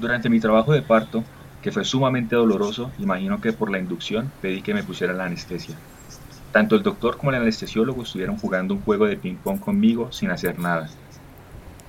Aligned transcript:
Durante 0.00 0.30
mi 0.30 0.40
trabajo 0.40 0.72
de 0.72 0.80
parto, 0.80 1.22
que 1.60 1.70
fue 1.70 1.84
sumamente 1.84 2.34
doloroso, 2.34 2.90
imagino 2.98 3.38
que 3.38 3.52
por 3.52 3.70
la 3.70 3.78
inducción 3.78 4.32
pedí 4.40 4.62
que 4.62 4.72
me 4.72 4.82
pusieran 4.82 5.18
la 5.18 5.26
anestesia. 5.26 5.76
Tanto 6.52 6.74
el 6.74 6.82
doctor 6.82 7.18
como 7.18 7.32
el 7.32 7.36
anestesiólogo 7.36 8.02
estuvieron 8.02 8.38
jugando 8.38 8.72
un 8.72 8.80
juego 8.80 9.06
de 9.06 9.18
ping-pong 9.18 9.60
conmigo 9.60 10.10
sin 10.10 10.30
hacer 10.30 10.58
nada. 10.58 10.88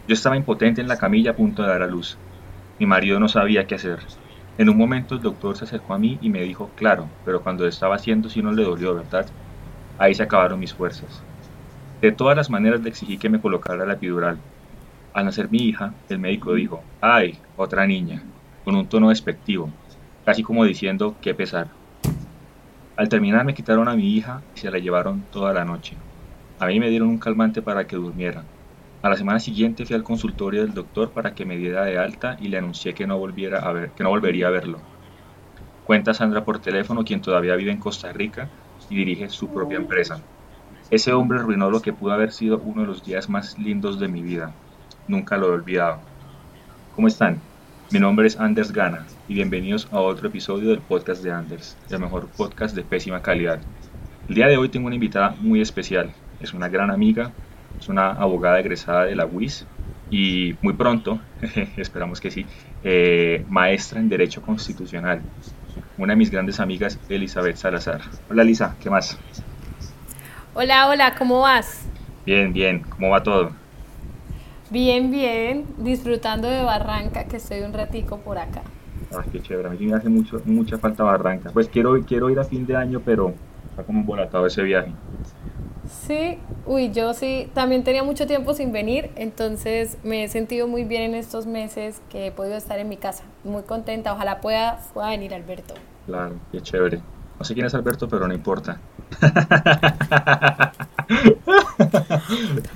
Yo 0.10 0.14
estaba 0.14 0.36
impotente 0.36 0.82
en 0.82 0.90
la 0.90 0.98
camilla 0.98 1.32
a 1.32 1.36
punto 1.38 1.62
de 1.62 1.70
dar 1.70 1.84
a 1.84 1.88
luz. 1.88 2.18
Mi 2.80 2.86
marido 2.86 3.18
no 3.18 3.30
sabía 3.30 3.66
qué 3.66 3.76
hacer. 3.76 4.00
En 4.58 4.68
un 4.68 4.76
momento 4.76 5.16
el 5.16 5.22
doctor 5.22 5.56
se 5.56 5.64
acercó 5.64 5.94
a 5.94 5.98
mí 5.98 6.20
y 6.22 6.30
me 6.30 6.42
dijo, 6.42 6.70
claro, 6.76 7.08
pero 7.24 7.42
cuando 7.42 7.66
estaba 7.66 7.96
haciendo 7.96 8.30
si 8.30 8.42
no 8.42 8.52
le 8.52 8.64
dolió, 8.64 8.94
¿verdad? 8.94 9.26
Ahí 9.98 10.14
se 10.16 10.24
acabaron 10.24 10.60
mis 10.60 10.74
fuerzas. 10.74 11.24
De 12.02 12.12
todas 12.12 12.36
las 12.36 12.50
maneras 12.50 12.82
le 12.82 12.90
exigí 12.90 13.18
que 13.18 13.30
me 13.30 13.40
colocara 13.40 13.86
la 13.86 13.94
epidural. 13.94 14.38
Al 15.14 15.26
nacer 15.26 15.50
mi 15.52 15.60
hija, 15.60 15.94
el 16.10 16.20
médico 16.20 16.54
dijo, 16.54 16.84
¡ay, 17.02 17.38
otra 17.58 17.86
niña! 17.86 18.24
con 18.64 18.76
un 18.76 18.88
tono 18.88 19.10
despectivo, 19.10 19.70
casi 20.26 20.44
como 20.44 20.66
diciendo, 20.66 21.16
qué 21.22 21.34
pesar. 21.34 21.68
Al 22.96 23.10
terminar 23.10 23.46
me 23.46 23.54
quitaron 23.54 23.88
a 23.88 23.96
mi 23.96 24.14
hija 24.16 24.42
y 24.56 24.60
se 24.60 24.70
la 24.70 24.78
llevaron 24.78 25.24
toda 25.32 25.54
la 25.54 25.66
noche. 25.66 25.96
A 26.60 26.68
mí 26.68 26.80
me 26.80 26.90
dieron 26.90 27.10
un 27.10 27.18
calmante 27.18 27.62
para 27.62 27.88
que 27.88 27.96
durmiera. 27.96 28.44
A 29.02 29.10
la 29.10 29.18
semana 29.18 29.40
siguiente 29.40 29.86
fui 29.86 29.96
al 29.96 30.04
consultorio 30.04 30.62
del 30.62 30.76
doctor 30.76 31.10
para 31.10 31.34
que 31.34 31.46
me 31.46 31.58
diera 31.58 31.84
de 31.86 31.98
alta 31.98 32.38
y 32.40 32.50
le 32.50 32.60
anuncié 32.60 32.94
que 32.94 33.08
no, 33.08 33.18
volvería 33.18 33.58
a 33.58 34.52
verlo. 34.52 34.80
Cuenta 35.86 36.14
Sandra 36.14 36.46
por 36.46 36.60
teléfono, 36.60 37.04
quien 37.04 37.22
todavía 37.22 37.56
vive 37.56 37.72
en 37.72 37.80
Costa 37.80 38.14
Rica 38.14 38.48
y 38.90 38.96
dirige 38.96 39.30
su 39.30 39.52
propia 39.52 39.78
empresa. 39.78 40.22
Ese 40.92 41.14
hombre 41.14 41.40
arruinó 41.40 41.72
lo 41.72 41.82
que 41.82 41.94
pudo 41.94 42.12
haber 42.12 42.32
sido 42.32 42.60
uno 42.60 42.82
de 42.82 42.88
los 42.88 43.04
días 43.04 43.28
más 43.28 43.58
lindos 43.58 44.00
de 44.00 44.08
mi 44.08 44.22
vida. 44.22 44.54
Nunca 45.08 45.38
lo 45.38 45.48
he 45.48 45.52
olvidado. 45.52 46.00
¿Cómo 46.96 47.08
están? 47.08 47.40
Mi 47.92 48.00
nombre 48.00 48.28
es 48.28 48.40
Anders 48.40 48.72
Gana 48.72 49.06
y 49.28 49.34
bienvenidos 49.34 49.88
a 49.92 50.00
otro 50.00 50.28
episodio 50.28 50.70
del 50.70 50.80
podcast 50.80 51.24
de 51.24 51.32
Anders, 51.32 51.76
el 51.90 52.00
mejor 52.00 52.28
podcast 52.30 52.76
de 52.76 52.84
pésima 52.84 53.22
calidad. 53.22 53.60
El 54.30 54.36
día 54.36 54.48
de 54.48 54.58
hoy 54.58 54.70
tengo 54.70 54.88
una 54.88 54.96
invitada 54.96 55.36
muy 55.42 55.60
especial. 55.60 56.12
Es 56.40 56.54
una 56.54 56.70
gran 56.70 56.92
amiga, 56.92 57.32
es 57.80 57.90
una 57.90 58.12
abogada 58.12 58.60
egresada 58.60 59.06
de 59.06 59.16
la 59.16 59.26
UIS 59.26 59.66
y 60.10 60.56
muy 60.62 60.74
pronto, 60.74 61.20
esperamos 61.78 62.22
que 62.22 62.32
sí, 62.32 62.46
eh, 62.84 63.44
maestra 63.50 64.00
en 64.00 64.08
Derecho 64.08 64.42
Constitucional. 64.42 65.22
Una 65.98 66.14
de 66.14 66.18
mis 66.18 66.32
grandes 66.32 66.60
amigas, 66.60 67.00
Elizabeth 67.10 67.56
Salazar. 67.56 68.02
Hola 68.30 68.44
Lisa, 68.44 68.76
¿qué 68.82 68.90
más? 68.90 69.18
Hola, 70.54 70.88
hola, 70.88 71.16
¿cómo 71.16 71.42
vas? 71.42 71.88
Bien, 72.26 72.54
bien, 72.54 72.82
¿cómo 72.82 73.10
va 73.10 73.24
todo? 73.24 73.61
Bien, 74.72 75.12
bien, 75.12 75.66
disfrutando 75.80 76.48
de 76.48 76.64
Barranca, 76.64 77.26
que 77.26 77.36
estoy 77.36 77.60
un 77.60 77.74
ratico 77.74 78.20
por 78.20 78.38
acá. 78.38 78.62
Ah, 79.14 79.22
qué 79.30 79.42
chévere, 79.42 79.68
a 79.68 79.72
mí 79.72 79.86
me 79.86 79.98
hace 79.98 80.08
mucho, 80.08 80.42
mucha 80.46 80.78
falta 80.78 81.04
Barranca. 81.04 81.50
Pues 81.52 81.68
quiero, 81.68 82.02
quiero 82.06 82.30
ir 82.30 82.40
a 82.40 82.46
fin 82.46 82.66
de 82.66 82.78
año, 82.78 83.02
pero 83.04 83.34
está 83.70 83.84
como 83.84 84.00
embolatado 84.00 84.46
ese 84.46 84.64
viaje. 84.64 84.94
Sí, 85.90 86.38
uy, 86.66 86.90
yo 86.94 87.14
sí, 87.14 87.50
también 87.54 87.84
tenía 87.84 88.06
mucho 88.06 88.26
tiempo 88.28 88.54
sin 88.54 88.72
venir, 88.72 89.12
entonces 89.18 89.98
me 90.06 90.24
he 90.24 90.30
sentido 90.30 90.70
muy 90.70 90.86
bien 90.86 91.02
en 91.02 91.16
estos 91.16 91.48
meses 91.48 92.02
que 92.10 92.28
he 92.28 92.32
podido 92.32 92.56
estar 92.56 92.80
en 92.80 92.88
mi 92.88 92.96
casa. 92.96 93.26
Muy 93.44 93.64
contenta, 93.64 94.14
ojalá 94.14 94.40
pueda, 94.40 94.80
pueda 94.94 95.10
venir 95.10 95.34
Alberto. 95.34 95.74
Claro, 96.06 96.36
qué 96.50 96.62
chévere. 96.62 97.02
No 97.38 97.44
sé 97.44 97.54
quién 97.56 97.66
es 97.66 97.74
Alberto, 97.76 98.08
pero 98.08 98.26
no 98.26 98.34
importa. 98.34 98.78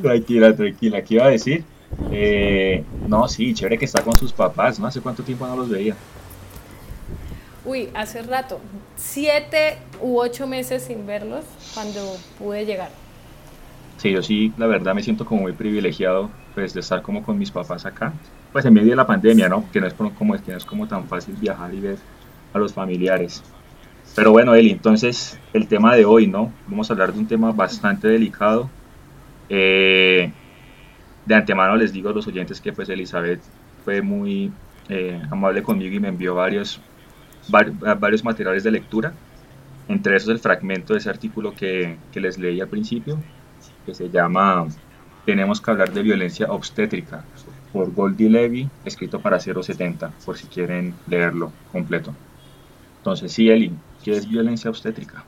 tranquila, 0.02 0.54
tranquila. 0.54 1.02
¿Qué 1.02 1.14
iba 1.14 1.24
a 1.24 1.30
decir? 1.30 1.64
Eh, 2.12 2.84
no, 3.08 3.28
sí, 3.28 3.54
chévere 3.54 3.78
que 3.78 3.86
está 3.86 4.02
con 4.02 4.18
sus 4.18 4.34
papás, 4.34 4.80
¿no? 4.80 4.88
¿Hace 4.88 5.02
cuánto 5.02 5.24
tiempo 5.24 5.48
no 5.48 5.56
los 5.56 5.70
veía? 5.70 5.96
Uy, 7.66 7.90
hace 7.96 8.22
rato, 8.22 8.60
siete 8.96 9.78
u 10.02 10.20
ocho 10.20 10.46
meses 10.46 10.84
sin 10.84 11.08
verlos 11.08 11.46
cuando 11.74 12.16
pude 12.38 12.66
llegar. 12.66 12.90
Sí, 13.98 14.12
yo 14.12 14.22
sí, 14.22 14.54
la 14.58 14.68
verdad 14.68 14.94
me 14.94 15.02
siento 15.02 15.26
como 15.26 15.42
muy 15.42 15.54
privilegiado 15.54 16.30
pues 16.54 16.74
de 16.74 16.80
estar 16.80 17.02
como 17.02 17.24
con 17.24 17.38
mis 17.38 17.52
papás 17.52 17.86
acá, 17.86 18.14
pues 18.54 18.64
en 18.66 18.74
medio 18.74 18.92
de 18.92 18.96
la 18.96 19.08
pandemia, 19.08 19.50
¿no? 19.50 19.66
Que 19.72 19.82
no 19.82 19.88
es 19.88 19.94
como, 19.94 20.12
que 20.14 20.52
no 20.52 20.58
es 20.58 20.66
como 20.66 20.88
tan 20.88 21.06
fácil 21.08 21.36
viajar 21.36 21.74
y 21.74 21.80
ver 21.80 21.98
a 22.54 22.60
los 22.60 22.74
familiares. 22.74 23.44
Pero 24.16 24.32
bueno, 24.32 24.56
Eli, 24.56 24.72
entonces 24.72 25.38
el 25.52 25.68
tema 25.68 25.96
de 25.96 26.06
hoy, 26.06 26.28
¿no? 26.28 26.54
Vamos 26.68 26.90
a 26.90 26.94
hablar 26.94 27.14
de 27.14 27.20
un 27.20 27.28
tema 27.28 27.52
bastante 27.52 28.08
delicado. 28.08 28.70
Eh, 29.50 30.32
de 31.26 31.36
antemano 31.36 31.76
les 31.76 31.92
digo 31.92 32.10
a 32.10 32.14
los 32.14 32.28
oyentes 32.28 32.62
que 32.62 32.74
pues 32.74 32.90
Elizabeth 32.90 33.42
fue 33.84 34.02
muy 34.02 34.52
eh, 34.90 35.22
amable 35.32 35.64
conmigo 35.64 35.96
y 35.96 36.00
me 36.00 36.10
envió 36.10 36.36
varios, 36.36 36.80
varios 37.50 38.24
materiales 38.24 38.64
de 38.64 38.72
lectura. 38.72 39.14
Entre 39.88 40.16
esos 40.16 40.30
el 40.30 40.40
fragmento 40.40 40.94
de 40.94 41.00
ese 41.00 41.10
artículo 41.10 41.54
que, 41.54 41.98
que 42.12 42.20
les 42.20 42.40
leí 42.40 42.60
al 42.60 42.68
principio, 42.68 43.20
que 43.86 43.94
se 43.94 44.10
llama 44.10 44.68
Tenemos 45.26 45.62
que 45.62 45.72
hablar 45.72 45.92
de 45.94 46.02
violencia 46.02 46.48
obstétrica, 46.52 47.24
por 47.72 47.94
Goldie 47.94 48.30
Levy, 48.30 48.70
escrito 48.86 49.20
para 49.20 49.40
070, 49.40 50.12
por 50.26 50.38
si 50.38 50.48
quieren 50.48 50.96
leerlo 51.08 51.52
completo. 51.72 52.16
Entonces, 53.00 53.34
sí, 53.34 53.50
Eli, 53.50 53.74
¿qué 54.04 54.12
es 54.12 54.28
violencia 54.28 54.70
obstétrica? 54.70 55.26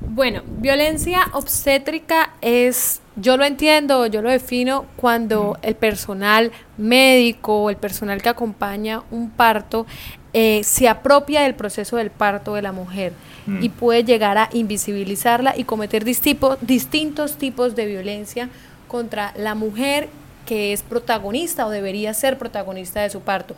Bueno, 0.00 0.42
violencia 0.58 1.28
obstétrica 1.32 2.34
es, 2.40 3.00
yo 3.16 3.36
lo 3.36 3.44
entiendo, 3.44 4.06
yo 4.06 4.22
lo 4.22 4.30
defino 4.30 4.86
cuando 4.96 5.58
el 5.62 5.74
personal 5.76 6.52
médico, 6.76 7.70
el 7.70 7.76
personal 7.76 8.20
que 8.20 8.28
acompaña 8.28 9.02
un 9.10 9.30
parto, 9.30 9.86
eh, 10.32 10.62
se 10.64 10.88
apropia 10.88 11.42
del 11.42 11.54
proceso 11.54 11.96
del 11.96 12.10
parto 12.10 12.54
de 12.54 12.62
la 12.62 12.72
mujer 12.72 13.12
y 13.60 13.68
mm. 13.68 13.72
puede 13.72 14.04
llegar 14.04 14.38
a 14.38 14.48
invisibilizarla 14.52 15.56
y 15.56 15.64
cometer 15.64 16.04
distintos 16.04 17.36
tipos 17.36 17.74
de 17.74 17.86
violencia 17.86 18.48
contra 18.86 19.32
la 19.36 19.54
mujer 19.54 20.08
que 20.46 20.72
es 20.72 20.82
protagonista 20.82 21.66
o 21.66 21.70
debería 21.70 22.14
ser 22.14 22.38
protagonista 22.38 23.00
de 23.00 23.10
su 23.10 23.20
parto. 23.20 23.54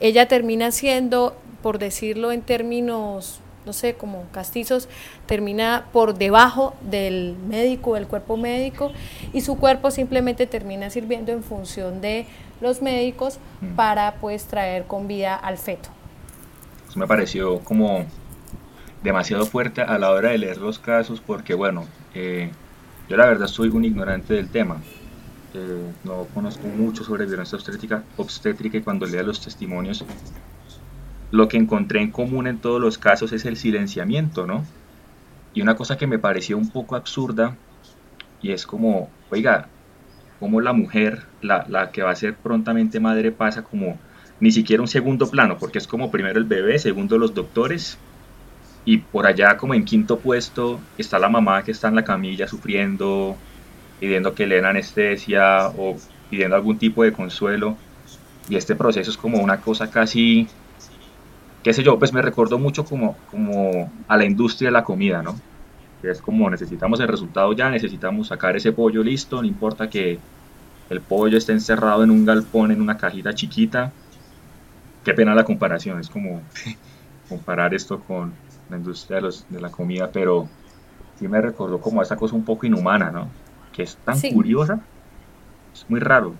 Ella 0.00 0.28
termina 0.28 0.70
siendo, 0.72 1.36
por 1.62 1.78
decirlo 1.78 2.32
en 2.32 2.42
términos 2.42 3.40
no 3.66 3.72
sé, 3.72 3.94
como 3.94 4.24
castizos, 4.32 4.88
termina 5.26 5.86
por 5.92 6.14
debajo 6.14 6.74
del 6.80 7.36
médico, 7.48 7.94
del 7.94 8.06
cuerpo 8.06 8.36
médico, 8.36 8.92
y 9.32 9.40
su 9.40 9.58
cuerpo 9.58 9.90
simplemente 9.90 10.46
termina 10.46 10.88
sirviendo 10.88 11.32
en 11.32 11.42
función 11.42 12.00
de 12.00 12.26
los 12.60 12.80
médicos 12.80 13.38
mm. 13.60 13.74
para 13.74 14.14
pues 14.14 14.44
traer 14.44 14.84
con 14.84 15.08
vida 15.08 15.34
al 15.34 15.58
feto. 15.58 15.90
Eso 16.88 16.98
me 16.98 17.06
pareció 17.06 17.58
como 17.60 18.06
demasiado 19.02 19.44
fuerte 19.46 19.82
a 19.82 19.98
la 19.98 20.10
hora 20.10 20.30
de 20.30 20.38
leer 20.38 20.58
los 20.58 20.78
casos 20.78 21.20
porque 21.20 21.54
bueno, 21.54 21.86
eh, 22.14 22.50
yo 23.08 23.16
la 23.16 23.26
verdad 23.26 23.46
soy 23.46 23.68
un 23.68 23.84
ignorante 23.84 24.34
del 24.34 24.48
tema. 24.48 24.80
Eh, 25.54 25.92
no 26.04 26.26
conozco 26.34 26.66
mucho 26.66 27.04
sobre 27.04 27.24
violencia 27.26 27.56
obstétrica, 27.56 28.02
obstétrica 28.16 28.78
y 28.78 28.82
cuando 28.82 29.06
lea 29.06 29.22
los 29.22 29.40
testimonios 29.40 30.04
lo 31.30 31.48
que 31.48 31.56
encontré 31.56 32.00
en 32.00 32.10
común 32.10 32.46
en 32.46 32.58
todos 32.58 32.80
los 32.80 32.98
casos 32.98 33.32
es 33.32 33.44
el 33.44 33.56
silenciamiento, 33.56 34.46
¿no? 34.46 34.64
Y 35.54 35.62
una 35.62 35.74
cosa 35.74 35.96
que 35.96 36.06
me 36.06 36.18
pareció 36.18 36.56
un 36.56 36.70
poco 36.70 36.96
absurda, 36.96 37.56
y 38.42 38.52
es 38.52 38.66
como, 38.66 39.10
oiga, 39.30 39.68
como 40.38 40.60
la 40.60 40.72
mujer, 40.72 41.22
la, 41.40 41.90
que 41.92 42.02
va 42.02 42.10
a 42.10 42.16
ser 42.16 42.34
prontamente 42.34 43.00
madre, 43.00 43.32
pasa 43.32 43.62
como 43.62 43.98
ni 44.38 44.52
siquiera 44.52 44.82
un 44.82 44.88
segundo 44.88 45.30
plano, 45.30 45.56
porque 45.58 45.78
es 45.78 45.86
como 45.86 46.10
primero 46.10 46.38
el 46.38 46.44
bebé, 46.44 46.78
segundo 46.78 47.18
los 47.18 47.34
doctores, 47.34 47.98
y 48.84 48.98
por 48.98 49.26
allá 49.26 49.56
como 49.56 49.74
en 49.74 49.84
quinto 49.84 50.18
puesto 50.18 50.78
está 50.96 51.18
la 51.18 51.28
mamá 51.28 51.64
que 51.64 51.72
está 51.72 51.88
en 51.88 51.96
la 51.96 52.04
camilla 52.04 52.46
sufriendo, 52.46 53.36
pidiendo 53.98 54.34
que 54.34 54.46
le 54.46 54.56
den 54.56 54.64
anestesia 54.64 55.68
o 55.68 55.96
pidiendo 56.30 56.54
algún 56.54 56.78
tipo 56.78 57.02
de 57.02 57.12
consuelo. 57.12 57.76
Y 58.48 58.54
este 58.54 58.76
proceso 58.76 59.10
es 59.10 59.16
como 59.16 59.38
una 59.38 59.60
cosa 59.60 59.90
casi 59.90 60.46
qué 61.66 61.72
sé 61.72 61.82
yo, 61.82 61.98
pues 61.98 62.12
me 62.12 62.22
recordó 62.22 62.60
mucho 62.60 62.84
como, 62.84 63.16
como 63.28 63.90
a 64.06 64.16
la 64.16 64.24
industria 64.24 64.68
de 64.68 64.72
la 64.72 64.84
comida, 64.84 65.20
¿no? 65.20 65.34
Que 66.00 66.12
es 66.12 66.22
como 66.22 66.48
necesitamos 66.48 67.00
el 67.00 67.08
resultado 67.08 67.52
ya, 67.54 67.68
necesitamos 67.70 68.28
sacar 68.28 68.54
ese 68.54 68.70
pollo 68.70 69.02
listo, 69.02 69.42
no 69.42 69.48
importa 69.48 69.90
que 69.90 70.20
el 70.90 71.00
pollo 71.00 71.36
esté 71.36 71.50
encerrado 71.50 72.04
en 72.04 72.12
un 72.12 72.24
galpón, 72.24 72.70
en 72.70 72.80
una 72.80 72.96
cajita 72.96 73.34
chiquita. 73.34 73.90
Qué 75.04 75.12
pena 75.12 75.34
la 75.34 75.42
comparación, 75.42 75.98
es 75.98 76.08
como 76.08 76.40
comparar 77.28 77.74
esto 77.74 77.98
con 77.98 78.32
la 78.70 78.76
industria 78.76 79.20
de, 79.20 79.60
la 79.60 79.72
comida, 79.72 80.08
pero 80.12 80.48
sí 81.18 81.26
me 81.26 81.40
recordó 81.40 81.80
como 81.80 81.98
a 81.98 82.04
esa 82.04 82.14
cosa 82.14 82.36
un 82.36 82.44
poco 82.44 82.64
inhumana, 82.64 83.10
¿no? 83.10 83.28
Que 83.72 83.82
es 83.82 83.96
tan 84.04 84.20
curiosa, 84.20 84.78
es 85.74 85.84
muy 85.88 85.98
raro. 85.98 86.32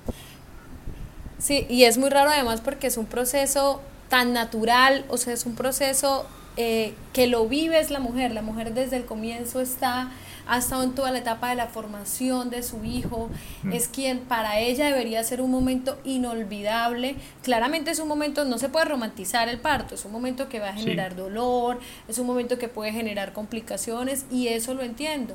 Sí, 1.39 1.67
y 1.69 1.83
es 1.83 1.99
muy 1.99 2.11
raro 2.11 2.31
además 2.31 2.61
porque 2.61 2.87
es 2.87 2.97
un 2.97 3.07
proceso 3.07 3.83
tan 4.09 4.33
natural, 4.33 5.05
o 5.09 5.17
sea, 5.17 5.33
es 5.33 5.47
un 5.47 5.55
proceso 5.55 6.27
eh, 6.57 6.95
que 7.13 7.27
lo 7.27 7.47
vive 7.49 7.79
es 7.79 7.91
la 7.91 8.01
mujer, 8.01 8.31
la 8.33 8.43
mujer 8.43 8.73
desde 8.73 8.97
el 8.97 9.05
comienzo 9.05 9.61
está 9.61 10.11
ha 10.47 10.59
estado 10.59 10.85
en 10.85 10.95
toda 10.95 11.11
la 11.11 11.19
etapa 11.19 11.51
de 11.51 11.57
la 11.57 11.67
formación 11.67 12.51
de 12.51 12.63
su 12.63 12.85
hijo, 12.85 13.29
mm. 13.63 13.73
es 13.73 13.89
quien 13.89 14.21
para 14.21 14.61
ella 14.61 14.87
debería 14.87 15.23
ser 15.25 15.41
un 15.41 15.51
momento 15.51 15.99
inolvidable. 16.05 17.17
Claramente 17.43 17.91
es 17.91 17.99
un 17.99 18.09
momento, 18.09 18.45
no 18.45 18.59
se 18.59 18.69
puede 18.69 18.87
romantizar 18.87 19.49
el 19.49 19.59
parto, 19.59 19.95
es 19.97 20.05
un 20.05 20.13
momento 20.13 20.49
que 20.49 20.61
va 20.61 20.69
a 20.69 20.75
generar 20.75 21.17
dolor, 21.17 21.81
es 22.09 22.19
un 22.19 22.27
momento 22.27 22.59
que 22.59 22.69
puede 22.69 22.93
generar 22.93 23.33
complicaciones 23.33 24.25
y 24.31 24.49
eso 24.49 24.75
lo 24.75 24.83
entiendo, 24.83 25.35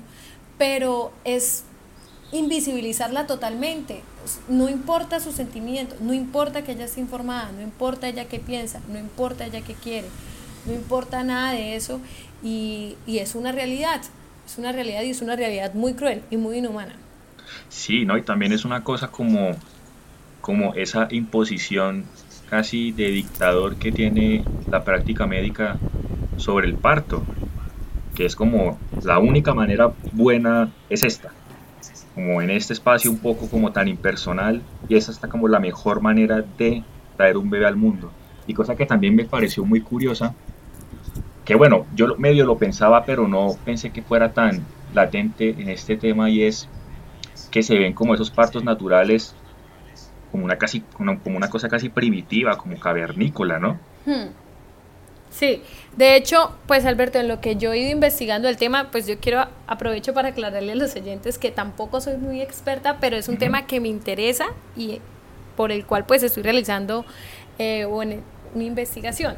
pero 0.57 1.11
es 1.25 1.65
invisibilizarla 2.31 3.27
totalmente. 3.27 4.01
No 4.47 4.69
importa 4.69 5.19
sus 5.19 5.35
sentimientos, 5.35 5.99
no 5.99 6.13
importa 6.13 6.63
que 6.63 6.73
ella 6.73 6.85
esté 6.85 7.01
informada, 7.01 7.51
no 7.51 7.61
importa 7.61 8.07
ella 8.07 8.25
qué 8.25 8.39
piensa, 8.39 8.79
no 8.87 8.99
importa 8.99 9.45
ella 9.45 9.61
qué 9.61 9.73
quiere, 9.73 10.07
no 10.65 10.73
importa 10.73 11.23
nada 11.23 11.53
de 11.53 11.75
eso 11.75 11.99
y, 12.43 12.95
y 13.05 13.19
es 13.19 13.35
una 13.35 13.51
realidad, 13.51 14.01
es 14.45 14.57
una 14.57 14.71
realidad 14.71 15.01
y 15.01 15.09
es 15.09 15.21
una 15.21 15.35
realidad 15.35 15.73
muy 15.73 15.93
cruel 15.93 16.21
y 16.29 16.37
muy 16.37 16.59
inhumana. 16.59 16.93
Sí, 17.69 18.05
¿no? 18.05 18.17
Y 18.17 18.21
también 18.21 18.53
es 18.53 18.63
una 18.63 18.83
cosa 18.83 19.09
como, 19.09 19.51
como 20.39 20.73
esa 20.75 21.07
imposición 21.11 22.05
casi 22.49 22.91
de 22.91 23.07
dictador 23.07 23.75
que 23.77 23.91
tiene 23.91 24.45
la 24.69 24.83
práctica 24.83 25.25
médica 25.25 25.77
sobre 26.37 26.67
el 26.67 26.75
parto, 26.75 27.23
que 28.15 28.25
es 28.25 28.35
como 28.35 28.77
la 29.03 29.19
única 29.19 29.53
manera 29.53 29.93
buena 30.13 30.71
es 30.89 31.03
esta 31.03 31.31
como 32.15 32.41
en 32.41 32.49
este 32.49 32.73
espacio 32.73 33.11
un 33.11 33.19
poco 33.19 33.47
como 33.49 33.71
tan 33.71 33.87
impersonal 33.87 34.61
y 34.89 34.95
esa 34.95 35.11
está 35.11 35.27
como 35.27 35.47
la 35.47 35.59
mejor 35.59 36.01
manera 36.01 36.43
de 36.57 36.83
traer 37.17 37.37
un 37.37 37.49
bebé 37.49 37.65
al 37.65 37.75
mundo. 37.75 38.11
Y 38.47 38.53
cosa 38.53 38.75
que 38.75 38.85
también 38.85 39.15
me 39.15 39.25
pareció 39.25 39.63
muy 39.63 39.81
curiosa, 39.81 40.33
que 41.45 41.55
bueno, 41.55 41.85
yo 41.95 42.15
medio 42.17 42.45
lo 42.45 42.57
pensaba, 42.57 43.05
pero 43.05 43.27
no 43.27 43.55
pensé 43.63 43.91
que 43.91 44.01
fuera 44.01 44.33
tan 44.33 44.65
latente 44.93 45.49
en 45.49 45.69
este 45.69 45.95
tema 45.95 46.29
y 46.29 46.43
es 46.43 46.67
que 47.49 47.63
se 47.63 47.77
ven 47.77 47.93
como 47.93 48.13
esos 48.13 48.31
partos 48.31 48.63
naturales 48.63 49.35
como 50.31 50.45
una, 50.45 50.57
casi, 50.57 50.81
como 50.81 51.37
una 51.37 51.49
cosa 51.49 51.67
casi 51.67 51.89
primitiva, 51.89 52.57
como 52.57 52.79
cavernícola, 52.79 53.59
¿no? 53.59 53.77
Hmm. 54.05 54.29
Sí, 55.31 55.61
de 55.95 56.15
hecho, 56.17 56.51
pues 56.67 56.85
Alberto, 56.85 57.17
en 57.17 57.29
lo 57.29 57.39
que 57.39 57.55
yo 57.55 57.71
he 57.71 57.79
ido 57.79 57.89
investigando 57.89 58.49
el 58.49 58.57
tema, 58.57 58.91
pues 58.91 59.07
yo 59.07 59.17
quiero 59.19 59.47
aprovecho 59.65 60.13
para 60.13 60.29
aclararle 60.29 60.73
a 60.73 60.75
los 60.75 60.95
oyentes 60.95 61.37
que 61.37 61.51
tampoco 61.51 62.01
soy 62.01 62.17
muy 62.17 62.41
experta, 62.41 62.97
pero 62.99 63.15
es 63.15 63.29
un 63.29 63.37
tema 63.37 63.65
que 63.65 63.79
me 63.79 63.87
interesa 63.87 64.47
y 64.75 64.99
por 65.55 65.71
el 65.71 65.85
cual 65.85 66.05
pues 66.05 66.21
estoy 66.23 66.43
realizando 66.43 67.05
eh, 67.59 67.85
una, 67.85 68.17
una 68.53 68.63
investigación. 68.63 69.37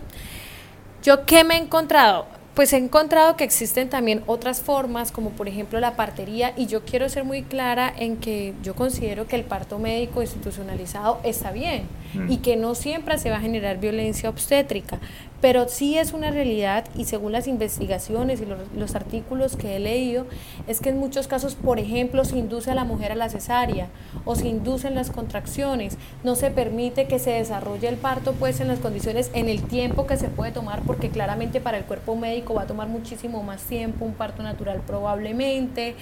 ¿Yo 1.03 1.25
qué 1.25 1.43
me 1.43 1.55
he 1.55 1.59
encontrado? 1.59 2.25
Pues 2.55 2.73
he 2.73 2.77
encontrado 2.77 3.35
que 3.35 3.43
existen 3.43 3.89
también 3.89 4.23
otras 4.25 4.61
formas, 4.61 5.11
como 5.11 5.29
por 5.31 5.47
ejemplo 5.47 5.79
la 5.79 5.95
partería, 5.95 6.53
y 6.55 6.65
yo 6.65 6.85
quiero 6.85 7.07
ser 7.07 7.23
muy 7.23 7.43
clara 7.43 7.93
en 7.95 8.17
que 8.17 8.53
yo 8.63 8.73
considero 8.73 9.27
que 9.27 9.35
el 9.35 9.43
parto 9.43 9.79
médico 9.79 10.21
institucionalizado 10.21 11.19
está 11.23 11.51
bien 11.51 11.87
mm. 12.13 12.31
y 12.31 12.37
que 12.37 12.55
no 12.55 12.75
siempre 12.75 13.17
se 13.17 13.29
va 13.29 13.37
a 13.37 13.41
generar 13.41 13.79
violencia 13.79 14.29
obstétrica, 14.29 14.99
pero 15.43 15.67
sí 15.67 15.97
es 15.97 16.13
una 16.13 16.31
realidad 16.31 16.85
y 16.95 17.03
según 17.03 17.33
las 17.33 17.47
investigaciones 17.47 18.39
y 18.39 18.45
los, 18.79 18.95
artículos 18.95 19.57
que 19.57 19.75
he 19.75 19.79
leído, 19.81 20.25
es 20.67 20.79
que 20.79 20.87
en 20.87 20.97
muchos 20.97 21.27
casos, 21.27 21.55
por 21.55 21.79
ejemplo, 21.79 22.23
se 22.23 22.37
induce 22.37 22.71
a 22.71 22.75
la 22.75 22.85
mujer 22.85 23.11
a 23.11 23.15
la 23.15 23.27
cesárea 23.27 23.89
o 24.23 24.35
se 24.37 24.47
inducen 24.47 24.95
las 24.95 25.11
contracciones, 25.11 25.97
no 26.23 26.35
se 26.35 26.49
permite 26.49 27.07
que 27.07 27.19
se 27.19 27.31
desarrolle 27.31 27.89
el 27.89 27.97
parto 27.97 28.31
pues 28.39 28.61
en 28.61 28.69
las 28.69 28.79
condiciones, 28.79 29.31
en 29.33 29.49
el 29.49 29.63
tiempo 29.63 30.07
que 30.07 30.15
se 30.15 30.29
puede 30.29 30.53
tomar, 30.53 30.81
porque 30.83 31.09
claramente 31.09 31.59
para 31.59 31.77
el 31.77 31.83
cuerpo 31.83 32.15
médico 32.15 32.53
va 32.53 32.61
a 32.61 32.67
tomar 32.67 32.87
muchísimo 32.87 33.43
más 33.43 33.63
tiempo 33.63 34.05
un 34.05 34.13
parto 34.13 34.43
natural 34.43 34.79
probablemente, 34.87 35.95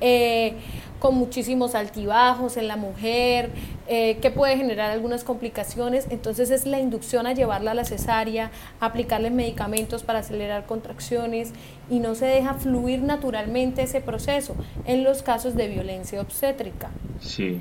eh, 0.00 0.54
con 1.00 1.14
muchísimos 1.14 1.74
altibajos 1.74 2.56
en 2.56 2.68
la 2.68 2.76
mujer, 2.76 3.50
eh, 3.88 4.18
que 4.20 4.30
puede 4.30 4.56
generar 4.56 4.90
algunas 4.90 5.24
complicaciones. 5.24 6.06
Entonces 6.10 6.50
es 6.50 6.66
la 6.66 6.80
inducción 6.80 7.26
a 7.26 7.32
llevarla 7.32 7.72
a 7.72 7.74
la 7.74 7.84
cesárea, 7.84 8.50
aplicarle 8.80 9.30
medicamentos 9.30 10.02
para 10.02 10.20
acelerar 10.20 10.66
contracciones 10.66 11.52
y 11.90 11.98
no 11.98 12.14
se 12.14 12.26
deja 12.26 12.54
fluir 12.54 13.02
naturalmente 13.02 13.82
ese 13.82 14.00
proceso 14.00 14.56
en 14.86 15.04
los 15.04 15.22
casos 15.22 15.54
de 15.54 15.68
violencia 15.68 16.20
obstétrica. 16.20 16.90
Sí, 17.20 17.60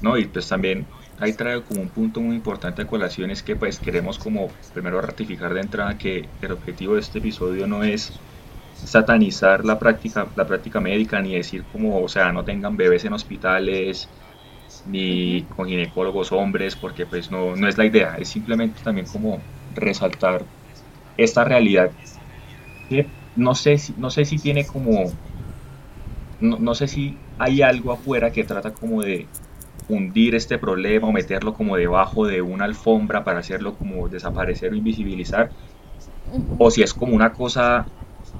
no, 0.00 0.16
y 0.16 0.26
pues 0.26 0.48
también 0.48 0.86
ahí 1.20 1.32
trae 1.32 1.62
como 1.62 1.82
un 1.82 1.88
punto 1.88 2.20
muy 2.20 2.34
importante 2.34 2.82
a 2.82 2.86
colación 2.86 3.30
es 3.30 3.42
que 3.42 3.54
pues 3.54 3.78
queremos 3.78 4.18
como 4.18 4.48
primero 4.72 5.00
ratificar 5.00 5.54
de 5.54 5.60
entrada 5.60 5.96
que 5.96 6.28
el 6.40 6.52
objetivo 6.52 6.94
de 6.94 7.00
este 7.00 7.18
episodio 7.18 7.66
no 7.66 7.84
es 7.84 8.12
satanizar 8.84 9.64
la 9.64 9.78
práctica, 9.78 10.26
la 10.36 10.46
práctica 10.46 10.80
médica, 10.80 11.20
ni 11.20 11.34
decir 11.34 11.64
como, 11.72 12.00
o 12.00 12.08
sea, 12.08 12.32
no 12.32 12.44
tengan 12.44 12.76
bebés 12.76 13.04
en 13.04 13.12
hospitales, 13.12 14.08
ni 14.86 15.42
con 15.42 15.68
ginecólogos 15.68 16.32
hombres, 16.32 16.76
porque 16.76 17.06
pues 17.06 17.30
no, 17.30 17.56
no 17.56 17.68
es 17.68 17.78
la 17.78 17.84
idea, 17.84 18.16
es 18.18 18.28
simplemente 18.28 18.80
también 18.82 19.06
como 19.06 19.40
resaltar 19.74 20.42
esta 21.16 21.44
realidad 21.44 21.90
que 22.88 23.06
no 23.36 23.54
sé 23.54 23.78
si, 23.78 23.94
no 23.96 24.10
sé 24.10 24.24
si 24.24 24.38
tiene 24.38 24.66
como, 24.66 25.10
no, 26.40 26.58
no 26.58 26.74
sé 26.74 26.88
si 26.88 27.16
hay 27.38 27.62
algo 27.62 27.92
afuera 27.92 28.30
que 28.30 28.44
trata 28.44 28.72
como 28.72 29.02
de 29.02 29.26
hundir 29.88 30.34
este 30.34 30.58
problema 30.58 31.08
o 31.08 31.12
meterlo 31.12 31.54
como 31.54 31.76
debajo 31.76 32.26
de 32.26 32.42
una 32.42 32.64
alfombra 32.64 33.24
para 33.24 33.40
hacerlo 33.40 33.74
como 33.74 34.08
desaparecer 34.08 34.72
o 34.72 34.76
invisibilizar, 34.76 35.50
o 36.58 36.70
si 36.70 36.82
es 36.82 36.94
como 36.94 37.14
una 37.14 37.32
cosa 37.32 37.86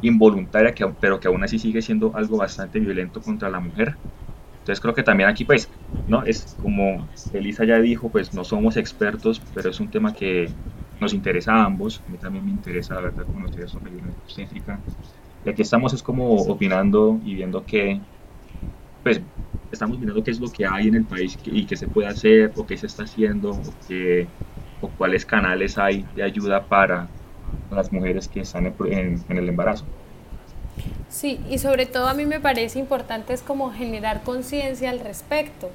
involuntaria, 0.02 0.74
que, 0.74 0.86
pero 1.00 1.20
que 1.20 1.28
aún 1.28 1.44
así 1.44 1.58
sigue 1.60 1.82
siendo 1.82 2.14
algo 2.16 2.38
bastante 2.38 2.80
violento 2.80 3.22
contra 3.22 3.50
la 3.50 3.60
mujer. 3.60 4.00
Entonces 4.58 4.80
creo 4.80 4.94
que 4.94 5.02
también 5.02 5.28
aquí 5.28 5.44
pues, 5.44 5.70
¿no? 6.06 6.24
Es 6.24 6.54
como 6.56 7.10
Elisa 7.32 7.64
ya 7.64 7.80
dijo, 7.80 8.10
pues 8.12 8.32
no 8.34 8.44
somos 8.44 8.76
expertos, 8.76 9.46
pero 9.52 9.70
es 9.70 9.80
un 9.80 9.90
tema 9.90 10.14
que 10.14 10.56
nos 11.00 11.14
interesa 11.14 11.54
a 11.54 11.64
ambos. 11.64 12.02
A 12.06 12.10
mí 12.10 12.18
también 12.18 12.44
me 12.44 12.52
interesa, 12.52 12.94
la 12.94 13.02
verdad, 13.02 13.28
conocer 13.28 13.68
sobre 13.68 13.92
violencia 13.92 14.22
obstétrica. 14.22 14.84
Y 15.44 15.50
aquí 15.50 15.62
estamos 15.62 15.94
es 15.94 16.02
como 16.02 16.42
opinando 16.46 17.20
y 17.22 17.34
viendo 17.34 17.66
que, 17.66 18.02
pues, 19.02 19.22
estamos 19.70 19.98
viendo 19.98 20.22
qué 20.22 20.30
es 20.30 20.40
lo 20.40 20.52
que 20.52 20.66
hay 20.66 20.88
en 20.88 20.94
el 20.96 21.06
país 21.06 21.40
y 21.44 21.66
qué 21.66 21.76
se 21.76 21.88
puede 21.88 22.08
hacer, 22.08 22.52
o 22.56 22.66
qué 22.66 22.76
se 22.76 22.86
está 22.86 23.04
haciendo, 23.04 23.50
o, 23.52 23.76
qué, 23.86 24.32
o 24.80 24.94
cuáles 24.94 25.26
canales 25.26 25.78
hay 25.78 26.04
de 26.04 26.22
ayuda 26.22 26.68
para 26.68 27.12
las 27.70 27.92
mujeres 27.92 28.28
que 28.28 28.40
están 28.40 28.66
en, 28.66 29.24
el 29.28 29.48
embarazo. 29.48 29.84
Sí, 31.08 31.40
y 31.50 31.58
sobre 31.58 31.86
todo 31.86 32.08
a 32.08 32.14
mí 32.14 32.24
me 32.24 32.40
parece 32.40 32.78
importante 32.78 33.32
es 33.34 33.42
como 33.42 33.72
generar 33.72 34.22
conciencia 34.22 34.90
al 34.90 35.00
respecto. 35.00 35.70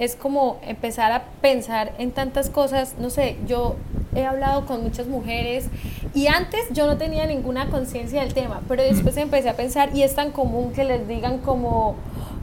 Es 0.00 0.16
como 0.16 0.58
empezar 0.66 1.12
a 1.12 1.24
pensar 1.40 1.92
en 1.98 2.10
tantas 2.10 2.50
cosas, 2.50 2.94
no 2.98 3.10
sé, 3.10 3.36
yo 3.46 3.76
he 4.14 4.24
hablado 4.24 4.66
con 4.66 4.82
muchas 4.82 5.06
mujeres 5.06 5.66
y 6.14 6.26
antes 6.26 6.62
yo 6.72 6.86
no 6.86 6.96
tenía 6.96 7.26
ninguna 7.26 7.68
conciencia 7.70 8.22
del 8.22 8.34
tema, 8.34 8.62
pero 8.66 8.82
después 8.82 9.16
empecé 9.16 9.50
a 9.50 9.56
pensar 9.56 9.94
y 9.94 10.02
es 10.02 10.14
tan 10.14 10.32
común 10.32 10.72
que 10.72 10.84
les 10.84 11.06
digan 11.06 11.38
como 11.38 11.96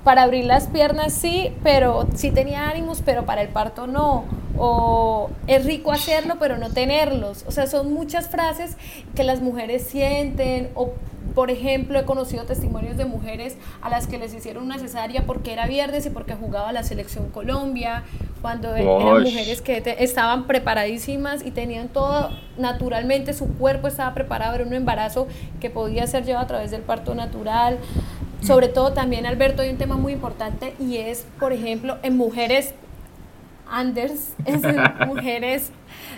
para 0.03 0.23
abrir 0.23 0.45
las 0.45 0.67
piernas 0.67 1.13
sí, 1.13 1.51
pero 1.63 2.07
sí 2.15 2.31
tenía 2.31 2.69
ánimos, 2.69 3.01
pero 3.03 3.25
para 3.25 3.41
el 3.41 3.49
parto 3.49 3.87
no 3.87 4.23
o 4.57 5.29
es 5.47 5.65
rico 5.65 5.91
hacerlo 5.91 6.35
pero 6.39 6.57
no 6.57 6.69
tenerlos. 6.69 7.43
O 7.47 7.51
sea, 7.51 7.67
son 7.67 7.93
muchas 7.93 8.29
frases 8.29 8.77
que 9.15 9.23
las 9.23 9.41
mujeres 9.41 9.83
sienten 9.83 10.69
o 10.75 10.93
por 11.37 11.51
ejemplo, 11.51 11.99
he 11.99 12.03
conocido 12.03 12.45
testimonios 12.45 12.97
de 12.97 13.05
mujeres 13.05 13.57
a 13.81 13.89
las 13.89 14.07
que 14.07 14.17
les 14.17 14.33
hicieron 14.33 14.63
una 14.63 14.79
cesárea 14.79 15.27
porque 15.27 15.53
era 15.53 15.67
viernes 15.67 16.05
y 16.07 16.09
porque 16.09 16.33
jugaba 16.33 16.71
la 16.71 16.81
selección 16.81 17.29
Colombia, 17.29 17.46
cuando 18.41 18.75
eran 18.75 19.23
mujeres 19.23 19.61
que 19.61 19.83
estaban 19.99 20.45
preparadísimas 20.45 21.45
y 21.45 21.51
tenían 21.51 21.89
todo 21.89 22.29
naturalmente, 22.57 23.33
su 23.33 23.47
cuerpo 23.55 23.87
estaba 23.87 24.13
preparado, 24.13 24.55
era 24.55 24.65
un 24.65 24.73
embarazo 24.73 25.27
que 25.59 25.69
podía 25.69 26.05
ser 26.07 26.23
llevado 26.23 26.45
a 26.45 26.47
través 26.47 26.71
del 26.71 26.81
parto 26.81 27.15
natural. 27.15 27.77
Sobre 28.41 28.67
todo 28.67 28.93
también, 28.93 29.25
Alberto, 29.25 29.63
hay 29.63 29.69
un 29.69 29.77
tema 29.77 29.97
muy 29.97 30.13
importante 30.13 30.75
y 30.79 30.97
es, 30.97 31.25
por 31.39 31.53
ejemplo, 31.53 31.97
en 32.03 32.15
mujeres 32.15 32.73
Anders 33.69 34.33
es 34.45 34.61
mujeres 35.07 35.71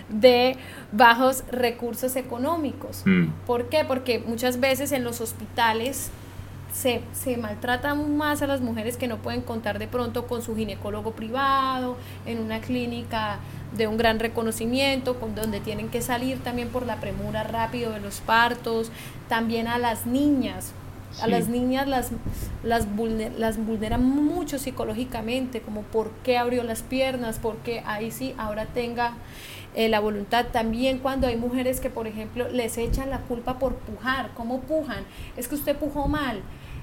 de 0.08 0.56
bajos 0.92 1.44
recursos 1.50 2.16
económicos. 2.16 3.02
Mm. 3.04 3.26
¿Por 3.46 3.68
qué? 3.68 3.84
Porque 3.84 4.18
muchas 4.18 4.60
veces 4.60 4.92
en 4.92 5.04
los 5.04 5.20
hospitales 5.20 6.10
se, 6.72 7.02
se 7.12 7.36
maltratan 7.36 8.16
más 8.16 8.42
a 8.42 8.46
las 8.46 8.60
mujeres 8.60 8.96
que 8.96 9.08
no 9.08 9.18
pueden 9.18 9.42
contar 9.42 9.78
de 9.78 9.88
pronto 9.88 10.26
con 10.26 10.42
su 10.42 10.56
ginecólogo 10.56 11.12
privado, 11.12 11.96
en 12.26 12.38
una 12.38 12.60
clínica 12.60 13.38
de 13.76 13.86
un 13.86 13.96
gran 13.96 14.18
reconocimiento, 14.18 15.18
con 15.18 15.34
donde 15.34 15.60
tienen 15.60 15.88
que 15.88 16.02
salir 16.02 16.42
también 16.42 16.68
por 16.68 16.86
la 16.86 16.96
premura 16.96 17.44
rápido 17.44 17.92
de 17.92 18.00
los 18.00 18.20
partos, 18.20 18.90
también 19.28 19.68
a 19.68 19.78
las 19.78 20.06
niñas, 20.06 20.72
a 21.20 21.26
las 21.26 21.48
niñas 21.48 21.88
las, 21.88 22.10
las, 22.62 22.86
las 23.36 23.64
vulneran 23.64 24.04
mucho 24.04 24.58
psicológicamente, 24.58 25.60
como 25.60 25.82
por 25.82 26.10
qué 26.24 26.38
abrió 26.38 26.62
las 26.62 26.82
piernas, 26.82 27.38
porque 27.40 27.82
ahí 27.84 28.10
sí, 28.10 28.34
ahora 28.38 28.66
tenga 28.66 29.14
eh, 29.74 29.88
la 29.88 30.00
voluntad. 30.00 30.46
También 30.52 30.98
cuando 30.98 31.26
hay 31.26 31.36
mujeres 31.36 31.80
que, 31.80 31.90
por 31.90 32.06
ejemplo, 32.06 32.48
les 32.48 32.78
echan 32.78 33.10
la 33.10 33.20
culpa 33.20 33.58
por 33.58 33.74
pujar, 33.74 34.30
¿cómo 34.34 34.60
pujan? 34.60 35.04
Es 35.36 35.48
que 35.48 35.54
usted 35.54 35.76
pujó 35.76 36.08
mal. 36.08 36.42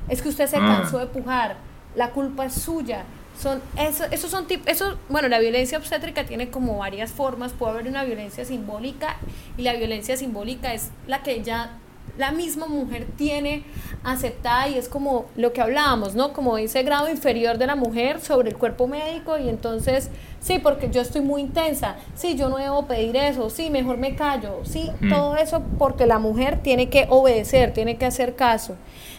Es 0.10 0.22
que 0.22 0.30
usted 0.30 0.48
se 0.48 0.58
Ah. 0.58 0.80
cansó 0.82 1.00
de 1.00 1.08
pujar, 1.08 1.58
la 1.96 2.12
culpa 2.12 2.46
es 2.46 2.54
suya. 2.54 3.04
Son 3.40 3.62
eso, 3.78 4.04
esos 4.10 4.32
son 4.32 4.48
tip- 4.48 4.68
eso, 4.68 4.98
bueno, 5.10 5.28
la 5.28 5.38
violencia 5.40 5.78
obstétrica 5.78 6.26
tiene 6.26 6.50
como 6.50 6.78
varias 6.80 7.12
formas, 7.12 7.54
puede 7.54 7.74
haber 7.74 7.88
una 7.88 8.04
violencia 8.04 8.44
simbólica 8.46 9.18
y 9.58 9.62
la 9.62 9.74
violencia 9.74 10.18
simbólica 10.18 10.74
es 10.74 10.90
la 11.06 11.22
que 11.22 11.44
ya 11.44 11.78
la 12.18 12.32
misma 12.32 12.66
mujer 12.68 13.06
tiene 13.16 13.64
aceptada 14.04 14.68
y 14.70 14.78
es 14.78 14.90
como 14.90 15.26
lo 15.36 15.54
que 15.54 15.62
hablábamos, 15.62 16.16
¿no? 16.16 16.34
Como 16.34 16.58
ese 16.58 16.82
grado 16.82 17.10
inferior 17.10 17.58
de 17.60 17.68
la 17.68 17.76
mujer 17.76 18.22
sobre 18.22 18.50
el 18.50 18.58
cuerpo 18.58 18.88
médico 18.88 19.38
y 19.38 19.50
entonces, 19.50 20.10
sí, 20.48 20.60
porque 20.60 20.89
yo 20.89 21.01
estoy 21.01 21.20
muy 21.20 21.42
intensa, 21.42 21.98
sí, 22.16 22.36
yo 22.36 22.48
no 22.48 22.56
debo 22.58 22.86
pedir 22.88 23.18
eso, 23.18 23.50
sí, 23.50 23.70
mejor 23.70 23.98
me 23.98 24.16
callo, 24.16 24.62
sí, 24.63 24.89
Mm. 25.01 25.10
todo 25.10 25.36
eso 25.36 25.62
porque 25.77 26.06
la 26.06 26.20
mujer 26.20 26.60
tiene 26.63 26.88
que 26.89 27.06
obedecer, 27.10 27.74
tiene 27.74 27.98
que 27.98 28.06
hacer 28.06 28.36
caso. 28.36 28.75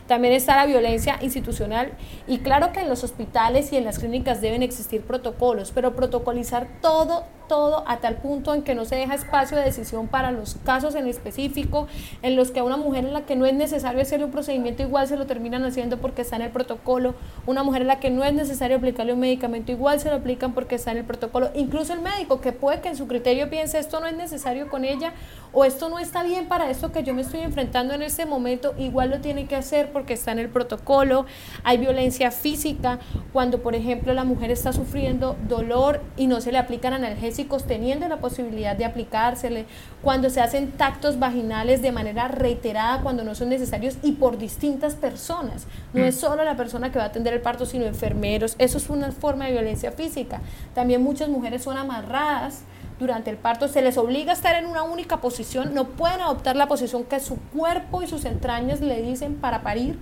También 0.07 0.33
está 0.33 0.57
la 0.57 0.65
violencia 0.65 1.19
institucional 1.21 1.93
y 2.27 2.39
claro 2.39 2.73
que 2.73 2.81
en 2.81 2.89
los 2.89 3.05
hospitales 3.05 3.71
y 3.75 3.77
en 3.77 3.85
las 3.85 3.99
clínicas 3.99 4.41
deben 4.41 4.63
existir 4.63 5.03
protocolos, 5.03 5.71
pero 5.75 5.95
protocolizar 5.95 6.67
todo, 6.81 7.25
todo 7.49 7.83
a 7.87 7.99
tal 7.99 8.17
punto 8.17 8.55
en 8.55 8.63
que 8.63 8.75
no 8.75 8.85
se 8.85 8.97
deja 8.97 9.15
espacio 9.15 9.57
de 9.57 9.65
decisión 9.65 10.07
para 10.07 10.31
los 10.31 10.57
casos 10.65 10.95
en 10.95 11.07
específico, 11.07 11.89
en 12.23 12.37
los 12.37 12.51
que 12.51 12.61
a 12.61 12.65
una 12.65 12.77
mujer 12.77 13.05
en 13.05 13.13
la 13.13 13.23
que 13.23 13.35
no 13.35 13.47
es 13.47 13.55
necesario 13.55 14.01
hacerle 14.01 14.27
un 14.27 14.31
procedimiento 14.31 14.83
igual 14.83 15.09
se 15.09 15.17
lo 15.17 15.27
terminan 15.27 15.65
haciendo 15.65 15.99
porque 15.99 16.23
está 16.23 16.37
en 16.37 16.43
el 16.43 16.51
protocolo, 16.51 17.15
una 17.47 17.63
mujer 17.63 17.83
en 17.83 17.89
la 17.89 18.01
que 18.01 18.11
no 18.11 18.23
es 18.25 18.35
necesario 18.35 18.77
aplicarle 18.77 19.15
un 19.15 19.21
medicamento 19.21 19.73
igual 19.73 19.99
se 19.99 20.11
lo 20.11 20.17
aplican 20.17 20.53
porque 20.53 20.77
está 20.77 20.93
en 20.93 20.99
el 20.99 21.05
protocolo, 21.05 21.51
incluso 21.55 21.93
el 21.93 22.01
médico 22.01 22.41
que 22.41 22.53
puede 22.53 22.81
que 22.81 22.89
en 22.89 22.97
su 22.97 23.09
criterio 23.09 23.51
piense 23.51 23.79
esto 23.79 24.01
no 24.01 24.07
es 24.07 24.17
necesario 24.17 24.69
con 24.69 24.85
ella 24.85 25.15
o 25.53 25.65
esto 25.65 25.89
no 25.89 25.99
está 25.99 26.23
bien 26.23 26.47
para 26.47 26.71
esto 26.71 26.93
que 26.93 27.03
yo 27.03 27.15
me 27.15 27.23
estoy 27.23 27.41
enfrentando 27.41 27.95
en 27.95 28.03
este 28.03 28.27
momento, 28.27 28.75
igual 28.79 29.11
lo 29.11 29.21
tiene 29.21 29.47
que 29.47 29.57
hacer 29.57 29.91
porque 29.93 30.13
está 30.13 30.33
en 30.33 30.39
el 30.39 30.49
protocolo. 30.49 31.27
Hay 31.65 31.79
violencia 31.79 32.31
física 32.31 32.99
cuando, 33.33 33.63
por 33.63 33.75
ejemplo, 33.75 34.13
la 34.13 34.25
mujer 34.25 34.51
está 34.51 34.73
sufriendo 34.73 35.37
dolor 35.49 36.03
y 36.17 36.27
no 36.27 36.41
se 36.41 36.53
le 36.53 36.59
aplican 36.59 36.93
analgésicos 36.93 37.38
teniendo 37.45 38.09
la 38.09 38.19
posibilidad 38.19 38.77
de 38.77 38.85
aplicársele, 38.85 39.67
cuando 40.03 40.31
se 40.31 40.41
hacen 40.41 40.73
tactos 40.73 41.19
vaginales 41.19 41.83
de 41.83 41.93
manera 41.93 42.29
reiterada 42.29 43.03
cuando 43.03 43.25
no 43.25 43.35
son 43.35 43.49
necesarios 43.49 43.97
y 44.03 44.13
por 44.13 44.39
distintas 44.39 44.95
personas. 44.95 45.67
No 45.93 46.05
es 46.05 46.17
solo 46.17 46.45
la 46.45 46.57
persona 46.57 46.91
que 46.91 46.99
va 46.99 47.05
a 47.05 47.09
atender 47.09 47.35
el 47.35 47.41
parto, 47.41 47.67
sino 47.67 47.85
enfermeros. 47.85 48.57
Eso 48.59 48.79
es 48.79 48.89
una 48.91 49.13
forma 49.13 49.47
de 49.47 49.53
violencia 49.53 49.93
física. 49.93 50.41
También 50.75 51.03
muchas 51.03 51.29
mujeres 51.29 51.63
son 51.63 51.77
amarradas 51.77 52.63
durante 52.99 53.31
el 53.31 53.37
parto, 53.37 53.69
se 53.69 53.81
les 53.81 53.97
obliga 53.97 54.33
a 54.33 54.35
estar 54.35 54.57
en 54.57 54.67
una 54.67 54.83
única 54.83 55.21
posición, 55.21 55.73
no 55.73 55.85
pueden 55.85 56.21
adoptar 56.21 56.57
la 56.57 56.67
posición 56.67 57.05
que 57.05 57.21
su 57.21 57.37
cuerpo 57.37 58.03
y 58.03 58.09
sus 58.09 58.25
entrañas 58.25 58.81
le 58.81 59.01
dicen 59.03 59.37
para 59.37 59.63
parir, 59.63 59.99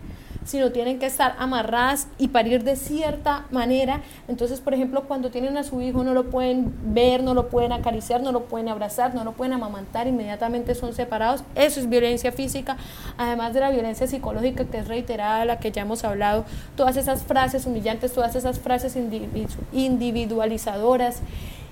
sino 0.46 0.72
tienen 0.72 0.98
que 0.98 1.04
estar 1.04 1.34
amarradas 1.38 2.08
y 2.16 2.28
parir 2.28 2.64
de 2.64 2.76
cierta 2.76 3.44
manera. 3.50 4.00
Entonces, 4.28 4.60
por 4.60 4.72
ejemplo, 4.72 5.02
cuando 5.02 5.30
tienen 5.30 5.58
a 5.58 5.64
su 5.64 5.82
hijo 5.82 6.04
no 6.04 6.14
lo 6.14 6.30
pueden 6.30 6.72
ver, 6.94 7.22
no 7.22 7.34
lo 7.34 7.48
pueden 7.48 7.72
acariciar, 7.72 8.22
no 8.22 8.32
lo 8.32 8.44
pueden 8.44 8.70
abrazar, 8.70 9.14
no 9.14 9.24
lo 9.24 9.32
pueden 9.32 9.52
amamantar, 9.52 10.06
inmediatamente 10.06 10.74
son 10.74 10.94
separados. 10.94 11.44
Eso 11.54 11.80
es 11.80 11.88
violencia 11.88 12.32
física, 12.32 12.78
además 13.18 13.52
de 13.52 13.60
la 13.60 13.70
violencia 13.70 14.06
psicológica 14.06 14.64
que 14.64 14.78
es 14.78 14.88
reiterada, 14.88 15.44
la 15.44 15.58
que 15.58 15.72
ya 15.72 15.82
hemos 15.82 16.04
hablado, 16.04 16.44
todas 16.76 16.96
esas 16.96 17.24
frases 17.24 17.66
humillantes, 17.66 18.12
todas 18.12 18.34
esas 18.36 18.58
frases 18.58 18.96
individu- 18.96 19.48
individualizadoras. 19.72 21.20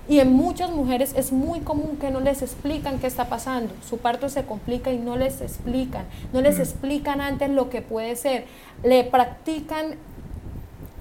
Y 0.07 0.19
en 0.19 0.31
muchas 0.33 0.69
mujeres 0.71 1.13
es 1.17 1.31
muy 1.31 1.61
común 1.61 1.97
que 1.99 2.11
no 2.11 2.19
les 2.19 2.41
explican 2.43 2.99
qué 2.99 3.07
está 3.07 3.25
pasando. 3.25 3.73
Su 3.89 3.97
parto 3.97 4.29
se 4.29 4.45
complica 4.45 4.91
y 4.91 4.99
no 4.99 5.17
les 5.17 5.41
explican. 5.41 6.05
No 6.31 6.41
les 6.41 6.57
Mm. 6.57 6.61
explican 6.61 7.21
antes 7.21 7.49
lo 7.49 7.69
que 7.71 7.81
puede 7.81 8.15
ser. 8.15 8.45
Le 8.83 9.03
practican, 9.03 9.95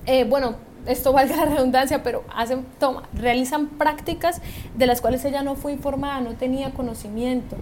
eh, 0.07 0.25
bueno, 0.25 0.55
esto 0.87 1.13
valga 1.13 1.37
la 1.37 1.45
redundancia, 1.47 2.03
pero 2.03 2.25
hacen, 2.35 2.65
toma, 2.81 3.03
realizan 3.15 3.67
prácticas 3.69 4.41
de 4.77 4.87
las 4.87 5.01
cuales 5.01 5.25
ella 5.25 5.43
no 5.43 5.55
fue 5.55 5.73
informada, 5.73 6.21
no 6.21 6.33
tenía 6.35 6.71
conocimiento. 6.71 7.57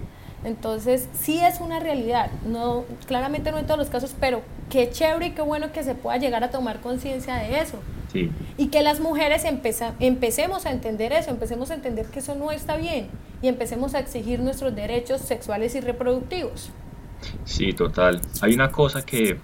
Entonces, 0.45 1.07
sí 1.13 1.39
es 1.39 1.61
una 1.61 1.79
realidad, 1.79 2.29
no, 2.45 2.83
claramente 3.07 3.51
no 3.51 3.59
en 3.59 3.65
todos 3.65 3.77
los 3.79 3.89
casos, 3.89 4.13
pero 4.19 4.41
qué 4.69 4.89
chévere 4.91 5.27
y 5.27 5.31
qué 5.31 5.41
bueno 5.41 5.71
que 5.71 5.83
se 5.83 5.95
pueda 5.95 6.17
llegar 6.17 6.43
a 6.43 6.51
tomar 6.51 6.81
conciencia 6.81 7.35
de 7.35 7.59
eso. 7.61 7.77
Sí, 8.13 8.29
Y 8.57 8.67
que 8.67 8.83
las 8.83 8.99
mujeres 8.99 9.43
empeza- 9.43 9.95
empecemos 9.99 10.65
a 10.67 10.71
entender 10.71 11.11
eso, 11.13 11.31
empecemos 11.31 11.71
a 11.71 11.73
entender 11.73 12.05
que 12.07 12.19
eso 12.19 12.35
no 12.35 12.51
está 12.51 12.77
bien 12.77 13.07
y 13.41 13.47
empecemos 13.47 13.95
a 13.95 13.99
exigir 13.99 14.39
nuestros 14.39 14.75
derechos 14.75 15.21
sexuales 15.21 15.75
y 15.75 15.81
reproductivos. 15.81 16.71
sí, 17.43 17.73
total. 17.73 18.21
Hay 18.41 18.53
una 18.53 18.71
cosa 18.71 19.05
que, 19.05 19.39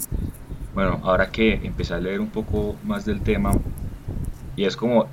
bueno, 0.74 1.00
ahora 1.04 1.32
que 1.32 1.54
empecé 1.64 1.94
a 1.96 2.00
leer 2.00 2.20
un 2.22 2.30
poco 2.32 2.76
más 2.84 3.06
del 3.06 3.22
tema, 3.24 3.62
y 4.56 4.66
es 4.66 4.76
como, 4.76 5.08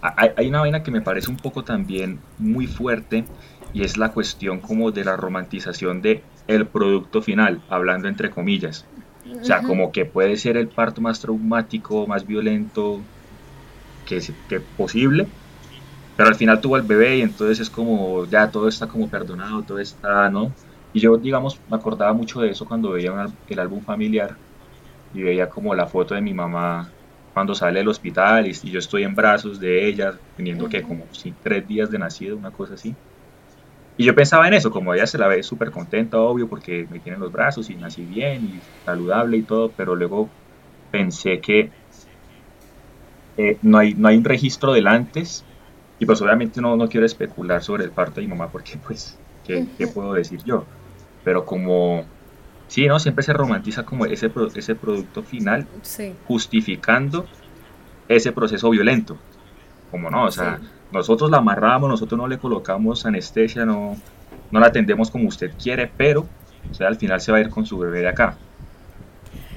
hay, 0.00 0.30
hay 0.36 0.48
una 0.48 0.60
vaina 0.60 0.82
que 0.82 0.90
me 0.90 1.00
parece 1.02 1.30
un 1.30 1.38
poco 1.38 1.64
también 1.64 2.20
muy 2.38 2.66
fuerte, 2.66 3.24
y 3.72 3.84
es 3.84 3.96
la 3.96 4.12
cuestión 4.12 4.60
como 4.60 4.90
de 4.92 5.04
la 5.04 5.16
romantización 5.16 6.02
de 6.02 6.24
el 6.46 6.66
producto 6.66 7.22
final, 7.22 7.62
hablando 7.68 8.08
entre 8.08 8.30
comillas. 8.30 8.86
O 9.34 9.38
sea, 9.40 9.62
como 9.62 9.92
que 9.92 10.06
puede 10.06 10.36
ser 10.36 10.56
el 10.56 10.70
parto 10.72 11.00
más 11.00 11.20
traumático, 11.20 12.06
más 12.06 12.26
violento 12.26 13.08
que, 14.04 14.20
que 14.48 14.60
posible, 14.60 15.32
pero 16.16 16.28
al 16.30 16.36
final 16.36 16.60
tuvo 16.60 16.76
el 16.76 16.84
bebé 16.84 17.18
y 17.18 17.22
entonces 17.22 17.60
es 17.60 17.70
como, 17.70 18.26
ya 18.26 18.50
todo 18.50 18.68
está 18.68 18.88
como 18.88 19.10
perdonado, 19.10 19.64
todo 19.64 19.78
está, 19.80 20.30
¿no? 20.30 20.54
Y 20.92 21.00
yo, 21.00 21.18
digamos, 21.18 21.62
me 21.66 21.76
acordaba 21.76 22.12
mucho 22.14 22.40
de 22.40 22.50
eso 22.50 22.66
cuando 22.66 22.92
veía 22.92 23.12
un 23.12 23.20
al- 23.20 23.38
el 23.46 23.58
álbum 23.60 23.84
familiar 23.84 24.38
y 25.12 25.22
veía 25.22 25.48
como 25.48 25.74
la 25.74 25.86
foto 25.88 26.14
de 26.14 26.22
mi 26.22 26.34
mamá 26.34 26.94
cuando 27.32 27.54
sale 27.54 27.80
del 27.80 27.88
hospital 27.88 28.46
y, 28.48 28.52
y 28.62 28.70
yo 28.72 28.78
estoy 28.80 29.04
en 29.04 29.14
brazos 29.14 29.60
de 29.60 29.88
ella, 29.88 30.12
teniendo 30.34 30.68
que 30.68 30.82
como 30.82 31.08
sí, 31.12 31.36
tres 31.42 31.66
días 31.66 31.90
de 31.90 31.98
nacido, 32.00 32.38
una 32.38 32.52
cosa 32.52 32.74
así. 32.74 32.98
Y 33.98 34.06
yo 34.06 34.14
pensaba 34.14 34.48
en 34.48 34.54
eso, 34.54 34.70
como 34.70 34.94
ella 34.94 35.06
se 35.06 35.18
la 35.18 35.28
ve 35.28 35.42
súper 35.42 35.70
contenta, 35.72 36.18
obvio, 36.20 36.48
porque 36.48 36.86
me 36.88 37.00
tiene 37.00 37.16
en 37.16 37.22
los 37.22 37.32
brazos 37.32 37.68
y 37.70 37.76
nací 37.76 38.06
bien 38.06 38.46
y 38.46 38.60
saludable 38.84 39.38
y 39.38 39.44
todo, 39.44 39.74
pero 39.74 39.96
luego 39.96 40.32
pensé 40.90 41.40
que 41.40 41.74
eh, 43.36 43.58
no, 43.62 43.78
hay, 43.78 43.94
no 43.94 44.08
hay 44.08 44.16
un 44.16 44.24
registro 44.24 44.72
del 44.72 44.86
antes 44.86 45.46
y 45.98 46.06
pues 46.06 46.20
obviamente 46.22 46.60
no, 46.60 46.76
no 46.76 46.88
quiero 46.88 47.06
especular 47.06 47.62
sobre 47.62 47.84
el 47.84 47.92
parto 47.92 48.20
de 48.20 48.26
mi 48.26 48.30
mamá 48.30 48.50
porque 48.50 48.78
pues, 48.78 49.22
¿qué, 49.42 49.66
qué 49.76 49.88
puedo 49.88 50.12
decir 50.14 50.42
yo? 50.44 50.66
Pero 51.22 51.44
como, 51.44 52.04
sí, 52.68 52.86
¿no? 52.86 52.98
Siempre 52.98 53.24
se 53.24 53.32
romantiza 53.32 53.84
como 53.84 54.06
ese, 54.06 54.30
pro- 54.30 54.52
ese 54.54 54.76
producto 54.76 55.24
final 55.24 55.68
Sí. 55.82 56.16
justificando 56.24 57.28
ese 58.08 58.32
proceso 58.32 58.70
violento. 58.70 59.18
Como 59.90 60.10
no, 60.10 60.26
o 60.26 60.30
sea, 60.30 60.58
Sí. 60.60 60.66
Nosotros 60.92 61.30
la 61.30 61.38
amarramos, 61.38 61.88
nosotros 61.88 62.18
no 62.18 62.26
le 62.26 62.38
colocamos 62.38 63.04
anestesia, 63.06 63.64
no, 63.64 63.96
no 64.50 64.60
la 64.60 64.68
atendemos 64.68 65.10
como 65.10 65.28
usted 65.28 65.52
quiere, 65.62 65.90
pero 65.96 66.26
o 66.70 66.74
sea, 66.74 66.88
al 66.88 66.96
final 66.96 67.20
se 67.20 67.32
va 67.32 67.38
a 67.38 67.40
ir 67.40 67.50
con 67.50 67.66
su 67.66 67.78
bebé 67.78 68.00
de 68.00 68.08
acá. 68.08 68.36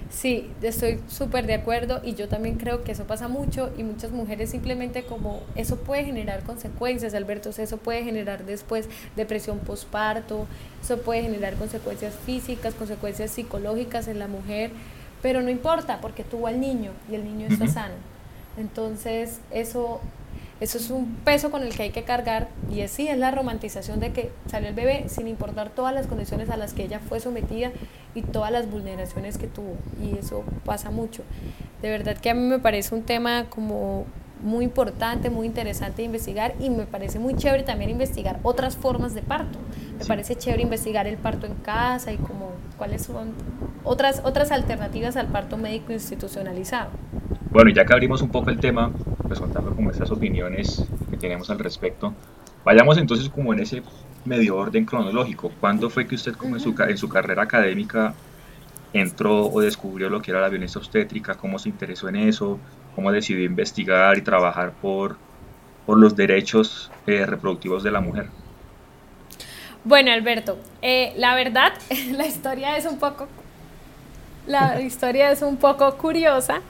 Sí, 0.10 0.52
estoy 0.62 1.00
súper 1.08 1.48
de 1.48 1.54
acuerdo 1.54 2.02
y 2.04 2.16
yo 2.16 2.28
también 2.28 2.58
creo 2.58 2.84
que 2.84 2.92
eso 2.92 3.06
pasa 3.06 3.30
mucho 3.30 3.72
y 3.78 3.84
muchas 3.84 4.12
mujeres 4.12 4.50
simplemente 4.50 5.04
como 5.04 5.42
eso 5.56 5.78
puede 5.78 6.04
generar 6.04 6.44
consecuencias, 6.44 7.14
Alberto, 7.14 7.50
o 7.50 7.52
sea, 7.54 7.64
eso 7.64 7.78
puede 7.78 8.04
generar 8.04 8.46
después 8.46 8.90
depresión 9.16 9.60
postparto, 9.60 10.48
eso 10.82 10.98
puede 11.02 11.22
generar 11.22 11.56
consecuencias 11.56 12.14
físicas, 12.26 12.74
consecuencias 12.74 13.32
psicológicas 13.32 14.10
en 14.10 14.20
la 14.20 14.28
mujer, 14.28 14.72
pero 15.22 15.42
no 15.42 15.50
importa 15.50 16.00
porque 16.02 16.26
tuvo 16.26 16.48
al 16.48 16.60
niño 16.60 16.92
y 17.10 17.16
el 17.16 17.24
niño 17.24 17.48
está 17.50 17.68
sano. 17.68 17.96
Entonces, 18.58 19.40
eso 19.50 20.02
eso 20.62 20.78
es 20.78 20.90
un 20.92 21.16
peso 21.26 21.52
con 21.52 21.64
el 21.64 21.76
que 21.76 21.84
hay 21.84 21.90
que 21.90 22.04
cargar 22.04 22.48
y 22.72 22.80
es 22.82 22.92
sí, 22.92 23.08
es 23.08 23.18
la 23.18 23.32
romantización 23.32 24.00
de 24.00 24.14
que 24.14 24.32
salió 24.46 24.70
el 24.70 24.76
bebé 24.76 25.06
sin 25.10 25.28
importar 25.28 25.70
todas 25.72 25.94
las 25.94 26.08
condiciones 26.08 26.50
a 26.50 26.56
las 26.58 26.74
que 26.74 26.84
ella 26.84 27.00
fue 27.00 27.20
sometida 27.20 27.72
y 28.16 28.22
todas 28.22 28.52
las 28.52 28.70
vulneraciones 28.70 29.38
que 29.38 29.48
tuvo 29.48 29.76
y 30.02 30.18
eso 30.18 30.44
pasa 30.64 30.92
mucho. 30.92 31.24
De 31.82 31.90
verdad 31.90 32.16
que 32.18 32.30
a 32.30 32.34
mí 32.34 32.42
me 32.42 32.60
parece 32.60 32.94
un 32.96 33.02
tema 33.04 33.46
como 33.50 34.06
muy 34.44 34.64
importante, 34.66 35.30
muy 35.30 35.46
interesante 35.46 35.98
de 35.98 36.04
investigar 36.06 36.54
y 36.60 36.70
me 36.72 36.86
parece 36.86 37.20
muy 37.20 37.36
chévere 37.36 37.62
también 37.64 37.92
investigar 37.92 38.40
otras 38.44 38.76
formas 38.76 39.14
de 39.14 39.22
parto. 39.22 39.60
Me 39.98 40.04
Sí. 40.04 40.08
parece 40.08 40.36
chévere 40.36 40.64
investigar 40.64 41.06
el 41.08 41.18
parto 41.18 41.46
en 41.46 41.54
casa 41.56 42.12
y 42.12 42.18
como 42.18 42.52
cuáles 42.78 43.04
son 43.04 43.34
otras 43.84 44.22
otras 44.24 44.52
alternativas 44.52 45.16
al 45.16 45.28
parto 45.28 45.58
médico 45.58 45.92
institucionalizado. 45.94 46.90
Bueno, 47.52 47.70
y 47.70 47.74
ya 47.74 47.86
que 47.86 47.94
abrimos 47.94 48.22
un 48.22 48.30
poco 48.30 48.50
el 48.50 48.60
tema, 48.60 48.92
pues 49.32 49.40
contando 49.40 49.74
como 49.74 49.90
estas 49.92 50.12
opiniones 50.12 50.84
que 51.10 51.16
tenemos 51.16 51.50
al 51.50 51.58
respecto, 51.58 52.14
vayamos 52.66 52.98
entonces 52.98 53.30
como 53.30 53.54
en 53.54 53.62
ese 53.62 53.82
medio 54.26 54.58
orden 54.58 54.84
cronológico. 54.84 55.54
¿Cuándo 55.62 55.90
fue 55.90 56.06
que 56.06 56.16
usted 56.16 56.34
como 56.34 56.58
en 56.58 56.60
su, 56.60 56.76
en 56.86 56.98
su 56.98 57.08
carrera 57.08 57.44
académica 57.44 58.14
entró 58.92 59.46
o 59.46 59.62
descubrió 59.62 60.10
lo 60.10 60.22
que 60.22 60.32
era 60.32 60.42
la 60.42 60.50
violencia 60.50 60.80
obstétrica? 60.80 61.36
¿Cómo 61.36 61.60
se 61.60 61.70
interesó 61.70 62.10
en 62.10 62.18
eso? 62.18 62.60
¿Cómo 62.94 63.10
decidió 63.10 63.46
investigar 63.46 64.18
y 64.18 64.22
trabajar 64.22 64.74
por, 64.82 65.16
por 65.86 65.98
los 65.98 66.14
derechos 66.14 66.92
eh, 67.08 67.26
reproductivos 67.26 67.84
de 67.84 67.92
la 67.92 68.02
mujer? 68.02 68.28
Bueno, 69.86 70.12
Alberto, 70.12 70.58
eh, 70.82 71.14
la 71.16 71.36
verdad, 71.36 71.72
la 72.12 72.28
historia 72.28 72.76
es 72.76 72.86
un 72.86 73.00
poco 73.00 73.30
la 74.46 74.82
historia 74.82 75.32
es 75.32 75.42
un 75.42 75.56
poco 75.56 75.96
curiosa 75.98 76.62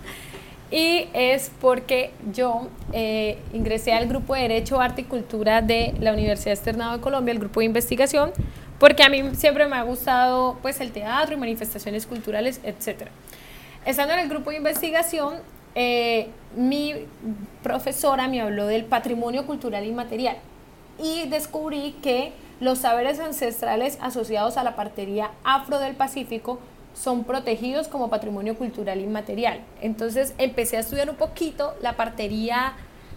y 0.71 1.09
es 1.13 1.51
porque 1.59 2.11
yo 2.31 2.69
eh, 2.93 3.37
ingresé 3.53 3.91
al 3.91 4.07
grupo 4.07 4.35
de 4.35 4.43
Derecho, 4.43 4.79
Arte 4.79 5.01
y 5.01 5.03
Cultura 5.03 5.61
de 5.61 5.93
la 5.99 6.13
Universidad 6.13 6.53
Externado 6.53 6.95
de 6.95 7.01
Colombia, 7.01 7.33
el 7.33 7.39
grupo 7.39 7.59
de 7.59 7.65
investigación, 7.65 8.31
porque 8.79 9.03
a 9.03 9.09
mí 9.09 9.35
siempre 9.35 9.67
me 9.67 9.75
ha 9.75 9.83
gustado 9.83 10.57
pues 10.61 10.79
el 10.79 10.93
teatro 10.93 11.35
y 11.35 11.37
manifestaciones 11.37 12.07
culturales, 12.07 12.61
etc. 12.63 13.09
Estando 13.85 14.13
en 14.13 14.21
el 14.21 14.29
grupo 14.29 14.51
de 14.51 14.57
investigación, 14.57 15.35
eh, 15.75 16.29
mi 16.55 17.05
profesora 17.63 18.29
me 18.29 18.41
habló 18.41 18.65
del 18.65 18.85
patrimonio 18.85 19.45
cultural 19.45 19.85
inmaterial 19.85 20.37
y 20.97 21.27
descubrí 21.27 21.95
que 22.01 22.31
los 22.61 22.79
saberes 22.79 23.19
ancestrales 23.19 23.97
asociados 24.01 24.55
a 24.55 24.63
la 24.63 24.75
partería 24.75 25.31
afro 25.43 25.79
del 25.79 25.95
Pacífico 25.95 26.59
son 26.93 27.23
protegidos 27.23 27.87
como 27.87 28.09
patrimonio 28.09 28.55
cultural 28.57 28.99
inmaterial. 28.99 29.61
Entonces 29.81 30.33
empecé 30.37 30.77
a 30.77 30.81
estudiar 30.81 31.09
un 31.09 31.15
poquito 31.15 31.73
la 31.81 31.95
partería 31.95 32.73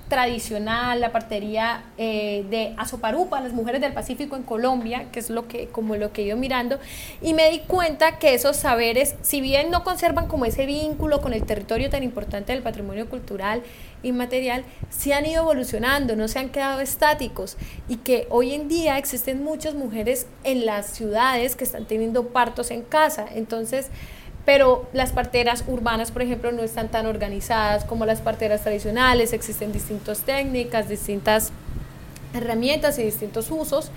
tradicional, 0.09 1.01
la 1.01 1.13
partería 1.13 1.85
eh, 1.97 2.45
de 2.51 2.75
Azoparupa, 2.77 3.41
las 3.41 3.53
mujeres 3.53 3.81
del 3.81 3.93
Pacífico 3.93 4.37
en 4.37 4.43
Colombia, 4.43 5.07
que 5.11 5.19
es 5.19 5.31
lo 5.31 5.49
que, 5.49 5.69
como 5.69 5.97
lo 5.97 6.13
que 6.13 6.31
he 6.31 6.35
mirando, 6.35 6.79
y 7.23 7.35
me 7.35 7.51
di 7.51 7.61
cuenta 7.61 8.19
que 8.19 8.35
esos 8.35 8.57
saberes, 8.57 9.15
si 9.23 9.41
bien 9.41 9.71
no 9.71 9.83
conservan 9.83 10.27
como 10.27 10.45
ese 10.45 10.67
vínculo 10.67 11.21
con 11.21 11.33
el 11.33 11.45
territorio 11.45 11.91
tan 11.91 12.03
importante 12.03 12.53
del 12.53 12.63
patrimonio 12.63 13.09
cultural 13.09 13.63
inmaterial, 14.03 14.65
sí 14.91 15.13
han 15.13 15.25
ido 15.25 15.43
evolucionando, 15.43 16.17
no 16.17 16.29
se 16.29 16.39
han 16.39 16.51
quedado 16.51 16.81
estáticos, 16.81 17.57
y 17.89 17.97
que 17.97 18.27
hoy 18.31 18.53
en 18.53 18.69
día 18.69 18.99
existen 18.99 19.43
muchas 19.43 19.75
mujeres 19.75 20.27
en 20.45 20.67
las 20.67 20.87
ciudades 20.87 21.57
que 21.57 21.65
están 21.65 21.87
teniendo 21.87 22.29
partos 22.29 22.71
en 22.71 22.83
casa. 22.83 23.27
Entonces, 23.35 23.89
pero 24.45 24.87
las 24.93 25.13
parteras 25.13 25.65
urbanas, 25.67 26.11
por 26.11 26.23
ejemplo, 26.23 26.53
no 26.53 26.63
están 26.63 26.89
tan 26.89 27.07
organizadas 27.07 27.85
como 27.85 28.05
las 28.07 28.21
parteras 28.21 28.63
tradicionales, 28.63 29.33
existen 29.33 29.73
distintas 29.73 30.21
técnicas, 30.21 30.89
distintas 30.89 31.51
herramientas 32.35 32.99
y 32.99 33.05
distintos 33.05 33.51
usos. 33.51 33.91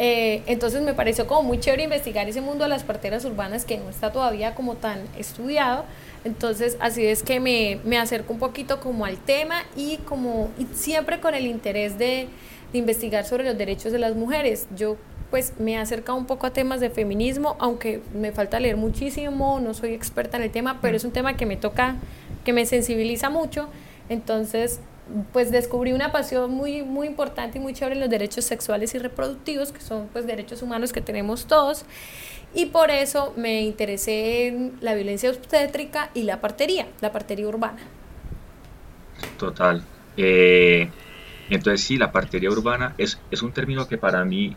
Eh, 0.00 0.42
entonces 0.46 0.82
me 0.82 0.94
pareció 0.94 1.26
como 1.26 1.42
muy 1.42 1.58
chévere 1.58 1.82
investigar 1.82 2.28
ese 2.28 2.40
mundo 2.40 2.64
de 2.64 2.70
las 2.70 2.84
parteras 2.84 3.24
urbanas 3.24 3.64
que 3.64 3.78
no 3.78 3.90
está 3.90 4.12
todavía 4.12 4.54
como 4.54 4.76
tan 4.76 5.00
estudiado. 5.18 5.84
Entonces 6.24 6.76
así 6.80 7.04
es 7.04 7.22
que 7.22 7.40
me, 7.40 7.80
me 7.84 7.98
acerco 7.98 8.32
un 8.32 8.38
poquito 8.38 8.80
como 8.80 9.06
al 9.06 9.16
tema 9.16 9.62
y 9.76 9.96
como 9.98 10.50
y 10.58 10.66
siempre 10.74 11.18
con 11.18 11.34
el 11.34 11.46
interés 11.46 11.98
de, 11.98 12.28
de 12.72 12.78
investigar 12.78 13.24
sobre 13.24 13.44
los 13.44 13.58
derechos 13.58 13.90
de 13.90 13.98
las 13.98 14.14
mujeres. 14.14 14.66
Yo 14.76 14.96
pues 15.30 15.54
me 15.58 15.72
he 15.72 15.76
acercado 15.76 16.16
un 16.16 16.26
poco 16.26 16.46
a 16.46 16.52
temas 16.52 16.80
de 16.80 16.90
feminismo, 16.90 17.56
aunque 17.58 18.00
me 18.14 18.32
falta 18.32 18.60
leer 18.60 18.76
muchísimo, 18.76 19.60
no 19.60 19.74
soy 19.74 19.92
experta 19.92 20.36
en 20.36 20.44
el 20.44 20.50
tema, 20.50 20.80
pero 20.80 20.96
es 20.96 21.04
un 21.04 21.12
tema 21.12 21.36
que 21.36 21.46
me 21.46 21.56
toca, 21.56 21.96
que 22.44 22.52
me 22.52 22.64
sensibiliza 22.66 23.28
mucho. 23.28 23.68
Entonces, 24.08 24.80
pues 25.32 25.50
descubrí 25.50 25.92
una 25.92 26.12
pasión 26.12 26.50
muy, 26.50 26.82
muy 26.82 27.06
importante 27.06 27.58
y 27.58 27.60
muy 27.60 27.74
chévere 27.74 27.94
en 27.94 28.00
los 28.00 28.10
derechos 28.10 28.44
sexuales 28.44 28.94
y 28.94 28.98
reproductivos, 28.98 29.72
que 29.72 29.80
son 29.80 30.08
pues 30.12 30.26
derechos 30.26 30.62
humanos 30.62 30.92
que 30.92 31.00
tenemos 31.00 31.46
todos. 31.46 31.84
Y 32.54 32.66
por 32.66 32.90
eso 32.90 33.34
me 33.36 33.62
interesé 33.62 34.46
en 34.46 34.78
la 34.80 34.94
violencia 34.94 35.30
obstétrica 35.30 36.10
y 36.14 36.22
la 36.22 36.40
partería, 36.40 36.86
la 37.00 37.12
partería 37.12 37.46
urbana. 37.46 37.78
Total. 39.38 39.82
Eh, 40.16 40.88
entonces 41.50 41.82
sí, 41.82 41.98
la 41.98 42.12
partería 42.12 42.50
urbana 42.50 42.94
es, 42.98 43.18
es 43.30 43.42
un 43.42 43.52
término 43.52 43.86
que 43.86 43.98
para 43.98 44.24
mí 44.24 44.56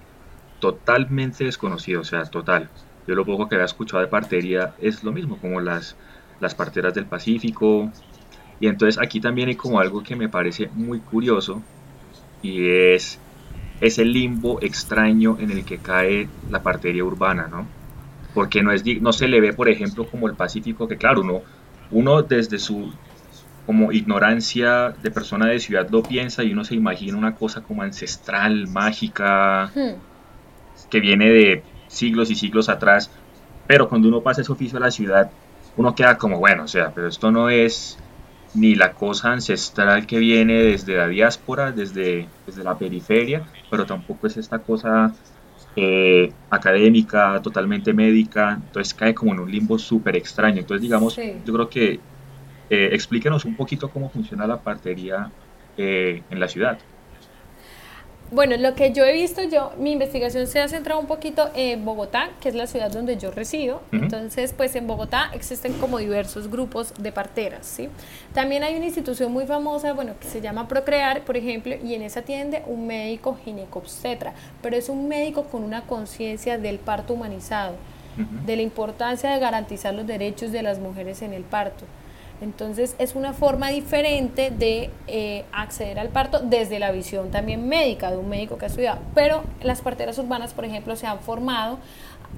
totalmente 0.62 1.44
desconocido, 1.44 2.02
o 2.02 2.04
sea, 2.06 2.24
total. 2.26 2.72
Yo 3.08 3.16
lo 3.16 3.26
poco 3.26 3.50
que 3.50 3.56
había 3.56 3.66
escuchado 3.66 4.02
de 4.02 4.08
partería 4.08 4.76
es 4.80 5.04
lo 5.04 5.12
mismo, 5.12 5.40
como 5.42 5.60
las, 5.60 5.98
las 6.40 6.56
parteras 6.56 6.94
del 6.94 7.08
Pacífico. 7.08 7.92
Y 8.60 8.68
entonces 8.68 9.02
aquí 9.02 9.20
también 9.20 9.50
hay 9.50 9.56
como 9.56 9.80
algo 9.80 10.04
que 10.04 10.16
me 10.16 10.30
parece 10.30 10.70
muy 10.70 11.02
curioso 11.02 11.64
y 12.42 12.70
es 12.70 13.20
ese 13.80 14.06
limbo 14.06 14.62
extraño 14.62 15.38
en 15.40 15.52
el 15.52 15.66
que 15.66 15.80
cae 15.80 16.30
la 16.48 16.62
partería 16.64 17.04
urbana, 17.04 17.48
¿no? 17.48 17.68
Porque 18.34 18.62
no, 18.64 18.72
es, 18.72 18.84
no 19.02 19.14
se 19.14 19.28
le 19.28 19.42
ve, 19.42 19.54
por 19.54 19.68
ejemplo, 19.68 20.08
como 20.10 20.28
el 20.28 20.36
Pacífico, 20.36 20.88
que 20.88 20.98
claro, 20.98 21.22
uno, 21.22 21.42
uno 21.90 22.22
desde 22.22 22.60
su 22.60 22.94
como 23.66 23.92
ignorancia 23.92 24.92
de 25.02 25.12
persona 25.12 25.48
de 25.48 25.60
ciudad 25.60 25.90
lo 25.90 26.04
piensa 26.04 26.44
y 26.44 26.54
uno 26.54 26.64
se 26.64 26.76
imagina 26.76 27.18
una 27.18 27.36
cosa 27.36 27.64
como 27.64 27.84
ancestral, 27.84 28.68
mágica, 28.68 29.72
hmm 29.76 30.11
que 30.92 31.00
viene 31.00 31.32
de 31.32 31.64
siglos 31.88 32.30
y 32.30 32.36
siglos 32.36 32.70
atrás, 32.70 33.12
pero 33.66 33.90
cuando 33.90 34.08
uno 34.08 34.22
pasa 34.22 34.42
ese 34.42 34.52
oficio 34.52 34.78
a 34.78 34.82
la 34.82 34.92
ciudad, 34.92 35.32
uno 35.78 35.96
queda 35.96 36.18
como, 36.18 36.38
bueno, 36.40 36.66
o 36.66 36.68
sea, 36.68 36.94
pero 36.94 37.08
esto 37.08 37.32
no 37.32 37.50
es 37.50 37.98
ni 38.54 38.76
la 38.76 38.94
cosa 38.94 39.32
ancestral 39.32 40.06
que 40.06 40.20
viene 40.20 40.62
desde 40.62 40.98
la 40.98 41.08
diáspora, 41.08 41.72
desde, 41.72 42.28
desde 42.46 42.64
la 42.64 42.78
periferia, 42.78 43.48
pero 43.70 43.86
tampoco 43.86 44.28
es 44.28 44.38
esta 44.38 44.60
cosa 44.60 45.14
eh, 45.76 46.34
académica, 46.50 47.42
totalmente 47.42 47.94
médica, 47.94 48.54
entonces 48.62 48.94
cae 48.94 49.14
como 49.16 49.34
en 49.34 49.40
un 49.40 49.52
limbo 49.52 49.78
súper 49.80 50.18
extraño. 50.18 50.60
Entonces, 50.60 50.82
digamos, 50.82 51.16
yo 51.46 51.54
creo 51.54 51.70
que 51.70 51.94
eh, 52.70 52.90
explíquenos 52.94 53.46
un 53.46 53.56
poquito 53.56 53.90
cómo 53.92 54.10
funciona 54.10 54.48
la 54.48 54.62
partería 54.62 55.32
eh, 55.78 56.26
en 56.30 56.40
la 56.40 56.48
ciudad. 56.48 56.80
Bueno, 58.34 58.56
lo 58.56 58.76
que 58.76 58.94
yo 58.94 59.04
he 59.04 59.12
visto, 59.12 59.44
yo, 59.44 59.74
mi 59.78 59.92
investigación 59.92 60.48
se 60.48 60.62
ha 60.62 60.68
centrado 60.70 61.02
un 61.02 61.06
poquito 61.06 61.50
en 61.54 61.84
Bogotá, 61.84 62.30
que 62.40 62.48
es 62.48 62.56
la 62.56 62.66
ciudad 62.66 62.90
donde 62.90 63.18
yo 63.18 63.30
resido. 63.30 63.82
Entonces, 63.92 64.54
pues 64.56 64.74
en 64.78 64.88
Bogotá 64.88 65.30
existen 65.34 65.74
como 65.74 65.98
diversos 65.98 66.50
grupos 66.50 66.94
de 66.98 67.12
parteras, 67.12 67.66
¿sí? 67.66 67.90
También 68.34 68.64
hay 68.64 68.78
una 68.78 68.86
institución 68.86 69.34
muy 69.34 69.46
famosa, 69.46 69.92
bueno, 69.92 70.14
que 70.18 70.30
se 70.30 70.40
llama 70.40 70.70
Procrear, 70.70 71.26
por 71.26 71.36
ejemplo, 71.36 71.76
y 71.84 71.94
en 71.94 72.04
esa 72.04 72.22
atiende 72.22 72.64
un 72.68 72.88
médico 72.88 73.38
ginecobstetra, 73.44 74.34
pero 74.62 74.78
es 74.78 74.88
un 74.88 75.10
médico 75.10 75.44
con 75.44 75.66
una 75.66 75.82
conciencia 75.82 76.58
del 76.58 76.80
parto 76.80 77.16
humanizado, 77.16 77.76
de 78.46 78.56
la 78.56 78.62
importancia 78.62 79.30
de 79.32 79.40
garantizar 79.40 79.94
los 79.94 80.08
derechos 80.08 80.54
de 80.54 80.64
las 80.64 80.80
mujeres 80.80 81.22
en 81.22 81.34
el 81.34 81.44
parto. 81.44 81.84
Entonces 82.42 82.96
es 82.98 83.14
una 83.14 83.34
forma 83.34 83.70
diferente 83.70 84.50
de 84.50 84.90
eh, 85.06 85.46
acceder 85.52 86.00
al 86.00 86.10
parto 86.10 86.40
desde 86.40 86.80
la 86.80 86.92
visión 86.92 87.30
también 87.30 87.70
médica 87.70 88.10
de 88.10 88.18
un 88.18 88.28
médico 88.28 88.58
que 88.58 88.66
ha 88.66 88.68
estudiado. 88.68 89.00
Pero 89.14 89.44
las 89.62 89.82
parteras 89.82 90.18
urbanas, 90.18 90.54
por 90.54 90.66
ejemplo, 90.66 90.96
se 90.96 91.06
han 91.06 91.20
formado 91.20 91.78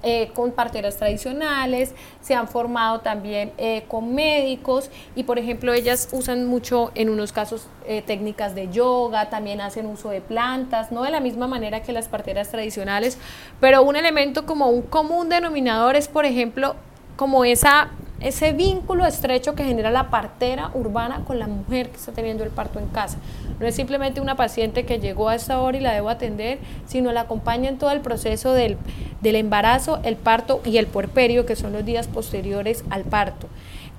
eh, 0.02 0.32
con 0.34 0.52
parteras 0.52 0.98
tradicionales, 0.98 1.96
se 2.20 2.36
han 2.36 2.50
formado 2.50 3.00
también 3.00 3.54
eh, 3.58 3.86
con 3.88 4.14
médicos 4.14 4.90
y 5.16 5.24
por 5.24 5.40
ejemplo 5.40 5.72
ellas 5.72 6.10
usan 6.12 6.48
mucho 6.48 6.92
en 6.96 7.10
unos 7.10 7.32
casos 7.32 7.68
técnicas 8.06 8.56
de 8.56 8.70
yoga, 8.70 9.30
también 9.30 9.62
hacen 9.62 9.86
uso 9.86 10.10
de 10.10 10.20
plantas, 10.20 10.92
no 10.92 11.04
de 11.04 11.12
la 11.12 11.20
misma 11.20 11.48
manera 11.48 11.84
que 11.84 11.92
las 11.92 12.08
parteras 12.08 12.50
tradicionales, 12.50 13.18
pero 13.60 13.84
un 13.84 13.96
elemento 13.96 14.46
como 14.46 14.70
un 14.70 14.82
común 14.82 15.30
denominador 15.30 15.96
es 15.96 16.08
por 16.08 16.26
ejemplo 16.26 16.76
como 17.18 17.46
esa 17.46 17.92
ese 18.24 18.54
vínculo 18.54 19.06
estrecho 19.06 19.54
que 19.54 19.64
genera 19.64 19.92
la 19.92 20.10
partera 20.10 20.72
urbana 20.74 21.24
con 21.26 21.40
la 21.40 21.48
mujer 21.48 21.90
que 21.90 21.98
está 21.98 22.12
teniendo 22.14 22.44
el 22.44 22.50
parto 22.50 22.80
en 22.80 22.88
casa. 22.88 23.18
No 23.60 23.68
es 23.68 23.76
simplemente 23.76 24.22
una 24.22 24.36
paciente 24.36 24.86
que 24.86 25.00
llegó 25.00 25.30
a 25.30 25.36
esa 25.36 25.60
hora 25.60 25.78
y 25.78 25.82
la 25.82 25.94
debo 25.94 26.10
atender, 26.10 26.60
sino 26.86 27.12
la 27.12 27.22
acompaña 27.22 27.70
en 27.70 27.78
todo 27.78 27.92
el 27.92 28.02
proceso 28.02 28.54
del, 28.54 28.78
del 29.22 29.36
embarazo, 29.36 30.00
el 30.04 30.16
parto 30.16 30.62
y 30.66 30.78
el 30.78 30.88
puerperio, 30.88 31.46
que 31.46 31.56
son 31.56 31.74
los 31.74 31.86
días 31.86 32.08
posteriores 32.08 32.84
al 32.90 33.04
parto. 33.04 33.48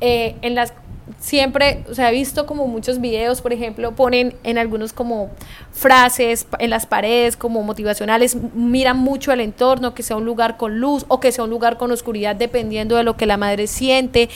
Eh, 0.00 0.36
en 0.42 0.54
las 0.54 0.72
siempre, 1.18 1.84
o 1.90 1.94
sea, 1.94 2.10
he 2.10 2.12
visto 2.12 2.46
como 2.46 2.66
muchos 2.66 3.00
videos, 3.00 3.40
por 3.40 3.52
ejemplo, 3.52 3.92
ponen 3.92 4.34
en 4.44 4.58
algunos 4.58 4.92
como 4.92 5.30
frases 5.72 6.46
en 6.58 6.70
las 6.70 6.86
paredes 6.86 7.36
como 7.36 7.62
motivacionales, 7.62 8.36
miran 8.54 8.98
mucho 8.98 9.32
el 9.32 9.40
entorno, 9.40 9.94
que 9.94 10.02
sea 10.02 10.16
un 10.16 10.24
lugar 10.24 10.56
con 10.56 10.80
luz 10.80 11.04
o 11.08 11.20
que 11.20 11.32
sea 11.32 11.44
un 11.44 11.50
lugar 11.50 11.76
con 11.76 11.90
oscuridad, 11.90 12.36
dependiendo 12.36 12.96
de 12.96 13.04
lo 13.04 13.16
que 13.16 13.26
la 13.26 13.36
madre 13.36 13.66
siente. 13.66 14.28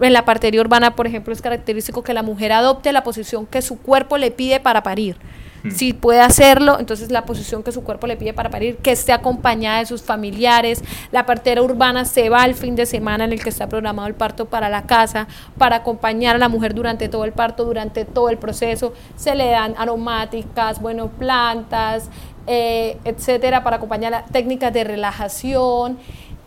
En 0.00 0.12
la 0.12 0.24
partería 0.24 0.60
urbana, 0.60 0.94
por 0.94 1.06
ejemplo, 1.06 1.32
es 1.32 1.42
característico 1.42 2.02
que 2.02 2.14
la 2.14 2.22
mujer 2.22 2.52
adopte 2.52 2.92
la 2.92 3.02
posición 3.02 3.46
que 3.46 3.62
su 3.62 3.78
cuerpo 3.78 4.16
le 4.16 4.30
pide 4.30 4.60
para 4.60 4.82
parir. 4.82 5.16
Hmm. 5.62 5.70
Si 5.70 5.92
puede 5.92 6.20
hacerlo, 6.20 6.78
entonces 6.78 7.10
la 7.10 7.24
posición 7.24 7.62
que 7.62 7.72
su 7.72 7.82
cuerpo 7.82 8.06
le 8.06 8.16
pide 8.16 8.32
para 8.32 8.50
parir, 8.50 8.76
que 8.78 8.92
esté 8.92 9.12
acompañada 9.12 9.80
de 9.80 9.86
sus 9.86 10.02
familiares. 10.02 10.82
La 11.12 11.26
partera 11.26 11.62
urbana 11.62 12.04
se 12.04 12.28
va 12.28 12.42
al 12.42 12.54
fin 12.54 12.76
de 12.76 12.86
semana 12.86 13.24
en 13.24 13.32
el 13.32 13.42
que 13.42 13.50
está 13.50 13.68
programado 13.68 14.08
el 14.08 14.14
parto 14.14 14.46
para 14.46 14.68
la 14.68 14.82
casa, 14.82 15.28
para 15.58 15.76
acompañar 15.76 16.36
a 16.36 16.38
la 16.38 16.48
mujer 16.48 16.74
durante 16.74 17.08
todo 17.08 17.24
el 17.24 17.32
parto, 17.32 17.64
durante 17.64 18.04
todo 18.04 18.28
el 18.28 18.38
proceso. 18.38 18.92
Se 19.16 19.34
le 19.34 19.50
dan 19.50 19.74
aromáticas, 19.76 20.80
bueno, 20.80 21.08
plantas, 21.08 22.08
eh, 22.46 22.98
etcétera, 23.04 23.62
para 23.62 23.76
acompañar 23.76 24.24
técnicas 24.32 24.72
de 24.72 24.84
relajación. 24.84 25.98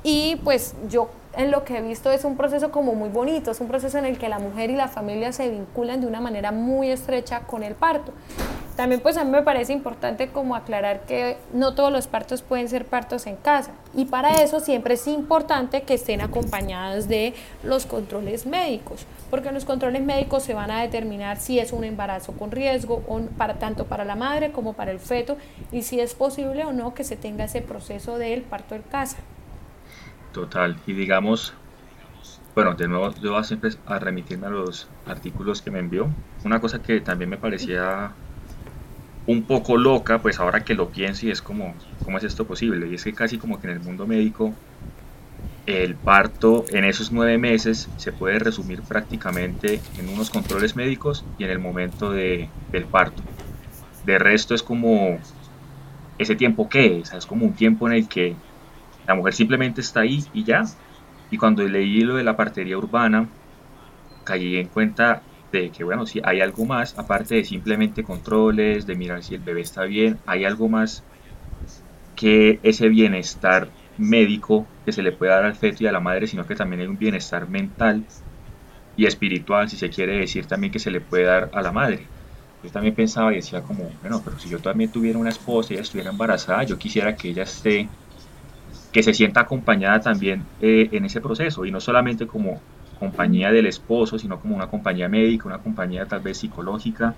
Y 0.03 0.35
pues 0.43 0.75
yo 0.89 1.09
en 1.35 1.51
lo 1.51 1.63
que 1.63 1.77
he 1.77 1.81
visto 1.81 2.11
es 2.11 2.25
un 2.25 2.37
proceso 2.37 2.71
como 2.71 2.93
muy 2.93 3.09
bonito, 3.09 3.51
es 3.51 3.59
un 3.59 3.67
proceso 3.67 3.97
en 3.97 4.05
el 4.05 4.17
que 4.17 4.29
la 4.29 4.39
mujer 4.39 4.69
y 4.69 4.75
la 4.75 4.87
familia 4.87 5.31
se 5.31 5.49
vinculan 5.49 6.01
de 6.01 6.07
una 6.07 6.21
manera 6.21 6.51
muy 6.51 6.89
estrecha 6.89 7.41
con 7.41 7.63
el 7.63 7.75
parto. 7.75 8.11
También 8.75 9.01
pues 9.01 9.17
a 9.17 9.23
mí 9.23 9.31
me 9.31 9.41
parece 9.41 9.73
importante 9.73 10.29
como 10.29 10.55
aclarar 10.55 11.01
que 11.01 11.37
no 11.53 11.75
todos 11.75 11.91
los 11.91 12.07
partos 12.07 12.41
pueden 12.41 12.69
ser 12.69 12.85
partos 12.85 13.27
en 13.27 13.35
casa 13.35 13.71
y 13.93 14.05
para 14.05 14.41
eso 14.41 14.59
siempre 14.59 14.95
es 14.95 15.07
importante 15.07 15.83
que 15.83 15.93
estén 15.93 16.21
acompañadas 16.21 17.07
de 17.07 17.33
los 17.63 17.85
controles 17.85 18.45
médicos, 18.45 19.05
porque 19.29 19.49
en 19.49 19.55
los 19.55 19.65
controles 19.65 20.01
médicos 20.01 20.43
se 20.43 20.53
van 20.53 20.71
a 20.71 20.81
determinar 20.81 21.37
si 21.37 21.59
es 21.59 21.71
un 21.71 21.83
embarazo 21.83 22.33
con 22.33 22.51
riesgo 22.51 23.03
o 23.07 23.21
para 23.37 23.55
tanto 23.55 23.85
para 23.85 24.05
la 24.05 24.15
madre 24.15 24.51
como 24.51 24.73
para 24.73 24.91
el 24.91 24.99
feto 24.99 25.37
y 25.71 25.83
si 25.83 25.99
es 25.99 26.13
posible 26.15 26.65
o 26.65 26.73
no 26.73 26.93
que 26.93 27.03
se 27.03 27.15
tenga 27.15 27.45
ese 27.45 27.61
proceso 27.61 28.17
del 28.17 28.41
parto 28.41 28.75
en 28.75 28.81
casa. 28.81 29.17
Total, 30.31 30.77
y 30.87 30.93
digamos, 30.93 31.53
bueno, 32.55 32.73
de 32.73 32.87
nuevo 32.87 33.13
yo 33.21 33.33
voy 33.33 33.43
siempre 33.43 33.69
a 33.85 33.99
remitirme 33.99 34.47
a 34.47 34.49
los 34.49 34.87
artículos 35.05 35.61
que 35.61 35.69
me 35.69 35.79
envió. 35.79 36.07
Una 36.43 36.59
cosa 36.59 36.81
que 36.81 37.01
también 37.01 37.29
me 37.29 37.37
parecía 37.37 38.13
un 39.25 39.43
poco 39.43 39.77
loca, 39.77 40.19
pues 40.19 40.39
ahora 40.39 40.63
que 40.63 40.73
lo 40.73 40.89
pienso 40.89 41.25
y 41.25 41.31
es 41.31 41.41
como, 41.41 41.75
¿cómo 42.03 42.17
es 42.17 42.23
esto 42.23 42.45
posible? 42.45 42.87
Y 42.89 42.95
es 42.95 43.03
que 43.03 43.13
casi 43.13 43.37
como 43.37 43.59
que 43.59 43.67
en 43.67 43.73
el 43.73 43.79
mundo 43.79 44.05
médico 44.05 44.53
el 45.65 45.95
parto 45.95 46.65
en 46.71 46.83
esos 46.83 47.13
nueve 47.13 47.37
meses 47.37 47.89
se 47.95 48.11
puede 48.11 48.37
resumir 48.39 48.81
prácticamente 48.81 49.79
en 49.97 50.09
unos 50.09 50.29
controles 50.29 50.75
médicos 50.75 51.23
y 51.37 51.45
en 51.45 51.51
el 51.51 51.59
momento 51.59 52.11
de, 52.11 52.49
del 52.71 52.83
parto. 52.83 53.23
De 54.05 54.17
resto 54.17 54.55
es 54.55 54.63
como 54.63 55.17
ese 56.17 56.35
tiempo 56.35 56.67
que 56.67 56.99
es, 56.99 57.13
es 57.13 57.25
como 57.25 57.45
un 57.45 57.53
tiempo 57.53 57.87
en 57.87 57.93
el 57.93 58.07
que 58.09 58.35
la 59.07 59.15
mujer 59.15 59.33
simplemente 59.33 59.79
está 59.79 60.01
ahí 60.01 60.25
y 60.33 60.43
ya. 60.43 60.63
Y 61.31 61.37
cuando 61.37 61.63
leí 61.63 62.01
lo 62.01 62.15
de 62.15 62.23
la 62.23 62.35
partería 62.35 62.77
urbana, 62.77 63.27
caí 64.25 64.57
en 64.57 64.67
cuenta 64.67 65.21
de 65.59 65.71
que, 65.71 65.83
bueno, 65.83 66.05
si 66.05 66.19
hay 66.23 66.41
algo 66.41 66.65
más, 66.65 66.97
aparte 66.97 67.35
de 67.35 67.43
simplemente 67.43 68.03
controles, 68.03 68.85
de 68.85 68.95
mirar 68.95 69.23
si 69.23 69.35
el 69.35 69.41
bebé 69.41 69.61
está 69.61 69.83
bien, 69.83 70.19
hay 70.25 70.45
algo 70.45 70.69
más 70.69 71.03
que 72.15 72.59
ese 72.63 72.89
bienestar 72.89 73.69
médico 73.97 74.67
que 74.85 74.91
se 74.91 75.03
le 75.03 75.11
puede 75.11 75.31
dar 75.31 75.45
al 75.45 75.55
feto 75.55 75.83
y 75.83 75.87
a 75.87 75.91
la 75.91 75.99
madre, 75.99 76.27
sino 76.27 76.45
que 76.45 76.55
también 76.55 76.81
hay 76.81 76.87
un 76.87 76.97
bienestar 76.97 77.47
mental 77.49 78.05
y 78.95 79.05
espiritual, 79.05 79.69
si 79.69 79.77
se 79.77 79.89
quiere 79.89 80.17
decir 80.19 80.45
también 80.47 80.71
que 80.71 80.79
se 80.79 80.91
le 80.91 81.01
puede 81.01 81.23
dar 81.25 81.49
a 81.53 81.61
la 81.61 81.71
madre. 81.71 82.11
Yo 82.61 82.71
también 82.71 82.95
pensaba 82.95 83.33
y 83.33 83.37
decía 83.37 83.61
como, 83.63 83.97
bueno, 84.01 84.21
pero 84.23 84.39
si 84.39 84.49
yo 84.49 84.61
también 84.61 84.91
tuviera 84.91 85.19
una 85.19 85.29
esposa 85.29 85.73
y 85.73 85.75
ella 85.75 85.83
estuviera 85.83 86.11
embarazada, 86.11 86.63
yo 86.63 86.77
quisiera 86.77 87.15
que 87.15 87.29
ella 87.29 87.43
esté, 87.43 87.89
que 88.91 89.03
se 89.03 89.13
sienta 89.13 89.41
acompañada 89.41 89.99
también 89.99 90.53
eh, 90.59 90.89
en 90.91 91.05
ese 91.05 91.21
proceso 91.21 91.65
y 91.65 91.71
no 91.71 91.79
solamente 91.81 92.27
como 92.27 92.67
compañía 93.03 93.51
del 93.51 93.65
esposo, 93.65 94.17
sino 94.17 94.39
como 94.39 94.55
una 94.55 94.67
compañía 94.67 95.09
médica, 95.09 95.47
una 95.47 95.57
compañía 95.57 96.05
tal 96.05 96.21
vez 96.21 96.37
psicológica, 96.37 97.15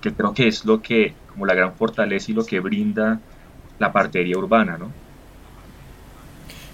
que 0.00 0.12
creo 0.12 0.32
que 0.32 0.46
es 0.46 0.64
lo 0.64 0.80
que, 0.80 1.12
como 1.32 1.44
la 1.44 1.54
gran 1.54 1.74
fortaleza 1.74 2.30
y 2.30 2.34
lo 2.34 2.44
que 2.44 2.60
brinda 2.60 3.18
la 3.80 3.92
partería 3.92 4.38
urbana, 4.38 4.78
¿no? 4.78 4.92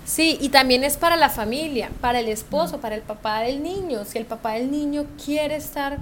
Sí, 0.04 0.36
y 0.40 0.50
también 0.50 0.84
es 0.84 0.98
para 0.98 1.16
la 1.16 1.30
familia, 1.30 1.90
para 2.02 2.20
el 2.20 2.28
esposo, 2.28 2.80
para 2.80 2.96
el 2.96 3.02
papá 3.02 3.40
del 3.40 3.62
niño. 3.62 4.04
Si 4.04 4.18
el 4.18 4.26
papá 4.26 4.54
del 4.54 4.70
niño 4.70 5.06
quiere 5.24 5.56
estar 5.56 5.98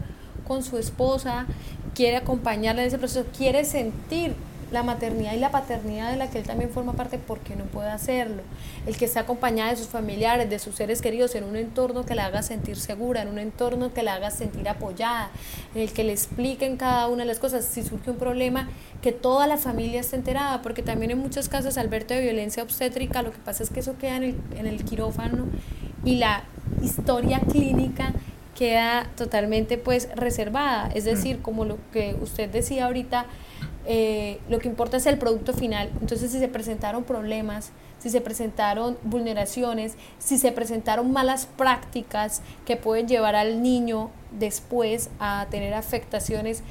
con 0.48 0.64
su 0.64 0.78
esposa, 0.78 1.46
quiere 1.94 2.16
acompañarla 2.16 2.82
en 2.82 2.88
ese 2.88 2.98
proceso, 2.98 3.26
quiere 3.36 3.64
sentir 3.64 4.34
la 4.70 4.82
maternidad 4.82 5.34
y 5.34 5.38
la 5.38 5.50
paternidad 5.50 6.10
de 6.10 6.16
la 6.16 6.30
que 6.30 6.38
él 6.38 6.44
también 6.44 6.70
forma 6.70 6.92
parte 6.92 7.18
porque 7.18 7.56
no 7.56 7.64
puede 7.64 7.88
hacerlo. 7.88 8.42
El 8.86 8.96
que 8.96 9.06
esté 9.06 9.18
acompañada 9.18 9.70
de 9.70 9.76
sus 9.76 9.88
familiares, 9.88 10.48
de 10.50 10.58
sus 10.58 10.74
seres 10.74 11.00
queridos, 11.00 11.34
en 11.34 11.44
un 11.44 11.56
entorno 11.56 12.04
que 12.04 12.14
la 12.14 12.26
haga 12.26 12.42
sentir 12.42 12.76
segura, 12.76 13.22
en 13.22 13.28
un 13.28 13.38
entorno 13.38 13.92
que 13.92 14.02
la 14.02 14.14
haga 14.14 14.30
sentir 14.30 14.68
apoyada, 14.68 15.30
en 15.74 15.82
el 15.82 15.92
que 15.92 16.04
le 16.04 16.12
expliquen 16.12 16.76
cada 16.76 17.08
una 17.08 17.22
de 17.22 17.28
las 17.28 17.38
cosas. 17.38 17.64
Si 17.64 17.82
surge 17.82 18.10
un 18.10 18.18
problema, 18.18 18.68
que 19.02 19.12
toda 19.12 19.46
la 19.46 19.56
familia 19.56 20.00
esté 20.00 20.16
enterada, 20.16 20.62
porque 20.62 20.82
también 20.82 21.10
en 21.10 21.18
muchos 21.18 21.48
casos, 21.48 21.78
Alberto, 21.78 22.14
de 22.14 22.20
violencia 22.20 22.62
obstétrica, 22.62 23.22
lo 23.22 23.32
que 23.32 23.38
pasa 23.38 23.62
es 23.62 23.70
que 23.70 23.80
eso 23.80 23.96
queda 23.98 24.16
en 24.16 24.22
el, 24.22 24.40
en 24.56 24.66
el 24.66 24.84
quirófano 24.84 25.46
y 26.04 26.16
la 26.16 26.44
historia 26.82 27.40
clínica 27.40 28.12
queda 28.58 29.08
totalmente 29.16 29.78
pues 29.78 30.08
reservada. 30.16 30.90
Es 30.94 31.04
decir, 31.04 31.40
como 31.40 31.64
lo 31.64 31.78
que 31.92 32.16
usted 32.20 32.50
decía 32.50 32.86
ahorita, 32.86 33.26
eh, 33.90 34.38
lo 34.50 34.58
que 34.58 34.68
importa 34.68 34.98
es 34.98 35.06
el 35.06 35.16
producto 35.16 35.54
final. 35.54 35.90
Entonces, 36.02 36.30
si 36.30 36.38
se 36.38 36.48
presentaron 36.48 37.04
problemas, 37.04 37.72
si 37.98 38.10
se 38.10 38.20
presentaron 38.20 38.98
vulneraciones, 39.02 39.96
si 40.18 40.36
se 40.36 40.52
presentaron 40.52 41.10
malas 41.10 41.46
prácticas 41.46 42.42
que 42.66 42.76
pueden 42.76 43.08
llevar 43.08 43.34
al 43.34 43.62
niño 43.62 44.10
después 44.30 45.08
a 45.18 45.46
tener 45.50 45.72
afectaciones, 45.72 46.62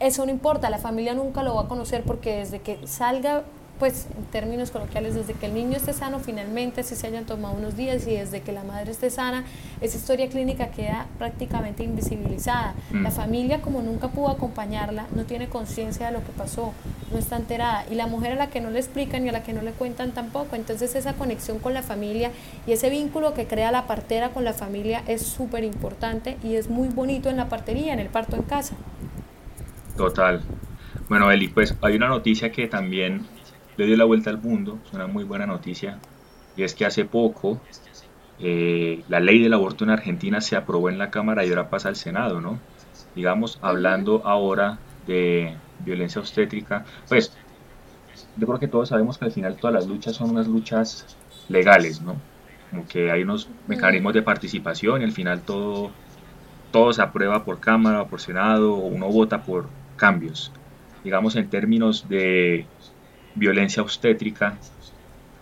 eso 0.00 0.24
no 0.24 0.32
importa, 0.32 0.70
la 0.70 0.78
familia 0.78 1.12
nunca 1.12 1.42
lo 1.42 1.54
va 1.54 1.62
a 1.62 1.68
conocer 1.68 2.04
porque 2.04 2.38
desde 2.38 2.60
que 2.60 2.86
salga 2.86 3.44
pues 3.78 4.06
en 4.16 4.24
términos 4.26 4.70
coloquiales, 4.70 5.14
desde 5.14 5.34
que 5.34 5.46
el 5.46 5.54
niño 5.54 5.76
esté 5.76 5.92
sano 5.92 6.18
finalmente, 6.18 6.82
si 6.82 6.96
se 6.96 7.06
hayan 7.06 7.24
tomado 7.24 7.54
unos 7.54 7.76
días 7.76 8.06
y 8.06 8.16
desde 8.16 8.40
que 8.40 8.52
la 8.52 8.64
madre 8.64 8.90
esté 8.90 9.10
sana, 9.10 9.44
esa 9.80 9.96
historia 9.96 10.28
clínica 10.28 10.68
queda 10.68 11.06
prácticamente 11.18 11.84
invisibilizada. 11.84 12.74
Mm. 12.90 13.02
La 13.02 13.10
familia, 13.10 13.60
como 13.60 13.82
nunca 13.82 14.08
pudo 14.08 14.30
acompañarla, 14.30 15.06
no 15.14 15.24
tiene 15.24 15.48
conciencia 15.48 16.06
de 16.06 16.12
lo 16.12 16.24
que 16.24 16.32
pasó, 16.32 16.72
no 17.12 17.18
está 17.18 17.36
enterada. 17.36 17.84
Y 17.90 17.94
la 17.94 18.06
mujer 18.06 18.32
a 18.32 18.36
la 18.36 18.48
que 18.48 18.60
no 18.60 18.70
le 18.70 18.78
explican 18.78 19.24
y 19.26 19.28
a 19.28 19.32
la 19.32 19.42
que 19.42 19.52
no 19.52 19.62
le 19.62 19.72
cuentan 19.72 20.12
tampoco. 20.12 20.56
Entonces 20.56 20.94
esa 20.94 21.14
conexión 21.14 21.58
con 21.58 21.74
la 21.74 21.82
familia 21.82 22.30
y 22.66 22.72
ese 22.72 22.90
vínculo 22.90 23.34
que 23.34 23.46
crea 23.46 23.70
la 23.70 23.86
partera 23.86 24.30
con 24.30 24.44
la 24.44 24.52
familia 24.52 25.02
es 25.06 25.22
súper 25.22 25.64
importante 25.64 26.36
y 26.42 26.54
es 26.54 26.70
muy 26.70 26.88
bonito 26.88 27.28
en 27.28 27.36
la 27.36 27.48
partería, 27.48 27.92
en 27.92 27.98
el 27.98 28.08
parto 28.08 28.36
en 28.36 28.42
casa. 28.42 28.74
Total. 29.96 30.42
Bueno, 31.08 31.30
Eli, 31.30 31.48
pues 31.48 31.74
hay 31.82 31.96
una 31.96 32.08
noticia 32.08 32.50
que 32.50 32.66
también 32.66 33.26
le 33.76 33.86
dio 33.86 33.96
la 33.96 34.04
vuelta 34.04 34.30
al 34.30 34.38
mundo, 34.38 34.78
es 34.86 34.92
una 34.92 35.06
muy 35.06 35.24
buena 35.24 35.46
noticia, 35.46 35.98
y 36.56 36.62
es 36.62 36.74
que 36.74 36.86
hace 36.86 37.04
poco 37.04 37.60
eh, 38.38 39.02
la 39.08 39.20
ley 39.20 39.40
del 39.40 39.54
aborto 39.54 39.84
en 39.84 39.90
Argentina 39.90 40.40
se 40.40 40.56
aprobó 40.56 40.88
en 40.90 40.98
la 40.98 41.10
Cámara 41.10 41.44
y 41.44 41.50
ahora 41.50 41.70
pasa 41.70 41.88
al 41.88 41.96
Senado, 41.96 42.40
¿no? 42.40 42.58
Digamos, 43.14 43.58
hablando 43.62 44.22
ahora 44.26 44.78
de 45.06 45.54
violencia 45.84 46.20
obstétrica, 46.20 46.84
pues 47.08 47.32
yo 48.36 48.46
creo 48.46 48.58
que 48.58 48.68
todos 48.68 48.88
sabemos 48.90 49.18
que 49.18 49.24
al 49.24 49.32
final 49.32 49.56
todas 49.56 49.74
las 49.74 49.86
luchas 49.86 50.16
son 50.16 50.30
unas 50.30 50.46
luchas 50.46 51.16
legales, 51.48 52.02
¿no? 52.02 52.16
Como 52.70 52.86
que 52.86 53.10
hay 53.10 53.22
unos 53.22 53.48
mecanismos 53.66 54.12
de 54.12 54.22
participación 54.22 55.00
y 55.00 55.04
al 55.04 55.12
final 55.12 55.40
todo, 55.42 55.90
todo 56.72 56.92
se 56.92 57.02
aprueba 57.02 57.44
por 57.44 57.60
Cámara 57.60 58.02
o 58.02 58.08
por 58.08 58.20
Senado 58.20 58.74
o 58.74 58.86
uno 58.86 59.08
vota 59.08 59.42
por 59.42 59.68
cambios. 59.96 60.52
Digamos, 61.04 61.36
en 61.36 61.48
términos 61.48 62.08
de 62.08 62.66
violencia 63.36 63.82
obstétrica, 63.82 64.56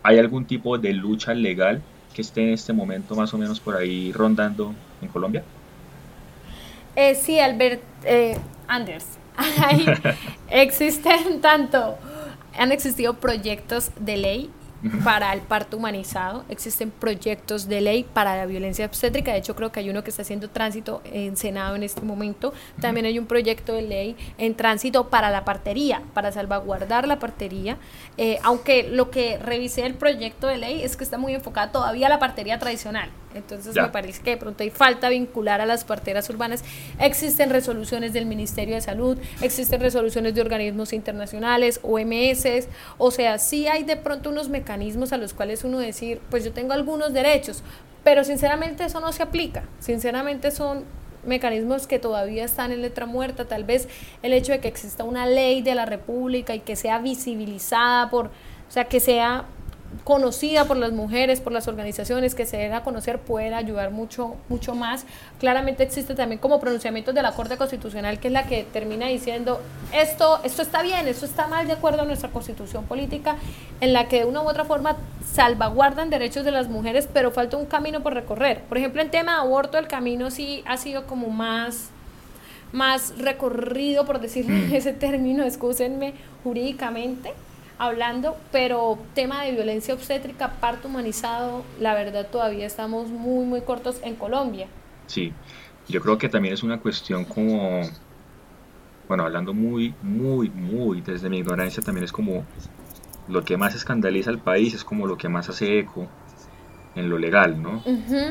¿hay 0.02 0.18
algún 0.18 0.44
tipo 0.44 0.76
de 0.76 0.92
lucha 0.92 1.32
legal 1.32 1.80
que 2.12 2.22
esté 2.22 2.42
en 2.42 2.50
este 2.50 2.72
momento 2.72 3.14
más 3.14 3.32
o 3.32 3.38
menos 3.38 3.58
por 3.60 3.76
ahí 3.76 4.12
rondando 4.12 4.74
en 5.00 5.08
Colombia? 5.08 5.42
Eh, 6.96 7.14
sí, 7.14 7.40
Albert, 7.40 7.82
eh, 8.04 8.36
Anders, 8.68 9.06
existen 10.50 11.40
tanto, 11.40 11.96
han 12.56 12.72
existido 12.72 13.14
proyectos 13.14 13.90
de 13.98 14.16
ley 14.16 14.50
para 15.02 15.32
el 15.32 15.40
parto 15.40 15.76
humanizado, 15.76 16.44
existen 16.48 16.90
proyectos 16.90 17.68
de 17.68 17.80
ley 17.80 18.04
para 18.04 18.36
la 18.36 18.46
violencia 18.46 18.86
obstétrica, 18.86 19.32
de 19.32 19.38
hecho 19.38 19.56
creo 19.56 19.72
que 19.72 19.80
hay 19.80 19.90
uno 19.90 20.04
que 20.04 20.10
está 20.10 20.22
haciendo 20.22 20.50
tránsito 20.50 21.00
en 21.04 21.36
Senado 21.36 21.76
en 21.76 21.82
este 21.82 22.02
momento, 22.02 22.52
también 22.80 23.06
hay 23.06 23.18
un 23.18 23.26
proyecto 23.26 23.74
de 23.74 23.82
ley 23.82 24.16
en 24.38 24.54
tránsito 24.54 25.08
para 25.08 25.30
la 25.30 25.44
partería, 25.44 26.02
para 26.12 26.32
salvaguardar 26.32 27.08
la 27.08 27.18
partería, 27.18 27.78
eh, 28.16 28.38
aunque 28.42 28.82
lo 28.84 29.10
que 29.10 29.38
revisé 29.38 29.86
el 29.86 29.94
proyecto 29.94 30.46
de 30.46 30.58
ley 30.58 30.82
es 30.82 30.96
que 30.96 31.04
está 31.04 31.18
muy 31.18 31.34
enfocada 31.34 31.72
todavía 31.72 32.06
a 32.06 32.10
la 32.10 32.18
partería 32.18 32.58
tradicional, 32.58 33.10
entonces 33.34 33.74
me 33.74 33.88
parece 33.88 34.22
que 34.22 34.30
de 34.30 34.36
pronto 34.36 34.62
hay 34.62 34.70
falta 34.70 35.08
vincular 35.08 35.60
a 35.60 35.66
las 35.66 35.84
parteras 35.84 36.28
urbanas, 36.30 36.64
existen 37.00 37.50
resoluciones 37.50 38.12
del 38.12 38.26
Ministerio 38.26 38.74
de 38.74 38.80
Salud, 38.80 39.18
existen 39.40 39.80
resoluciones 39.80 40.34
de 40.34 40.40
organismos 40.40 40.92
internacionales, 40.92 41.80
OMS, 41.82 42.68
o 42.98 43.10
sea, 43.10 43.38
sí 43.38 43.66
hay 43.66 43.84
de 43.84 43.96
pronto 43.96 44.30
unos 44.30 44.48
mecanismos 44.48 45.12
a 45.12 45.16
los 45.16 45.34
cuales 45.34 45.64
uno 45.64 45.78
decir, 45.78 46.20
pues 46.30 46.44
yo 46.44 46.52
tengo 46.52 46.72
algunos 46.72 47.12
derechos, 47.12 47.62
pero 48.02 48.22
sinceramente 48.22 48.84
eso 48.84 49.00
no 49.00 49.12
se 49.12 49.22
aplica. 49.22 49.64
Sinceramente 49.80 50.50
son 50.50 50.84
mecanismos 51.24 51.86
que 51.86 51.98
todavía 51.98 52.44
están 52.44 52.70
en 52.70 52.82
letra 52.82 53.06
muerta, 53.06 53.46
tal 53.46 53.64
vez 53.64 53.88
el 54.22 54.32
hecho 54.32 54.52
de 54.52 54.60
que 54.60 54.68
exista 54.68 55.04
una 55.04 55.26
ley 55.26 55.62
de 55.62 55.74
la 55.74 55.86
República 55.86 56.54
y 56.54 56.60
que 56.60 56.76
sea 56.76 56.98
visibilizada 56.98 58.10
por, 58.10 58.26
o 58.26 58.70
sea, 58.70 58.84
que 58.84 59.00
sea 59.00 59.46
conocida 60.02 60.64
por 60.66 60.76
las 60.76 60.92
mujeres, 60.92 61.40
por 61.40 61.52
las 61.52 61.68
organizaciones 61.68 62.34
que 62.34 62.46
se 62.46 62.56
den 62.56 62.72
a 62.72 62.82
conocer, 62.82 63.20
pueden 63.20 63.54
ayudar 63.54 63.90
mucho, 63.90 64.36
mucho 64.48 64.74
más. 64.74 65.06
Claramente 65.38 65.82
existe 65.82 66.14
también 66.14 66.40
como 66.40 66.60
pronunciamientos 66.60 67.14
de 67.14 67.22
la 67.22 67.32
Corte 67.32 67.56
Constitucional, 67.56 68.18
que 68.18 68.28
es 68.28 68.32
la 68.32 68.46
que 68.46 68.64
termina 68.64 69.06
diciendo 69.06 69.60
esto, 69.92 70.40
esto 70.42 70.62
está 70.62 70.82
bien, 70.82 71.06
esto 71.06 71.24
está 71.24 71.46
mal 71.46 71.66
de 71.66 71.74
acuerdo 71.74 72.02
a 72.02 72.04
nuestra 72.04 72.30
constitución 72.30 72.84
política, 72.84 73.36
en 73.80 73.92
la 73.92 74.08
que 74.08 74.20
de 74.20 74.24
una 74.24 74.42
u 74.42 74.48
otra 74.48 74.64
forma 74.64 74.96
salvaguardan 75.32 76.10
derechos 76.10 76.44
de 76.44 76.50
las 76.50 76.68
mujeres, 76.68 77.08
pero 77.12 77.30
falta 77.30 77.56
un 77.56 77.66
camino 77.66 78.02
por 78.02 78.14
recorrer. 78.14 78.62
Por 78.62 78.78
ejemplo, 78.78 79.00
en 79.00 79.10
tema 79.10 79.36
de 79.36 79.38
aborto, 79.38 79.78
el 79.78 79.88
camino 79.88 80.30
sí 80.30 80.62
ha 80.66 80.76
sido 80.76 81.06
como 81.06 81.28
más 81.28 81.90
más 82.72 83.16
recorrido, 83.18 84.04
por 84.04 84.20
decir 84.20 84.48
mm. 84.48 84.74
ese 84.74 84.92
término, 84.92 85.44
excúsenme, 85.46 86.14
jurídicamente 86.42 87.32
hablando, 87.86 88.36
pero 88.52 88.98
tema 89.14 89.44
de 89.44 89.52
violencia 89.52 89.94
obstétrica, 89.94 90.52
parto 90.60 90.88
humanizado, 90.88 91.64
la 91.80 91.94
verdad 91.94 92.26
todavía 92.30 92.66
estamos 92.66 93.08
muy, 93.08 93.44
muy 93.46 93.60
cortos 93.62 94.00
en 94.02 94.14
Colombia. 94.14 94.66
Sí, 95.06 95.32
yo 95.88 96.00
creo 96.00 96.18
que 96.18 96.28
también 96.28 96.54
es 96.54 96.62
una 96.62 96.80
cuestión 96.80 97.24
como, 97.24 97.82
bueno, 99.08 99.24
hablando 99.24 99.54
muy, 99.54 99.94
muy, 100.02 100.50
muy 100.50 101.00
desde 101.00 101.28
mi 101.28 101.38
ignorancia, 101.38 101.82
también 101.82 102.04
es 102.04 102.12
como 102.12 102.44
lo 103.28 103.44
que 103.44 103.56
más 103.56 103.74
escandaliza 103.74 104.30
al 104.30 104.38
país, 104.38 104.74
es 104.74 104.84
como 104.84 105.06
lo 105.06 105.16
que 105.16 105.28
más 105.28 105.48
hace 105.48 105.78
eco 105.78 106.06
en 106.94 107.08
lo 107.10 107.18
legal, 107.18 107.60
¿no? 107.60 107.82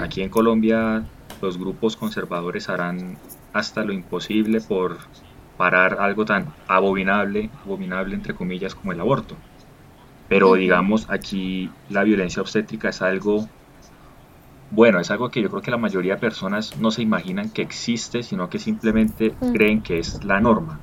Aquí 0.02 0.22
en 0.22 0.30
Colombia 0.30 1.04
los 1.42 1.58
grupos 1.58 1.98
conservadores 1.98 2.70
harán 2.70 3.18
hasta 3.52 3.84
lo 3.84 3.92
imposible 3.92 4.62
por 4.62 4.98
parar 5.58 5.98
algo 6.00 6.26
tan 6.26 6.54
abominable, 6.68 7.50
abominable 7.64 8.16
entre 8.16 8.34
comillas 8.34 8.76
como 8.76 8.92
el 8.92 9.00
aborto. 9.00 9.36
Pero 10.28 10.56
digamos, 10.56 11.10
aquí 11.10 11.70
la 11.90 12.04
violencia 12.04 12.42
obstétrica 12.42 12.90
es 12.90 13.02
algo, 13.02 13.48
bueno, 14.72 15.00
es 15.00 15.12
algo 15.12 15.30
que 15.30 15.42
yo 15.42 15.50
creo 15.50 15.62
que 15.62 15.72
la 15.72 15.78
mayoría 15.78 16.16
de 16.16 16.22
personas 16.22 16.78
no 16.78 16.92
se 16.92 17.02
imaginan 17.02 17.50
que 17.50 17.62
existe, 17.62 18.24
sino 18.24 18.50
que 18.50 18.58
simplemente 18.58 19.34
creen 19.54 19.82
que 19.82 20.00
es 20.00 20.24
la 20.24 20.40
norma. 20.40 20.80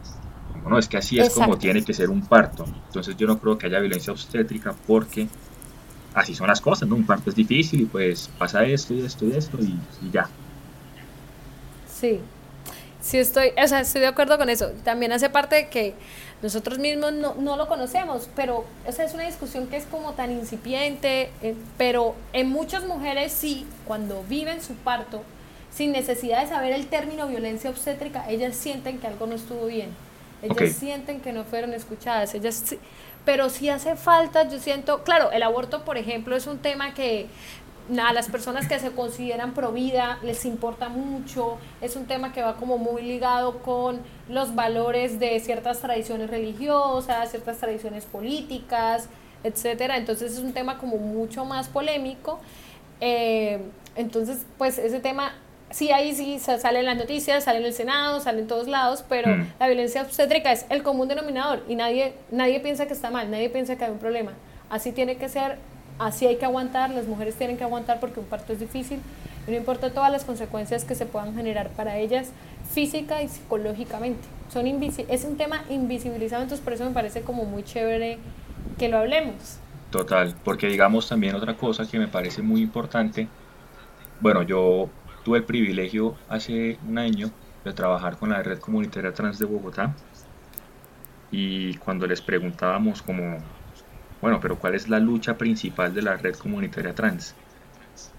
Bueno, 0.62 0.78
es 0.78 0.88
que 0.88 0.98
así 0.98 1.18
es 1.18 1.34
como 1.34 1.56
tiene 1.58 1.82
que 1.82 1.94
ser 1.94 2.10
un 2.10 2.26
parto. 2.26 2.64
Entonces 2.66 3.16
yo 3.16 3.26
no 3.26 3.38
creo 3.38 3.58
que 3.58 3.66
haya 3.66 3.80
violencia 3.80 4.12
obstétrica 4.12 4.74
porque 4.86 5.28
así 6.14 6.34
son 6.34 6.46
las 6.48 6.60
cosas, 6.60 6.88
¿no? 6.88 6.94
Un 6.96 7.06
parto 7.06 7.30
es 7.30 7.36
difícil 7.36 7.80
y 7.80 7.86
pues 7.86 8.28
pasa 8.38 8.64
esto 8.64 8.94
y 8.94 9.00
esto 9.00 9.26
y 9.26 9.32
esto 9.32 9.58
y, 9.58 9.80
y 10.06 10.10
ya. 10.10 10.28
Sí, 11.86 12.20
Sí, 13.00 13.18
estoy, 13.18 13.52
o 13.62 13.68
sea, 13.68 13.80
estoy 13.80 14.02
de 14.02 14.08
acuerdo 14.08 14.36
con 14.36 14.50
eso. 14.50 14.70
También 14.84 15.12
hace 15.12 15.30
parte 15.30 15.56
de 15.56 15.68
que 15.68 15.94
nosotros 16.42 16.78
mismos 16.78 17.12
no, 17.12 17.34
no 17.34 17.56
lo 17.56 17.66
conocemos, 17.66 18.28
pero 18.36 18.64
esa 18.86 19.04
es 19.04 19.14
una 19.14 19.24
discusión 19.24 19.68
que 19.68 19.76
es 19.76 19.84
como 19.84 20.12
tan 20.12 20.30
incipiente, 20.30 21.30
eh, 21.42 21.54
pero 21.78 22.14
en 22.32 22.48
muchas 22.48 22.84
mujeres 22.84 23.32
sí, 23.32 23.66
cuando 23.86 24.22
viven 24.28 24.62
su 24.62 24.74
parto, 24.74 25.22
sin 25.72 25.92
necesidad 25.92 26.42
de 26.42 26.48
saber 26.48 26.72
el 26.72 26.86
término 26.86 27.26
violencia 27.26 27.70
obstétrica, 27.70 28.28
ellas 28.28 28.56
sienten 28.56 28.98
que 28.98 29.06
algo 29.06 29.26
no 29.26 29.34
estuvo 29.34 29.66
bien. 29.66 29.90
Ellas 30.42 30.72
sienten 30.76 31.20
que 31.20 31.32
no 31.32 31.44
fueron 31.44 31.74
escuchadas. 31.74 32.34
Ellas 32.34 32.74
pero 33.24 33.50
sí 33.50 33.68
hace 33.68 33.96
falta, 33.96 34.48
yo 34.48 34.58
siento, 34.58 35.04
claro, 35.04 35.30
el 35.30 35.42
aborto, 35.42 35.84
por 35.84 35.98
ejemplo, 35.98 36.36
es 36.36 36.46
un 36.46 36.58
tema 36.58 36.94
que 36.94 37.26
a 37.98 38.12
las 38.12 38.28
personas 38.28 38.68
que 38.68 38.78
se 38.78 38.90
consideran 38.92 39.52
pro 39.52 39.72
vida 39.72 40.18
les 40.22 40.44
importa 40.44 40.88
mucho, 40.88 41.58
es 41.80 41.96
un 41.96 42.06
tema 42.06 42.32
que 42.32 42.42
va 42.42 42.56
como 42.56 42.78
muy 42.78 43.02
ligado 43.02 43.58
con 43.62 44.00
los 44.28 44.54
valores 44.54 45.18
de 45.18 45.40
ciertas 45.40 45.80
tradiciones 45.80 46.30
religiosas, 46.30 47.30
ciertas 47.30 47.58
tradiciones 47.58 48.04
políticas, 48.04 49.08
etcétera. 49.42 49.96
Entonces 49.96 50.32
es 50.32 50.38
un 50.38 50.52
tema 50.52 50.78
como 50.78 50.98
mucho 50.98 51.44
más 51.44 51.68
polémico. 51.68 52.38
Eh, 53.00 53.60
entonces, 53.96 54.44
pues 54.58 54.78
ese 54.78 55.00
tema, 55.00 55.32
sí, 55.70 55.90
ahí 55.90 56.14
sí 56.14 56.38
sale 56.38 56.80
en 56.80 56.86
las 56.86 56.96
noticias, 56.96 57.44
sale 57.44 57.58
en 57.58 57.64
el 57.64 57.72
Senado, 57.72 58.20
sale 58.20 58.40
en 58.40 58.46
todos 58.46 58.68
lados, 58.68 59.04
pero 59.08 59.30
mm. 59.36 59.52
la 59.58 59.66
violencia 59.66 60.02
obstétrica 60.02 60.52
es 60.52 60.66
el 60.68 60.82
común 60.82 61.08
denominador 61.08 61.64
y 61.68 61.74
nadie, 61.74 62.14
nadie 62.30 62.60
piensa 62.60 62.86
que 62.86 62.92
está 62.92 63.10
mal, 63.10 63.30
nadie 63.30 63.50
piensa 63.50 63.76
que 63.76 63.84
hay 63.84 63.90
un 63.90 63.98
problema. 63.98 64.32
Así 64.68 64.92
tiene 64.92 65.16
que 65.16 65.28
ser 65.28 65.58
así 66.00 66.26
hay 66.26 66.36
que 66.36 66.46
aguantar, 66.46 66.90
las 66.90 67.06
mujeres 67.06 67.36
tienen 67.36 67.56
que 67.56 67.64
aguantar 67.64 68.00
porque 68.00 68.18
un 68.18 68.26
parto 68.26 68.52
es 68.52 68.58
difícil, 68.58 69.00
y 69.46 69.50
no 69.50 69.56
importa 69.56 69.92
todas 69.92 70.10
las 70.10 70.24
consecuencias 70.24 70.84
que 70.84 70.94
se 70.94 71.06
puedan 71.06 71.34
generar 71.36 71.68
para 71.70 71.98
ellas 71.98 72.30
física 72.72 73.22
y 73.22 73.28
psicológicamente. 73.28 74.20
Son 74.52 74.66
es 74.66 75.24
un 75.24 75.36
tema 75.36 75.62
invisibilizado, 75.68 76.42
entonces 76.42 76.64
por 76.64 76.72
eso 76.72 76.84
me 76.84 76.90
parece 76.90 77.20
como 77.20 77.44
muy 77.44 77.62
chévere 77.62 78.18
que 78.78 78.88
lo 78.88 78.98
hablemos. 78.98 79.58
Total, 79.90 80.34
porque 80.44 80.68
digamos 80.68 81.08
también 81.08 81.34
otra 81.34 81.56
cosa 81.56 81.86
que 81.86 81.98
me 81.98 82.08
parece 82.08 82.42
muy 82.42 82.62
importante, 82.62 83.28
bueno, 84.20 84.42
yo 84.42 84.88
tuve 85.24 85.38
el 85.38 85.44
privilegio 85.44 86.16
hace 86.28 86.78
un 86.88 86.98
año 86.98 87.30
de 87.64 87.72
trabajar 87.72 88.16
con 88.16 88.30
la 88.30 88.42
red 88.42 88.58
comunitaria 88.58 89.12
trans 89.12 89.38
de 89.38 89.44
Bogotá 89.44 89.94
y 91.30 91.74
cuando 91.74 92.06
les 92.06 92.22
preguntábamos 92.22 93.02
como 93.02 93.38
bueno, 94.20 94.40
pero 94.40 94.56
¿cuál 94.56 94.74
es 94.74 94.88
la 94.88 95.00
lucha 95.00 95.38
principal 95.38 95.94
de 95.94 96.02
la 96.02 96.16
red 96.16 96.34
comunitaria 96.34 96.94
trans? 96.94 97.34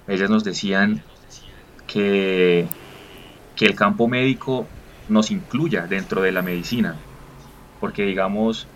Ellas 0.08 0.30
nos 0.30 0.44
decían 0.44 1.02
que, 1.88 2.68
que 3.56 3.66
el 3.66 3.76
campo 3.76 4.08
médico 4.08 4.68
nos 5.10 5.30
incluya 5.32 5.88
dentro 5.88 6.22
de 6.22 6.32
la 6.32 6.42
medicina, 6.42 6.96
porque 7.80 8.04
digamos, 8.04 8.68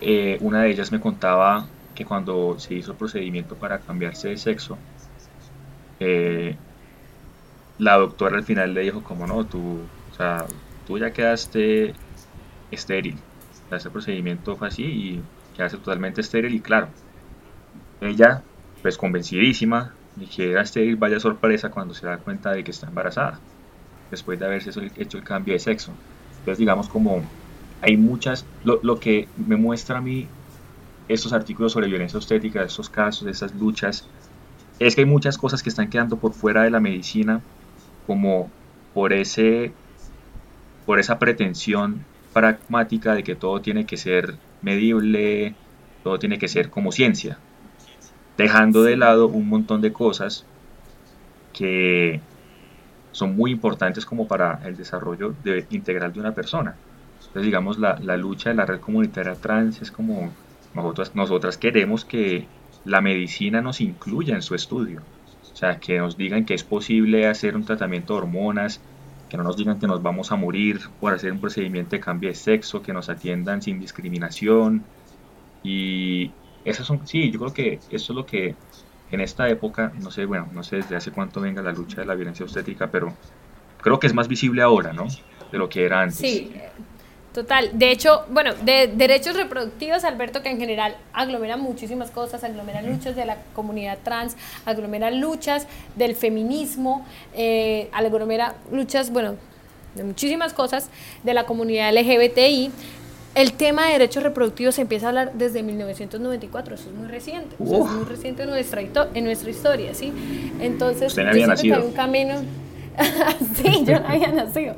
eh, 0.00 0.38
una 0.40 0.62
de 0.62 0.70
ellas 0.70 0.92
me 0.92 1.00
contaba 1.00 1.66
que 1.94 2.04
cuando 2.04 2.58
se 2.58 2.74
hizo 2.74 2.92
el 2.92 2.96
procedimiento 2.98 3.56
para 3.56 3.80
cambiarse 3.80 4.28
de 4.28 4.36
sexo, 4.36 4.78
eh, 5.98 6.56
la 7.78 7.96
doctora 7.96 8.36
al 8.36 8.44
final 8.44 8.74
le 8.74 8.82
dijo 8.82 9.02
como 9.02 9.26
no, 9.26 9.44
tú, 9.44 9.80
o 10.12 10.14
sea, 10.14 10.46
tú 10.86 10.98
ya 10.98 11.12
quedaste 11.12 11.94
estéril. 12.70 13.16
Ese 13.70 13.90
procedimiento 13.90 14.56
fue 14.56 14.68
así 14.68 14.84
y 14.84 15.22
que 15.58 15.64
hace 15.64 15.76
totalmente 15.76 16.20
estéril 16.20 16.54
y 16.54 16.60
claro, 16.60 16.86
ella 18.00 18.44
pues 18.80 18.96
convencidísima 18.96 19.92
de 20.14 20.26
que 20.26 20.52
era 20.52 20.62
estéril, 20.62 20.94
vaya 20.94 21.18
sorpresa 21.18 21.68
cuando 21.68 21.94
se 21.94 22.06
da 22.06 22.18
cuenta 22.18 22.52
de 22.52 22.62
que 22.62 22.70
está 22.70 22.86
embarazada, 22.86 23.40
después 24.08 24.38
de 24.38 24.46
haberse 24.46 24.70
hecho 24.96 25.18
el 25.18 25.24
cambio 25.24 25.54
de 25.54 25.58
sexo. 25.58 25.92
Entonces 26.38 26.58
digamos 26.58 26.88
como 26.88 27.24
hay 27.80 27.96
muchas, 27.96 28.46
lo, 28.62 28.78
lo 28.84 29.00
que 29.00 29.26
me 29.36 29.56
muestra 29.56 29.98
a 29.98 30.00
mí 30.00 30.28
estos 31.08 31.32
artículos 31.32 31.72
sobre 31.72 31.88
violencia 31.88 32.18
obstétrica, 32.18 32.62
estos 32.62 32.88
casos, 32.88 33.26
estas 33.26 33.52
luchas, 33.56 34.06
es 34.78 34.94
que 34.94 35.00
hay 35.00 35.06
muchas 35.06 35.36
cosas 35.38 35.64
que 35.64 35.70
están 35.70 35.90
quedando 35.90 36.18
por 36.18 36.34
fuera 36.34 36.62
de 36.62 36.70
la 36.70 36.78
medicina, 36.78 37.40
como 38.06 38.48
por 38.94 39.12
ese 39.12 39.72
por 40.86 41.00
esa 41.00 41.18
pretensión 41.18 42.04
pragmática 42.32 43.16
de 43.16 43.24
que 43.24 43.34
todo 43.34 43.60
tiene 43.60 43.86
que 43.86 43.96
ser 43.96 44.38
medible, 44.62 45.54
todo 46.02 46.18
tiene 46.18 46.38
que 46.38 46.48
ser 46.48 46.70
como 46.70 46.92
ciencia, 46.92 47.38
dejando 48.36 48.82
de 48.82 48.96
lado 48.96 49.28
un 49.28 49.48
montón 49.48 49.80
de 49.80 49.92
cosas 49.92 50.44
que 51.52 52.20
son 53.12 53.36
muy 53.36 53.50
importantes 53.50 54.06
como 54.06 54.28
para 54.28 54.60
el 54.64 54.76
desarrollo 54.76 55.34
de, 55.42 55.66
integral 55.70 56.12
de 56.12 56.20
una 56.20 56.34
persona. 56.34 56.76
Entonces, 57.18 57.42
digamos, 57.42 57.78
la, 57.78 57.98
la, 58.00 58.16
lucha 58.16 58.50
de 58.50 58.56
la 58.56 58.64
red 58.64 58.80
comunitaria 58.80 59.34
trans 59.34 59.82
es 59.82 59.90
como 59.90 60.32
nosotras, 60.74 61.14
nosotras 61.14 61.58
queremos 61.58 62.04
que 62.04 62.46
la 62.84 63.00
medicina 63.00 63.60
nos 63.60 63.80
incluya 63.80 64.34
en 64.34 64.42
su 64.42 64.54
estudio. 64.54 65.02
O 65.52 65.56
sea, 65.56 65.80
que 65.80 65.98
nos 65.98 66.16
digan 66.16 66.44
que 66.44 66.54
es 66.54 66.62
posible 66.62 67.26
hacer 67.26 67.56
un 67.56 67.64
tratamiento 67.64 68.14
de 68.14 68.20
hormonas 68.20 68.80
que 69.28 69.36
no 69.36 69.42
nos 69.42 69.56
digan 69.56 69.78
que 69.78 69.86
nos 69.86 70.02
vamos 70.02 70.32
a 70.32 70.36
morir 70.36 70.80
por 71.00 71.12
hacer 71.12 71.32
un 71.32 71.40
procedimiento 71.40 71.90
de 71.90 72.00
cambio 72.00 72.28
de 72.28 72.34
sexo, 72.34 72.82
que 72.82 72.92
nos 72.92 73.08
atiendan 73.08 73.62
sin 73.62 73.80
discriminación. 73.80 74.84
Y 75.62 76.30
esas 76.64 76.86
son, 76.86 77.06
sí, 77.06 77.30
yo 77.30 77.38
creo 77.38 77.52
que 77.52 77.74
eso 77.90 78.12
es 78.12 78.16
lo 78.16 78.26
que 78.26 78.54
en 79.10 79.20
esta 79.20 79.48
época, 79.48 79.92
no 80.00 80.10
sé, 80.10 80.24
bueno, 80.24 80.48
no 80.52 80.62
sé 80.62 80.76
desde 80.76 80.96
hace 80.96 81.10
cuánto 81.10 81.40
venga 81.40 81.62
la 81.62 81.72
lucha 81.72 82.00
de 82.00 82.06
la 82.06 82.14
violencia 82.14 82.44
obstétrica, 82.44 82.90
pero 82.90 83.14
creo 83.80 83.98
que 83.98 84.06
es 84.06 84.14
más 84.14 84.28
visible 84.28 84.62
ahora, 84.62 84.92
¿no? 84.92 85.06
De 85.50 85.58
lo 85.58 85.68
que 85.68 85.84
era 85.84 86.02
antes. 86.02 86.18
Sí, 86.18 86.52
Total. 87.38 87.70
De 87.72 87.92
hecho, 87.92 88.24
bueno, 88.30 88.52
de 88.64 88.90
derechos 88.92 89.36
reproductivos, 89.36 90.02
Alberto, 90.02 90.42
que 90.42 90.50
en 90.50 90.58
general 90.58 90.96
aglomeran 91.12 91.60
muchísimas 91.60 92.10
cosas, 92.10 92.42
aglomeran 92.42 92.90
luchas 92.90 93.14
de 93.14 93.24
la 93.24 93.36
comunidad 93.54 93.98
trans, 94.02 94.36
aglomeran 94.66 95.20
luchas 95.20 95.68
del 95.94 96.16
feminismo, 96.16 97.06
eh, 97.34 97.90
aglomera 97.92 98.56
luchas, 98.72 99.12
bueno, 99.12 99.36
de 99.94 100.02
muchísimas 100.02 100.52
cosas 100.52 100.90
de 101.22 101.32
la 101.32 101.46
comunidad 101.46 101.92
LGBTI. 101.92 102.72
El 103.36 103.52
tema 103.52 103.86
de 103.86 103.92
derechos 103.92 104.24
reproductivos 104.24 104.74
se 104.74 104.80
empieza 104.80 105.06
a 105.06 105.08
hablar 105.10 105.32
desde 105.34 105.62
1994, 105.62 106.74
eso 106.74 106.88
es 106.88 106.94
muy 106.96 107.06
reciente, 107.06 107.54
es 107.54 107.70
muy 107.70 108.04
reciente 108.04 108.42
en 108.42 108.50
nuestra, 108.50 108.82
en 109.14 109.24
nuestra 109.24 109.50
historia, 109.50 109.94
¿sí? 109.94 110.12
Entonces, 110.58 111.12
Usted 111.12 111.24
había 111.28 111.46
nacido. 111.46 111.86
un 111.86 111.92
camino 111.92 112.34
sí, 113.54 113.84
yo 113.84 114.00
no 114.00 114.08
había 114.08 114.28
nacido. 114.28 114.74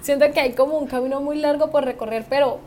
Siento 0.00 0.30
que 0.32 0.40
hay 0.40 0.52
como 0.52 0.78
un 0.78 0.86
camino 0.86 1.20
muy 1.20 1.38
largo 1.38 1.70
por 1.70 1.84
recorrer, 1.84 2.24
pero 2.28 2.60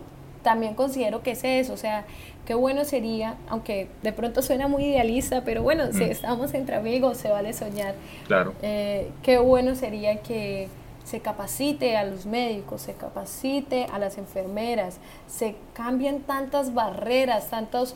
también 0.43 0.73
considero 0.73 1.21
que 1.21 1.31
es 1.31 1.43
eso, 1.43 1.73
o 1.73 1.77
sea, 1.77 2.05
qué 2.45 2.53
bueno 2.53 2.85
sería, 2.85 3.35
aunque 3.47 3.89
de 4.01 4.13
pronto 4.13 4.41
suena 4.41 4.67
muy 4.67 4.85
idealista, 4.85 5.43
pero 5.43 5.61
bueno, 5.61 5.91
si 5.91 6.05
mm. 6.05 6.11
estamos 6.11 6.53
entre 6.53 6.75
amigos, 6.75 7.17
se 7.17 7.29
vale 7.29 7.53
soñar. 7.53 7.95
Claro. 8.27 8.53
Eh, 8.61 9.11
qué 9.21 9.37
bueno 9.37 9.75
sería 9.75 10.21
que 10.21 10.67
se 11.03 11.19
capacite 11.19 11.97
a 11.97 12.03
los 12.03 12.25
médicos, 12.25 12.81
se 12.81 12.93
capacite 12.93 13.87
a 13.91 13.99
las 13.99 14.17
enfermeras, 14.17 14.99
se 15.27 15.55
cambien 15.73 16.21
tantas 16.21 16.73
barreras, 16.73 17.49
tantos 17.49 17.95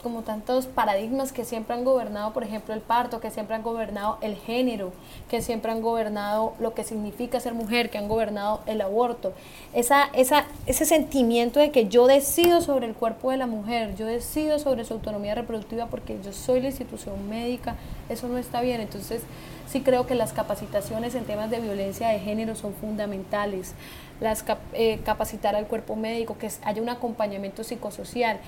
como 0.00 0.22
tantos 0.22 0.66
paradigmas 0.66 1.32
que 1.32 1.44
siempre 1.44 1.74
han 1.74 1.84
gobernado, 1.84 2.32
por 2.32 2.42
ejemplo, 2.42 2.74
el 2.74 2.80
parto, 2.80 3.20
que 3.20 3.30
siempre 3.30 3.56
han 3.56 3.62
gobernado 3.62 4.18
el 4.20 4.36
género, 4.36 4.92
que 5.28 5.42
siempre 5.42 5.70
han 5.72 5.82
gobernado 5.82 6.54
lo 6.58 6.74
que 6.74 6.84
significa 6.84 7.40
ser 7.40 7.54
mujer, 7.54 7.90
que 7.90 7.98
han 7.98 8.08
gobernado 8.08 8.60
el 8.66 8.80
aborto. 8.80 9.32
Esa, 9.72 10.04
esa, 10.14 10.46
ese 10.66 10.84
sentimiento 10.84 11.60
de 11.60 11.70
que 11.70 11.88
yo 11.88 12.06
decido 12.06 12.60
sobre 12.60 12.86
el 12.86 12.94
cuerpo 12.94 13.30
de 13.30 13.36
la 13.36 13.46
mujer, 13.46 13.94
yo 13.96 14.06
decido 14.06 14.58
sobre 14.58 14.84
su 14.84 14.94
autonomía 14.94 15.34
reproductiva 15.34 15.86
porque 15.86 16.18
yo 16.24 16.32
soy 16.32 16.60
la 16.60 16.68
institución 16.68 17.28
médica, 17.28 17.76
eso 18.08 18.28
no 18.28 18.38
está 18.38 18.60
bien. 18.60 18.80
Entonces, 18.80 19.22
sí 19.70 19.80
creo 19.82 20.06
que 20.06 20.14
las 20.14 20.32
capacitaciones 20.32 21.14
en 21.14 21.24
temas 21.24 21.50
de 21.50 21.60
violencia 21.60 22.08
de 22.08 22.18
género 22.18 22.54
son 22.54 22.74
fundamentales. 22.74 23.74
Las, 24.20 24.44
eh, 24.74 25.00
capacitar 25.02 25.56
al 25.56 25.66
cuerpo 25.66 25.96
médico, 25.96 26.36
que 26.36 26.50
haya 26.64 26.82
un 26.82 26.90
acompañamiento 26.90 27.64
psicosocial 27.64 28.38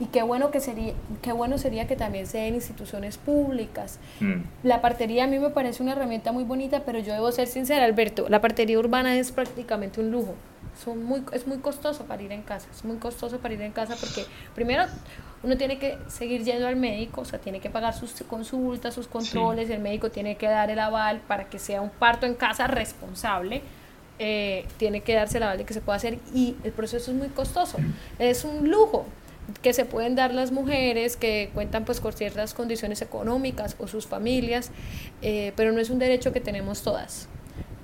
y 0.00 0.06
qué 0.06 0.22
bueno 0.22 0.50
que 0.50 0.60
sería 0.60 0.94
qué 1.22 1.32
bueno 1.32 1.58
sería 1.58 1.86
que 1.86 1.96
también 1.96 2.26
sea 2.26 2.46
en 2.46 2.54
instituciones 2.54 3.18
públicas. 3.18 3.98
Mm. 4.20 4.42
la 4.62 4.80
partería 4.80 5.24
a 5.24 5.26
mí 5.26 5.38
me 5.38 5.50
parece 5.50 5.82
una 5.82 5.92
herramienta 5.92 6.32
muy 6.32 6.44
bonita 6.44 6.82
pero 6.84 6.98
yo 6.98 7.12
debo 7.12 7.30
ser 7.32 7.48
sincera 7.48 7.84
Alberto 7.84 8.28
la 8.28 8.40
partería 8.40 8.78
urbana 8.78 9.16
es 9.16 9.32
prácticamente 9.32 10.00
un 10.00 10.10
lujo. 10.10 10.34
Son 10.82 11.04
muy 11.04 11.22
es 11.32 11.46
muy 11.46 11.58
costoso 11.58 12.04
para 12.04 12.22
ir 12.22 12.32
en 12.32 12.42
casa 12.42 12.68
es 12.74 12.84
muy 12.84 12.96
costoso 12.96 13.38
para 13.38 13.54
ir 13.54 13.62
en 13.62 13.72
casa 13.72 13.96
porque 14.00 14.24
primero 14.54 14.84
uno 15.42 15.56
tiene 15.56 15.78
que 15.78 15.98
seguir 16.06 16.44
yendo 16.44 16.66
al 16.66 16.76
médico 16.76 17.20
o 17.20 17.24
sea 17.24 17.38
tiene 17.38 17.60
que 17.60 17.68
pagar 17.68 17.94
sus 17.94 18.12
consultas 18.22 18.94
sus 18.94 19.06
controles 19.06 19.68
el 19.70 19.80
médico 19.80 20.10
tiene 20.10 20.36
que 20.36 20.46
dar 20.46 20.70
el 20.70 20.78
aval 20.78 21.20
para 21.26 21.44
que 21.44 21.58
sea 21.58 21.82
un 21.82 21.90
parto 21.90 22.26
en 22.26 22.34
casa 22.34 22.66
responsable 22.66 23.62
eh, 24.18 24.66
tiene 24.76 25.00
que 25.00 25.14
darse 25.14 25.38
el 25.38 25.42
aval 25.42 25.58
de 25.58 25.64
que 25.64 25.74
se 25.74 25.80
pueda 25.80 25.96
hacer 25.96 26.18
y 26.32 26.54
el 26.62 26.70
proceso 26.70 27.10
es 27.10 27.16
muy 27.16 27.28
costoso. 27.28 27.78
Es 28.20 28.44
un 28.44 28.70
lujo 28.70 29.06
que 29.62 29.72
se 29.72 29.84
pueden 29.84 30.14
dar 30.14 30.32
las 30.32 30.52
mujeres 30.52 31.16
que 31.16 31.50
cuentan 31.54 31.84
pues 31.84 32.00
con 32.00 32.12
ciertas 32.12 32.54
condiciones 32.54 33.02
económicas 33.02 33.76
o 33.78 33.86
sus 33.86 34.06
familias, 34.06 34.70
eh, 35.20 35.52
pero 35.56 35.72
no 35.72 35.80
es 35.80 35.90
un 35.90 35.98
derecho 35.98 36.32
que 36.32 36.40
tenemos 36.40 36.82
todas. 36.82 37.28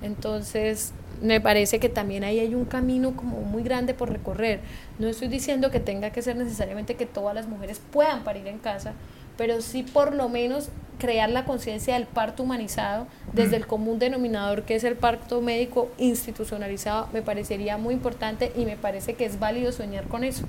Entonces, 0.01 0.93
me 1.21 1.41
parece 1.41 1.79
que 1.79 1.89
también 1.89 2.23
ahí 2.23 2.39
hay 2.39 2.55
un 2.55 2.65
camino 2.65 3.15
como 3.15 3.41
muy 3.41 3.63
grande 3.63 3.93
por 3.93 4.09
recorrer. 4.09 4.61
No 4.99 5.07
estoy 5.07 5.27
diciendo 5.27 5.71
que 5.71 5.79
tenga 5.79 6.11
que 6.11 6.21
ser 6.21 6.37
necesariamente 6.37 6.95
que 6.95 7.05
todas 7.05 7.35
las 7.35 7.47
mujeres 7.47 7.81
puedan 7.91 8.23
parir 8.23 8.47
en 8.47 8.59
casa, 8.59 8.93
pero 9.37 9.61
sí 9.61 9.83
por 9.83 10.15
lo 10.15 10.29
menos 10.29 10.69
crear 10.97 11.29
la 11.29 11.45
conciencia 11.45 11.93
del 11.93 12.05
parto 12.05 12.43
humanizado 12.43 13.07
desde 13.31 13.55
el 13.55 13.67
común 13.67 13.99
denominador 13.99 14.63
que 14.63 14.75
es 14.75 14.83
el 14.83 14.95
parto 14.95 15.41
médico 15.41 15.89
institucionalizado, 15.97 17.07
me 17.13 17.21
parecería 17.21 17.77
muy 17.77 17.93
importante 17.93 18.51
y 18.55 18.65
me 18.65 18.75
parece 18.75 19.13
que 19.13 19.25
es 19.25 19.39
válido 19.39 19.71
soñar 19.71 20.07
con 20.07 20.23
eso. 20.23 20.45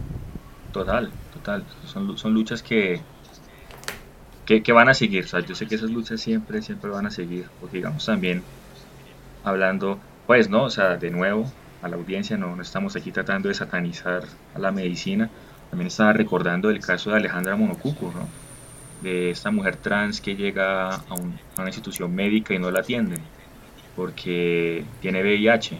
Total, 0.72 1.10
total. 1.32 1.64
Son, 1.86 2.16
son 2.16 2.34
luchas 2.34 2.62
que, 2.62 3.00
que, 4.46 4.72
van 4.72 4.88
a 4.88 4.94
seguir. 4.94 5.24
O 5.24 5.28
sea, 5.28 5.40
yo 5.40 5.54
sé 5.54 5.66
que 5.66 5.74
esas 5.74 5.90
luchas 5.90 6.20
siempre, 6.20 6.62
siempre 6.62 6.90
van 6.90 7.06
a 7.06 7.10
seguir. 7.10 7.46
Porque 7.60 7.78
digamos 7.78 8.04
también, 8.04 8.42
hablando, 9.44 9.98
pues, 10.26 10.48
¿no? 10.48 10.64
O 10.64 10.70
sea, 10.70 10.96
de 10.96 11.10
nuevo, 11.10 11.50
a 11.82 11.88
la 11.88 11.96
audiencia, 11.96 12.36
no, 12.36 12.54
no 12.56 12.62
estamos 12.62 12.96
aquí 12.96 13.12
tratando 13.12 13.48
de 13.48 13.54
satanizar 13.54 14.24
a 14.54 14.58
la 14.58 14.70
medicina. 14.70 15.30
También 15.70 15.88
estaba 15.88 16.12
recordando 16.12 16.70
el 16.70 16.80
caso 16.80 17.10
de 17.10 17.16
Alejandra 17.16 17.56
Monocuco, 17.56 18.12
¿no? 18.14 18.28
De 19.02 19.30
esta 19.30 19.50
mujer 19.50 19.76
trans 19.76 20.20
que 20.20 20.36
llega 20.36 20.90
a, 20.90 20.94
a 20.96 21.14
una 21.14 21.66
institución 21.66 22.14
médica 22.14 22.54
y 22.54 22.58
no 22.58 22.70
la 22.70 22.80
atienden 22.80 23.20
porque 23.96 24.84
tiene 25.00 25.22
VIH 25.22 25.78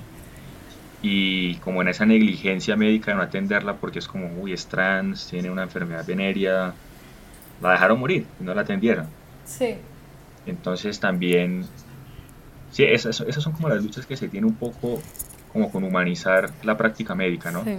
y 1.02 1.54
como 1.56 1.82
en 1.82 1.88
esa 1.88 2.04
negligencia 2.04 2.76
médica 2.76 3.12
de 3.12 3.16
no 3.16 3.22
atenderla 3.22 3.76
porque 3.76 3.98
es 3.98 4.06
como, 4.06 4.28
uy, 4.40 4.52
es 4.52 4.66
trans, 4.66 5.28
tiene 5.28 5.50
una 5.50 5.62
enfermedad 5.62 6.04
venérea, 6.06 6.74
la 7.60 7.72
dejaron 7.72 8.00
morir 8.00 8.26
y 8.40 8.44
no 8.44 8.54
la 8.54 8.62
atendieron. 8.62 9.06
Sí. 9.44 9.76
Entonces 10.46 11.00
también, 11.00 11.64
sí, 12.70 12.84
esas, 12.84 13.20
esas 13.20 13.42
son 13.42 13.52
como 13.52 13.68
las 13.68 13.82
luchas 13.82 14.06
que 14.06 14.16
se 14.16 14.28
tiene 14.28 14.46
un 14.46 14.54
poco 14.54 15.00
como 15.52 15.70
con 15.70 15.84
humanizar 15.84 16.50
la 16.62 16.76
práctica 16.76 17.14
médica, 17.14 17.50
¿no? 17.50 17.64
Sí. 17.64 17.76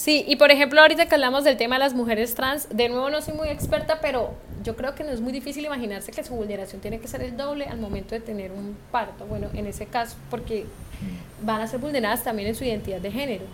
Sí, 0.00 0.24
y 0.26 0.36
por 0.36 0.50
ejemplo, 0.50 0.80
ahorita 0.80 1.04
que 1.04 1.14
hablamos 1.14 1.44
del 1.44 1.58
tema 1.58 1.74
de 1.74 1.80
las 1.80 1.92
mujeres 1.92 2.34
trans, 2.34 2.66
de 2.74 2.88
nuevo 2.88 3.10
no 3.10 3.20
soy 3.20 3.34
muy 3.34 3.48
experta, 3.48 4.00
pero 4.00 4.32
yo 4.64 4.74
creo 4.74 4.94
que 4.94 5.04
no 5.04 5.10
es 5.10 5.20
muy 5.20 5.30
difícil 5.30 5.62
imaginarse 5.66 6.10
que 6.10 6.24
su 6.24 6.34
vulneración 6.34 6.80
tiene 6.80 7.00
que 7.00 7.06
ser 7.06 7.20
el 7.20 7.36
doble 7.36 7.66
al 7.66 7.78
momento 7.78 8.14
de 8.14 8.22
tener 8.22 8.50
un 8.50 8.78
parto. 8.90 9.26
Bueno, 9.26 9.48
en 9.52 9.66
ese 9.66 9.84
caso, 9.84 10.16
porque 10.30 10.64
mm. 10.64 11.44
van 11.44 11.60
a 11.60 11.66
ser 11.66 11.80
vulneradas 11.80 12.24
también 12.24 12.48
en 12.48 12.54
su 12.54 12.64
identidad 12.64 12.98
de 12.98 13.12
género. 13.12 13.44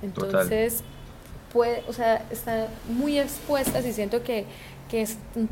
Entonces, 0.00 0.82
puede, 1.52 1.82
o 1.86 1.92
sea, 1.92 2.24
están 2.30 2.68
muy 2.88 3.18
expuestas 3.18 3.84
y 3.84 3.92
siento 3.92 4.22
que 4.22 4.46
que 4.88 5.06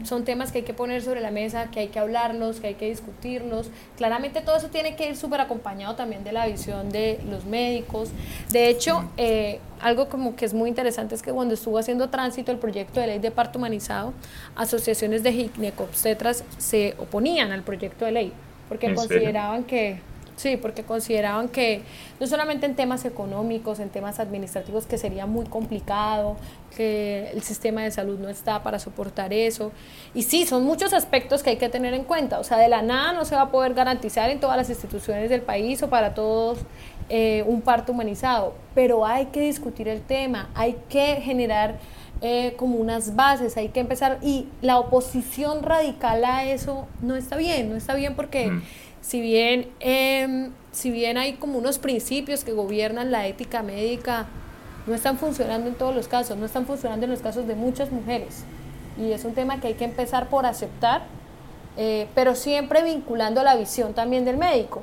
son 0.04 0.24
temas 0.24 0.50
que 0.50 0.58
hay 0.58 0.64
que 0.64 0.74
poner 0.74 1.02
sobre 1.02 1.20
la 1.20 1.30
mesa, 1.30 1.70
que 1.70 1.80
hay 1.80 1.88
que 1.88 1.98
hablarlos, 1.98 2.60
que 2.60 2.68
hay 2.68 2.74
que 2.74 2.88
discutirlos. 2.88 3.70
Claramente 3.96 4.40
todo 4.40 4.56
eso 4.56 4.68
tiene 4.68 4.96
que 4.96 5.08
ir 5.08 5.16
súper 5.16 5.40
acompañado 5.40 5.94
también 5.94 6.24
de 6.24 6.32
la 6.32 6.46
visión 6.46 6.90
de 6.90 7.20
los 7.28 7.44
médicos. 7.44 8.10
De 8.50 8.68
hecho, 8.68 9.08
eh, 9.16 9.60
algo 9.80 10.08
como 10.08 10.36
que 10.36 10.44
es 10.44 10.54
muy 10.54 10.68
interesante 10.68 11.14
es 11.14 11.22
que 11.22 11.32
cuando 11.32 11.54
estuvo 11.54 11.78
haciendo 11.78 12.08
tránsito 12.08 12.50
el 12.50 12.58
proyecto 12.58 13.00
de 13.00 13.06
ley 13.08 13.18
de 13.18 13.30
parto 13.30 13.58
humanizado, 13.58 14.12
asociaciones 14.56 15.22
de 15.22 15.32
ginecobstetras 15.32 16.44
se 16.58 16.94
oponían 16.98 17.52
al 17.52 17.62
proyecto 17.62 18.04
de 18.04 18.12
ley 18.12 18.32
porque 18.68 18.94
consideraban 18.94 19.64
que 19.64 20.00
Sí, 20.36 20.58
porque 20.58 20.82
consideraban 20.82 21.48
que 21.48 21.80
no 22.20 22.26
solamente 22.26 22.66
en 22.66 22.76
temas 22.76 23.06
económicos, 23.06 23.80
en 23.80 23.88
temas 23.88 24.20
administrativos, 24.20 24.84
que 24.84 24.98
sería 24.98 25.24
muy 25.24 25.46
complicado, 25.46 26.36
que 26.76 27.30
el 27.32 27.42
sistema 27.42 27.82
de 27.82 27.90
salud 27.90 28.18
no 28.18 28.28
está 28.28 28.62
para 28.62 28.78
soportar 28.78 29.32
eso. 29.32 29.72
Y 30.12 30.24
sí, 30.24 30.44
son 30.44 30.64
muchos 30.64 30.92
aspectos 30.92 31.42
que 31.42 31.50
hay 31.50 31.56
que 31.56 31.70
tener 31.70 31.94
en 31.94 32.04
cuenta. 32.04 32.38
O 32.38 32.44
sea, 32.44 32.58
de 32.58 32.68
la 32.68 32.82
nada 32.82 33.14
no 33.14 33.24
se 33.24 33.34
va 33.34 33.42
a 33.42 33.50
poder 33.50 33.72
garantizar 33.72 34.28
en 34.28 34.38
todas 34.38 34.58
las 34.58 34.68
instituciones 34.68 35.30
del 35.30 35.40
país 35.40 35.82
o 35.82 35.88
para 35.88 36.12
todos 36.12 36.58
eh, 37.08 37.42
un 37.46 37.62
parto 37.62 37.92
humanizado, 37.92 38.52
pero 38.74 39.06
hay 39.06 39.26
que 39.26 39.40
discutir 39.40 39.88
el 39.88 40.02
tema, 40.02 40.50
hay 40.54 40.76
que 40.90 41.16
generar 41.22 41.78
eh, 42.20 42.54
como 42.58 42.76
unas 42.76 43.16
bases, 43.16 43.56
hay 43.56 43.70
que 43.70 43.80
empezar. 43.80 44.18
Y 44.20 44.48
la 44.60 44.78
oposición 44.78 45.62
radical 45.62 46.22
a 46.26 46.44
eso 46.44 46.88
no 47.00 47.16
está 47.16 47.38
bien, 47.38 47.70
no 47.70 47.76
está 47.76 47.94
bien 47.94 48.14
porque... 48.14 48.48
Mm 48.48 48.62
si 49.06 49.20
bien, 49.20 49.68
em, 49.78 50.50
si 50.72 50.90
bien 50.90 51.16
hay 51.16 51.34
como 51.34 51.58
unos 51.58 51.78
principios 51.78 52.42
que 52.42 52.50
gobiernan 52.50 53.12
la 53.12 53.28
ética 53.28 53.62
médica, 53.62 54.26
no 54.88 54.94
están 54.94 55.16
funcionando 55.16 55.68
en 55.68 55.76
todos 55.76 55.94
los 55.94 56.08
casos, 56.08 56.36
no 56.36 56.44
están 56.44 56.66
funcionando 56.66 57.04
en 57.04 57.12
los 57.12 57.20
casos 57.20 57.46
de 57.46 57.54
muchas 57.54 57.92
mujeres. 57.92 58.42
Y 58.98 59.12
es 59.12 59.24
un 59.24 59.32
tema 59.32 59.60
que 59.60 59.68
hay 59.68 59.74
que 59.74 59.84
empezar 59.84 60.28
por 60.28 60.44
aceptar, 60.44 61.04
eh, 61.76 62.08
pero 62.16 62.34
siempre 62.34 62.82
vinculando 62.82 63.44
la 63.44 63.54
visión 63.54 63.94
también 63.94 64.24
del 64.24 64.38
médico. 64.38 64.82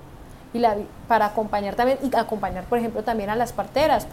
Y 0.54 0.60
la, 0.60 0.78
para 1.10 1.26
acompañar 1.26 1.76
también, 1.76 1.98
y 2.02 2.16
acompañar, 2.16 2.64
por 2.64 2.78
ejemplo, 2.78 3.04
también 3.04 3.30
a 3.30 3.36
las 3.36 3.52
parteras, 3.52 4.08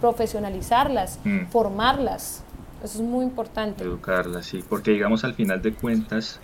profesionalizarlas, 0.00 1.18
mm. 1.24 1.46
formarlas. 1.46 2.44
Eso 2.84 2.98
es 2.98 3.04
muy 3.04 3.24
importante. 3.24 3.82
Educarlas, 3.82 4.46
sí, 4.46 4.62
porque 4.68 4.92
digamos 4.92 5.24
al 5.24 5.34
final 5.34 5.60
de 5.62 5.72
cuentas, 5.74 6.38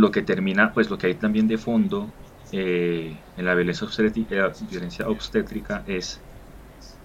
lo 0.00 0.10
que 0.10 0.22
termina, 0.22 0.72
pues 0.72 0.90
lo 0.90 0.98
que 0.98 1.08
hay 1.08 1.18
también 1.18 1.46
de 1.48 1.58
fondo 1.58 2.16
eh, 2.50 3.24
en 3.36 3.44
la 3.44 3.54
violencia 3.54 3.86
obstétrica, 3.86 4.34
eh, 4.48 4.52
violencia 4.60 5.08
obstétrica 5.08 5.84
es 5.86 6.24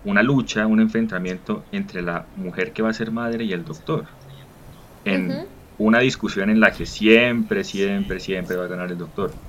una 0.03 0.23
lucha, 0.23 0.67
un 0.67 0.82
enfrentamiento 0.82 1.67
entre 1.71 2.01
la 2.03 2.29
mujer 2.36 2.73
que 2.73 2.82
va 2.84 2.89
a 2.89 2.93
ser 2.93 3.12
madre 3.12 3.45
y 3.45 3.53
el 3.53 3.65
doctor. 3.65 4.10
En 5.03 5.49
una 5.77 5.99
discusión 5.99 6.49
en 6.49 6.60
la 6.60 6.73
que 6.73 6.86
siempre, 6.86 7.63
siempre, 7.63 8.19
siempre 8.19 8.58
va 8.58 8.65
a 8.65 8.67
ganar 8.67 8.91
el 8.91 8.97
doctor. 8.97 9.39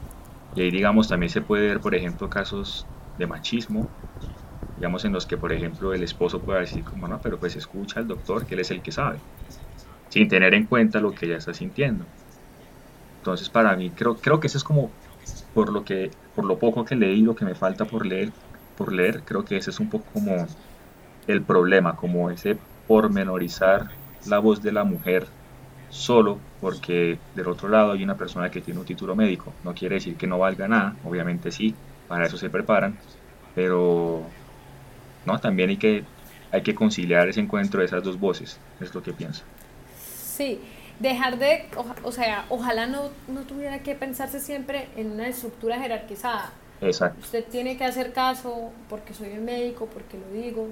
Y 0.55 0.63
ahí, 0.63 0.71
digamos, 0.73 1.09
también 1.09 1.31
se 1.31 1.43
puede 1.43 1.69
ver, 1.69 1.81
por 1.83 1.95
ejemplo, 1.95 2.31
casos 2.31 2.91
de 3.17 3.27
machismo, 3.27 3.95
digamos, 4.77 5.05
en 5.05 5.13
los 5.13 5.27
que, 5.27 5.39
por 5.39 5.53
ejemplo, 5.53 5.95
el 5.95 6.03
esposo 6.05 6.45
puede 6.45 6.61
decir, 6.61 6.85
como 6.85 7.09
no, 7.09 7.21
pero 7.21 7.39
pues 7.41 7.57
escucha 7.57 8.01
al 8.01 8.09
doctor, 8.09 8.47
que 8.47 8.55
él 8.55 8.61
es 8.61 8.71
el 8.73 8.83
que 8.83 8.93
sabe, 8.93 9.25
sin 10.09 10.29
tener 10.29 10.55
en 10.55 10.67
cuenta 10.67 11.01
lo 11.01 11.15
que 11.15 11.27
ella 11.27 11.39
está 11.39 11.55
sintiendo. 11.55 12.13
Entonces, 13.25 13.49
para 13.49 13.75
mí, 13.75 13.89
creo, 13.89 14.17
creo 14.17 14.39
que 14.39 14.49
eso 14.49 14.59
es 14.59 14.65
como, 14.65 14.91
por 15.55 15.73
lo, 15.73 15.83
que, 15.83 16.11
por 16.37 16.45
lo 16.45 16.59
poco 16.59 16.85
que 16.85 16.95
leí, 16.95 17.23
lo 17.23 17.35
que 17.35 17.47
me 17.47 17.55
falta 17.55 17.87
por 17.87 18.05
leer, 18.05 18.31
por 18.77 18.93
leer, 18.93 19.23
creo 19.25 19.47
que 19.47 19.57
ese 19.57 19.71
es 19.71 19.81
un 19.81 19.89
poco 19.89 20.05
como 20.13 20.47
el 21.27 21.41
problema, 21.41 21.97
como 21.97 22.29
ese 22.29 22.59
pormenorizar 22.87 23.89
la 24.27 24.41
voz 24.41 24.61
de 24.61 24.73
la 24.73 24.85
mujer 24.85 25.27
solo 25.89 26.39
porque 26.61 27.19
del 27.35 27.49
otro 27.49 27.71
lado 27.71 27.93
hay 27.93 28.05
una 28.05 28.19
persona 28.19 28.51
que 28.51 28.61
tiene 28.61 28.81
un 28.81 28.85
título 28.85 29.17
médico. 29.17 29.55
No 29.65 29.73
quiere 29.73 29.95
decir 29.95 30.17
que 30.17 30.27
no 30.27 30.39
valga 30.39 30.69
nada, 30.69 30.95
obviamente 31.03 31.51
sí, 31.51 31.75
para 32.07 32.27
eso 32.27 32.37
se 32.37 32.51
preparan, 32.51 32.95
pero 33.55 34.21
no, 35.25 35.39
también 35.39 35.71
hay 35.71 35.79
que, 35.79 36.05
hay 36.53 36.61
que 36.61 36.75
conciliar 36.75 37.27
ese 37.31 37.41
encuentro 37.41 37.81
de 37.81 37.87
esas 37.87 38.05
dos 38.05 38.21
voces, 38.21 38.61
es 38.83 38.95
lo 38.95 39.03
que 39.03 39.15
pienso. 39.15 39.45
Sí, 39.97 40.61
dejar 41.01 41.39
de, 41.39 41.67
o, 42.03 42.13
sea, 42.13 42.47
ojalá 42.49 42.87
no, 42.87 43.11
no 43.29 43.43
tuviera 43.43 43.81
que 43.81 43.95
pensarse 43.95 44.41
siempre 44.41 44.89
en 44.97 45.11
una 45.11 45.29
estructura 45.29 45.79
jerarquizada. 45.79 46.53
Exacto. 46.81 47.21
Usted 47.21 47.45
tiene 47.45 47.77
que 47.77 47.85
hacer 47.85 48.13
caso 48.13 48.71
porque 48.89 49.15
soy 49.15 49.31
el 49.31 49.41
médico, 49.41 49.87
porque 49.87 50.19
lo 50.19 50.29
digo, 50.31 50.69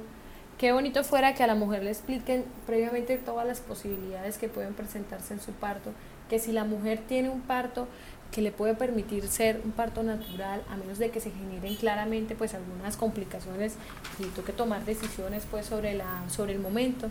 qué 0.58 0.72
bonito 0.72 1.04
fuera 1.04 1.34
que 1.34 1.42
a 1.42 1.46
la 1.46 1.54
mujer 1.54 1.82
le 1.82 1.90
expliquen 1.90 2.44
previamente 2.66 3.16
todas 3.16 3.46
las 3.46 3.60
posibilidades 3.60 4.38
que 4.38 4.48
pueden 4.48 4.74
presentarse 4.74 5.34
en 5.34 5.40
su 5.40 5.52
parto, 5.52 5.92
que 6.28 6.38
si 6.38 6.52
la 6.52 6.64
mujer 6.64 7.00
tiene 7.06 7.30
un 7.30 7.40
parto 7.40 7.88
que 8.32 8.40
le 8.40 8.50
puede 8.50 8.74
permitir 8.74 9.28
ser 9.28 9.60
un 9.62 9.72
parto 9.72 10.02
natural, 10.02 10.62
a 10.70 10.76
menos 10.76 10.98
de 10.98 11.10
que 11.10 11.20
se 11.20 11.30
generen 11.30 11.76
claramente 11.76 12.34
pues 12.34 12.54
algunas 12.54 12.96
complicaciones 12.96 13.74
y 14.18 14.24
que 14.40 14.52
tomar 14.52 14.84
decisiones 14.84 15.44
pues 15.50 15.66
sobre, 15.66 15.94
la, 15.94 16.24
sobre 16.30 16.54
el 16.54 16.58
momento, 16.58 17.10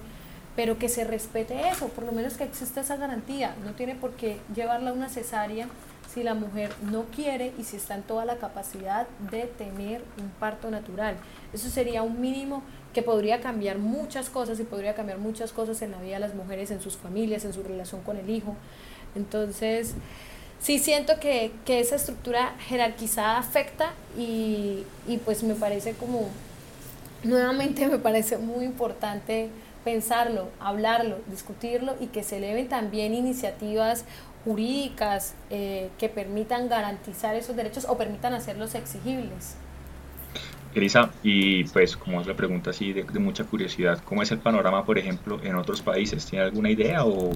pero 0.56 0.78
que 0.78 0.90
se 0.90 1.04
respete 1.04 1.70
eso, 1.70 1.88
por 1.90 2.04
lo 2.04 2.12
menos 2.12 2.36
que 2.36 2.44
exista 2.44 2.82
esa 2.82 2.98
garantía, 2.98 3.56
no 3.64 3.72
tiene 3.74 3.96
por 3.96 4.12
qué 4.12 4.38
llevarla 4.54 4.90
a 4.90 4.94
una 4.94 5.10
cesárea 5.10 5.68
si 6.14 6.24
la 6.24 6.34
mujer 6.34 6.72
no 6.92 7.06
quiere 7.06 7.54
y 7.58 7.64
si 7.64 7.78
está 7.78 7.96
en 7.96 8.04
toda 8.04 8.26
la 8.26 8.36
capacidad 8.36 9.08
de 9.32 9.44
tener 9.44 10.04
un 10.18 10.30
parto 10.40 10.70
natural. 10.70 11.16
Eso 11.54 11.70
sería 11.70 12.02
un 12.04 12.20
mínimo 12.20 12.64
que 12.94 13.02
podría 13.02 13.40
cambiar 13.40 13.78
muchas 13.78 14.30
cosas 14.30 14.60
y 14.60 14.64
podría 14.64 14.94
cambiar 14.94 15.20
muchas 15.20 15.54
cosas 15.54 15.82
en 15.82 15.92
la 15.92 16.02
vida 16.02 16.16
de 16.16 16.20
las 16.20 16.36
mujeres, 16.36 16.70
en 16.72 16.82
sus 16.82 16.98
familias, 16.98 17.46
en 17.46 17.54
su 17.54 17.64
relación 17.64 18.02
con 18.02 18.18
el 18.18 18.30
hijo. 18.30 18.56
Entonces, 19.16 19.94
sí 20.60 20.80
siento 20.80 21.20
que, 21.20 21.54
que 21.66 21.80
esa 21.80 21.96
estructura 21.96 22.56
jerarquizada 22.68 23.38
afecta 23.38 23.94
y, 24.18 24.84
y 25.08 25.18
pues 25.24 25.44
me 25.44 25.56
parece 25.56 25.94
como, 25.94 26.28
nuevamente 27.24 27.88
me 27.88 28.00
parece 28.00 28.38
muy 28.38 28.66
importante 28.66 29.50
pensarlo, 29.84 30.50
hablarlo, 30.60 31.18
discutirlo 31.28 31.96
y 32.00 32.08
que 32.08 32.24
se 32.24 32.38
eleven 32.38 32.70
también 32.70 33.14
iniciativas 33.14 34.06
jurídicas 34.44 35.36
eh, 35.50 35.90
que 35.98 36.10
permitan 36.10 36.68
garantizar 36.68 37.36
esos 37.36 37.56
derechos 37.56 37.86
o 37.88 37.98
permitan 37.98 38.34
hacerlos 38.34 38.76
exigibles. 38.76 39.56
Elisa, 40.74 41.12
y 41.22 41.66
pues 41.66 41.98
como 41.98 42.22
es 42.22 42.28
la 42.28 42.34
pregunta 42.34 42.70
así 42.70 42.94
de, 42.94 43.04
de, 43.04 43.20
mucha 43.20 43.44
curiosidad, 43.44 44.02
¿cómo 44.06 44.24
es 44.24 44.32
el 44.32 44.40
panorama, 44.40 44.86
por 44.86 44.98
ejemplo, 44.98 45.40
en 45.44 45.56
otros 45.56 45.82
países? 45.82 46.26
¿Tiene 46.26 46.46
alguna 46.46 46.70
idea 46.70 47.04
o 47.06 47.32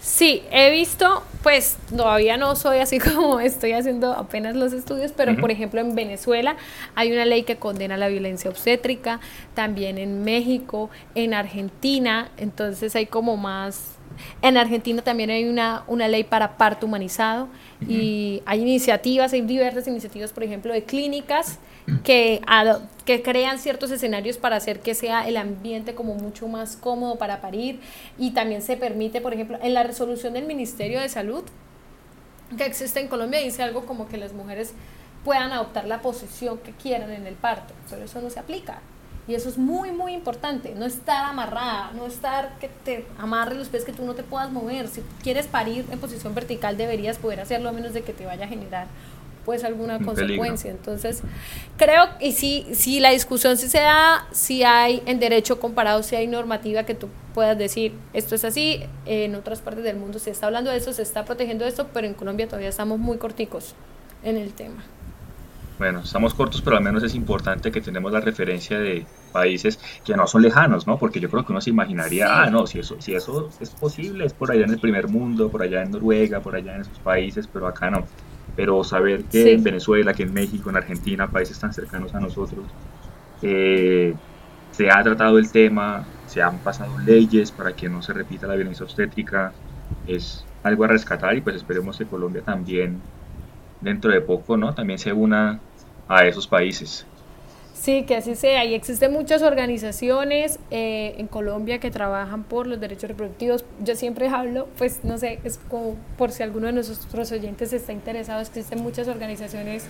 Sí, 0.00 0.44
he 0.52 0.70
visto, 0.70 1.24
pues 1.42 1.76
todavía 1.94 2.36
no 2.36 2.54
soy 2.54 2.78
así 2.78 2.98
como 3.14 3.40
estoy 3.40 3.72
haciendo 3.72 4.12
apenas 4.12 4.54
los 4.54 4.72
estudios, 4.72 5.12
pero 5.16 5.36
por 5.36 5.50
ejemplo 5.50 5.80
en 5.80 5.94
Venezuela 5.94 6.56
hay 6.94 7.12
una 7.12 7.24
ley 7.24 7.42
que 7.42 7.56
condena 7.56 7.96
la 7.96 8.08
violencia 8.08 8.48
obstétrica, 8.48 9.20
también 9.54 9.98
en 9.98 10.22
México, 10.22 10.88
en 11.14 11.34
Argentina, 11.34 12.30
entonces 12.36 12.94
hay 12.94 13.06
como 13.06 13.36
más... 13.36 13.94
En 14.42 14.56
Argentina 14.56 15.00
también 15.02 15.30
hay 15.30 15.44
una, 15.44 15.84
una 15.86 16.08
ley 16.08 16.24
para 16.24 16.56
parto 16.56 16.86
humanizado 16.86 17.48
y 17.86 18.42
hay 18.46 18.62
iniciativas, 18.62 19.32
hay 19.32 19.42
diversas 19.42 19.86
iniciativas, 19.86 20.32
por 20.32 20.42
ejemplo, 20.42 20.72
de 20.72 20.82
clínicas 20.82 21.60
que, 22.04 22.42
que 23.04 23.22
crean 23.22 23.58
ciertos 23.58 23.90
escenarios 23.90 24.38
para 24.38 24.56
hacer 24.56 24.80
que 24.80 24.94
sea 24.94 25.28
el 25.28 25.36
ambiente 25.36 25.94
como 25.94 26.14
mucho 26.14 26.48
más 26.48 26.76
cómodo 26.76 27.16
para 27.16 27.40
parir 27.40 27.80
y 28.18 28.32
también 28.32 28.62
se 28.62 28.76
permite, 28.76 29.20
por 29.20 29.34
ejemplo, 29.34 29.58
en 29.62 29.74
la 29.74 29.82
resolución 29.82 30.32
del 30.34 30.46
Ministerio 30.46 31.00
de 31.00 31.08
Salud 31.08 31.44
que 32.56 32.64
existe 32.64 33.00
en 33.00 33.08
Colombia 33.08 33.40
dice 33.40 33.62
algo 33.62 33.84
como 33.84 34.08
que 34.08 34.16
las 34.16 34.32
mujeres 34.32 34.72
puedan 35.24 35.52
adoptar 35.52 35.86
la 35.86 36.00
posición 36.00 36.58
que 36.58 36.72
quieran 36.72 37.10
en 37.10 37.26
el 37.26 37.34
parto, 37.34 37.74
pero 37.90 38.04
eso 38.04 38.20
no 38.20 38.30
se 38.30 38.40
aplica. 38.40 38.80
Y 39.26 39.34
eso 39.34 39.50
es 39.50 39.58
muy, 39.58 39.92
muy 39.92 40.14
importante. 40.14 40.74
No 40.74 40.86
estar 40.86 41.26
amarrada, 41.26 41.90
no 41.92 42.06
estar 42.06 42.58
que 42.60 42.68
te 42.68 43.04
amarre 43.18 43.56
los 43.56 43.68
pies, 43.68 43.84
que 43.84 43.92
tú 43.92 44.06
no 44.06 44.14
te 44.14 44.22
puedas 44.22 44.50
mover. 44.50 44.88
Si 44.88 45.02
quieres 45.22 45.46
parir 45.46 45.84
en 45.90 45.98
posición 45.98 46.34
vertical, 46.34 46.78
deberías 46.78 47.18
poder 47.18 47.40
hacerlo 47.40 47.68
a 47.68 47.72
menos 47.72 47.92
de 47.92 48.00
que 48.00 48.14
te 48.14 48.24
vaya 48.24 48.46
a 48.46 48.48
generar 48.48 48.86
pues 49.48 49.64
alguna 49.64 49.98
consecuencia. 49.98 50.70
Entonces, 50.70 51.22
creo, 51.78 52.04
y 52.20 52.32
si, 52.32 52.66
si 52.74 53.00
la 53.00 53.12
discusión 53.12 53.56
sí 53.56 53.70
se 53.70 53.78
da, 53.78 54.26
si 54.30 54.62
hay 54.62 55.02
en 55.06 55.18
derecho 55.20 55.58
comparado, 55.58 56.02
si 56.02 56.16
hay 56.16 56.26
normativa 56.26 56.82
que 56.82 56.94
tú 56.94 57.08
puedas 57.32 57.56
decir, 57.56 57.94
esto 58.12 58.34
es 58.34 58.44
así, 58.44 58.82
en 59.06 59.34
otras 59.34 59.62
partes 59.62 59.84
del 59.84 59.96
mundo 59.96 60.18
se 60.18 60.32
está 60.32 60.48
hablando 60.48 60.70
de 60.70 60.76
eso, 60.76 60.92
se 60.92 61.00
está 61.00 61.24
protegiendo 61.24 61.64
esto, 61.64 61.86
pero 61.94 62.06
en 62.06 62.12
Colombia 62.12 62.46
todavía 62.46 62.68
estamos 62.68 62.98
muy 62.98 63.16
corticos 63.16 63.74
en 64.22 64.36
el 64.36 64.52
tema. 64.52 64.84
Bueno, 65.78 66.00
estamos 66.00 66.34
cortos, 66.34 66.60
pero 66.60 66.76
al 66.76 66.82
menos 66.82 67.02
es 67.02 67.14
importante 67.14 67.72
que 67.72 67.80
tenemos 67.80 68.12
la 68.12 68.20
referencia 68.20 68.78
de 68.78 69.06
países 69.32 69.80
que 70.04 70.14
no 70.14 70.26
son 70.26 70.42
lejanos, 70.42 70.86
¿no? 70.86 70.98
Porque 70.98 71.20
yo 71.20 71.30
creo 71.30 71.46
que 71.46 71.52
uno 71.52 71.62
se 71.62 71.70
imaginaría, 71.70 72.42
ah, 72.42 72.50
no, 72.50 72.66
si 72.66 72.80
eso, 72.80 73.00
si 73.00 73.14
eso 73.14 73.48
es 73.60 73.70
posible, 73.70 74.26
es 74.26 74.34
por 74.34 74.50
allá 74.50 74.64
en 74.64 74.72
el 74.72 74.78
primer 74.78 75.08
mundo, 75.08 75.48
por 75.48 75.62
allá 75.62 75.82
en 75.82 75.92
Noruega, 75.92 76.40
por 76.40 76.54
allá 76.54 76.74
en 76.74 76.82
esos 76.82 76.98
países, 76.98 77.48
pero 77.50 77.66
acá 77.66 77.88
no 77.88 78.04
pero 78.58 78.82
saber 78.82 79.26
que 79.26 79.52
en 79.52 79.62
Venezuela, 79.62 80.12
que 80.14 80.24
en 80.24 80.32
México, 80.32 80.68
en 80.68 80.76
Argentina, 80.76 81.30
países 81.30 81.60
tan 81.60 81.72
cercanos 81.72 82.12
a 82.16 82.18
nosotros, 82.18 82.66
eh, 83.40 84.12
se 84.72 84.90
ha 84.90 85.00
tratado 85.04 85.38
el 85.38 85.52
tema, 85.52 86.04
se 86.24 86.42
han 86.42 86.60
pasado 86.60 86.98
leyes 86.98 87.52
para 87.52 87.76
que 87.76 87.88
no 87.88 88.02
se 88.02 88.12
repita 88.14 88.48
la 88.48 88.56
violencia 88.56 88.82
obstétrica, 88.82 89.54
es 90.04 90.44
algo 90.64 90.82
a 90.82 90.88
rescatar 90.88 91.36
y 91.36 91.40
pues 91.40 91.54
esperemos 91.54 91.98
que 91.98 92.06
Colombia 92.06 92.42
también 92.42 93.00
dentro 93.80 94.10
de 94.10 94.22
poco, 94.22 94.56
¿no? 94.56 94.74
También 94.74 94.98
se 94.98 95.12
una 95.12 95.60
a 96.08 96.26
esos 96.26 96.48
países. 96.48 97.06
Sí, 97.80 98.02
que 98.02 98.16
así 98.16 98.34
sea. 98.34 98.64
Y 98.64 98.74
existen 98.74 99.12
muchas 99.12 99.42
organizaciones 99.42 100.58
eh, 100.70 101.14
en 101.18 101.28
Colombia 101.28 101.78
que 101.78 101.90
trabajan 101.90 102.42
por 102.42 102.66
los 102.66 102.80
derechos 102.80 103.08
reproductivos. 103.08 103.64
Yo 103.84 103.94
siempre 103.94 104.28
hablo, 104.28 104.68
pues 104.76 105.04
no 105.04 105.16
sé, 105.16 105.38
es 105.44 105.58
como 105.70 105.94
por 106.16 106.32
si 106.32 106.42
alguno 106.42 106.66
de 106.66 106.72
nuestros 106.72 107.30
oyentes 107.30 107.72
está 107.72 107.92
interesado, 107.92 108.40
existen 108.40 108.82
muchas 108.82 109.06
organizaciones 109.06 109.84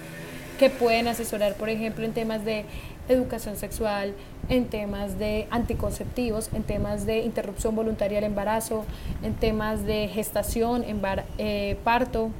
que 0.59 0.69
pueden 0.69 1.09
asesorar, 1.09 1.55
por 1.55 1.71
ejemplo, 1.71 2.05
en 2.05 2.13
temas 2.13 2.45
de 2.45 2.65
educación 3.09 3.57
sexual, 3.57 4.13
en 4.51 4.67
temas 4.67 5.19
de 5.19 5.47
anticonceptivos, 5.51 6.51
en 6.53 6.65
temas 6.65 7.07
de 7.07 7.21
interrupción 7.21 7.75
voluntaria 7.75 8.19
del 8.19 8.25
embarazo, 8.25 8.85
en 9.23 9.35
temas 9.35 9.87
de 9.87 10.09
gestación, 10.09 10.85
eh, 11.39 11.77
parto, 11.85 12.31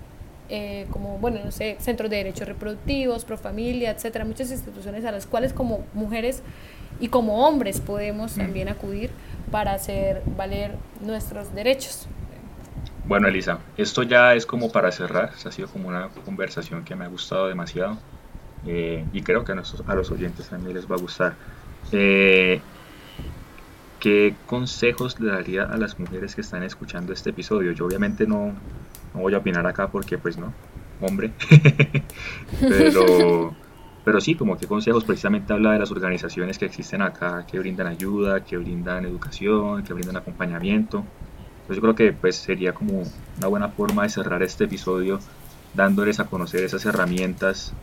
eh, 0.49 0.87
como, 0.91 1.19
bueno, 1.19 1.41
no 1.45 1.51
sé, 1.51 1.77
centros 1.81 2.11
de 2.11 2.17
derechos 2.17 2.49
reproductivos, 2.49 3.25
Profamilia, 3.25 3.91
etcétera, 3.91 4.25
muchas 4.25 4.51
instituciones 4.51 5.05
a 5.05 5.13
las 5.13 5.27
cuales 5.27 5.53
como 5.53 5.85
mujeres 5.95 6.43
y 7.01 7.09
como 7.09 7.47
hombres 7.47 7.81
podemos 7.81 8.37
mm. 8.37 8.41
también 8.41 8.69
acudir 8.69 9.11
para 9.51 9.73
hacer 9.73 10.23
valer 10.37 10.73
nuestros 11.01 11.55
derechos. 11.55 12.07
Bueno, 13.07 13.29
Elisa, 13.29 13.59
esto 13.77 14.03
ya 14.03 14.35
es 14.35 14.45
como 14.45 14.71
para 14.71 14.93
cerrar, 14.93 15.31
ha 15.45 15.53
sido 15.53 15.69
como 15.69 15.89
una 15.89 16.09
conversación 16.25 16.85
que 16.85 16.95
me 16.95 17.05
ha 17.05 17.09
gustado 17.09 17.49
demasiado 17.49 17.97
eh, 18.67 19.05
y 19.13 19.23
creo 19.23 19.45
que 19.45 19.53
a, 19.53 19.63
a, 19.87 19.95
los 19.95 20.11
oyentes 20.11 20.49
también 20.49 20.75
les 20.75 20.91
va 20.91 20.97
a 20.97 20.99
gustar. 20.99 21.35
Eh, 21.93 22.61
¿Qué 24.01 24.35
consejos 24.47 25.19
le 25.21 25.31
daría 25.33 25.65
a 25.65 25.77
las 25.77 25.99
mujeres 25.99 26.35
que 26.35 26.41
están 26.41 26.63
escuchando 26.63 27.13
este 27.13 27.31
episodio? 27.31 27.73
Yo 27.73 27.87
obviamente 27.87 28.27
no, 28.27 28.53
no 29.15 29.21
voy 29.21 29.35
a 29.35 29.39
opinar 29.39 29.67
acá 29.67 29.89
porque 29.89 30.19
pues 30.19 30.39
no, 30.39 30.53
hombre. 31.01 31.33
pero, 32.61 33.55
pero 34.05 34.21
sí, 34.21 34.35
como 34.35 34.57
que 34.57 34.67
consejos, 34.67 35.05
precisamente 35.05 35.53
habla 35.53 35.73
de 35.73 35.79
las 35.79 35.91
organizaciones 35.91 36.59
que 36.59 36.67
existen 36.67 37.03
acá, 37.03 37.47
que 37.47 37.59
brindan 37.59 37.87
ayuda, 37.87 38.45
que 38.45 38.57
brindan 38.57 39.05
educación, 39.05 39.83
que 39.83 39.93
brindan 39.93 40.17
acompañamiento. 40.17 41.05
Entonces 41.61 41.77
yo 41.77 41.83
creo 41.83 41.95
que 41.95 42.13
pues 42.13 42.37
sería 42.37 42.73
como 42.73 43.03
una 43.37 43.47
buena 43.49 43.69
forma 43.69 44.05
de 44.05 44.09
cerrar 44.09 44.43
este 44.43 44.65
episodio 44.65 45.19
dándoles 45.75 46.19
a 46.19 46.25
conocer 46.25 46.65
esas 46.65 46.87
herramientas 46.87 47.75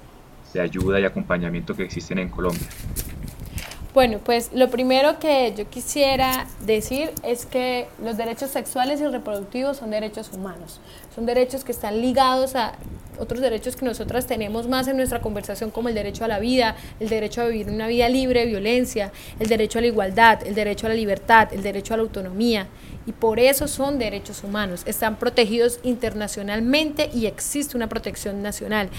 de 0.53 0.61
ayuda 0.61 0.99
y 0.99 1.05
acompañamiento 1.05 1.75
que 1.75 1.83
existen 1.83 2.17
en 2.17 2.29
Colombia. 2.29 2.67
Bueno, 3.95 4.19
pues 4.21 4.49
lo 4.53 4.69
primero 4.69 5.19
que 5.19 5.53
yo 5.55 5.69
quisiera 5.69 6.47
decir 6.65 7.11
es 7.23 7.45
que 7.45 7.87
los 8.03 8.17
derechos 8.17 8.51
sexuales 8.51 8.99
y 8.99 9.07
reproductivos 9.07 9.77
son 9.77 9.89
derechos 9.89 10.31
humanos, 10.33 10.81
son 11.15 11.25
derechos 11.25 11.63
que 11.63 11.71
están 11.71 12.01
ligados 12.01 12.57
a 12.57 12.73
otros 13.19 13.39
derechos 13.39 13.77
que 13.77 13.85
nosotras 13.85 14.27
tenemos 14.27 14.67
más 14.67 14.89
en 14.89 14.97
nuestra 14.97 15.21
conversación 15.21 15.71
como 15.71 15.87
el 15.87 15.95
derecho 15.95 16.25
a 16.25 16.27
la 16.27 16.39
vida, 16.39 16.75
el 16.99 17.07
derecho 17.07 17.43
a 17.43 17.45
vivir 17.45 17.69
una 17.69 17.87
vida 17.87 18.09
libre 18.09 18.41
de 18.41 18.47
violencia, 18.47 19.13
el 19.39 19.47
derecho 19.47 19.79
a 19.79 19.81
la 19.81 19.87
igualdad, 19.87 20.45
el 20.45 20.55
derecho 20.55 20.87
a 20.87 20.89
la 20.89 20.95
libertad, 20.95 21.53
el 21.53 21.63
derecho 21.63 21.93
a 21.93 21.97
la 21.97 22.03
autonomía. 22.03 22.67
Y 23.05 23.13
por 23.13 23.39
eso 23.39 23.69
son 23.69 23.97
derechos 23.97 24.43
humanos, 24.43 24.81
están 24.85 25.15
protegidos 25.15 25.79
internacionalmente 25.83 27.09
y 27.13 27.27
existe 27.27 27.77
una 27.77 27.87
protección 27.87 28.41
nacional. 28.41 28.89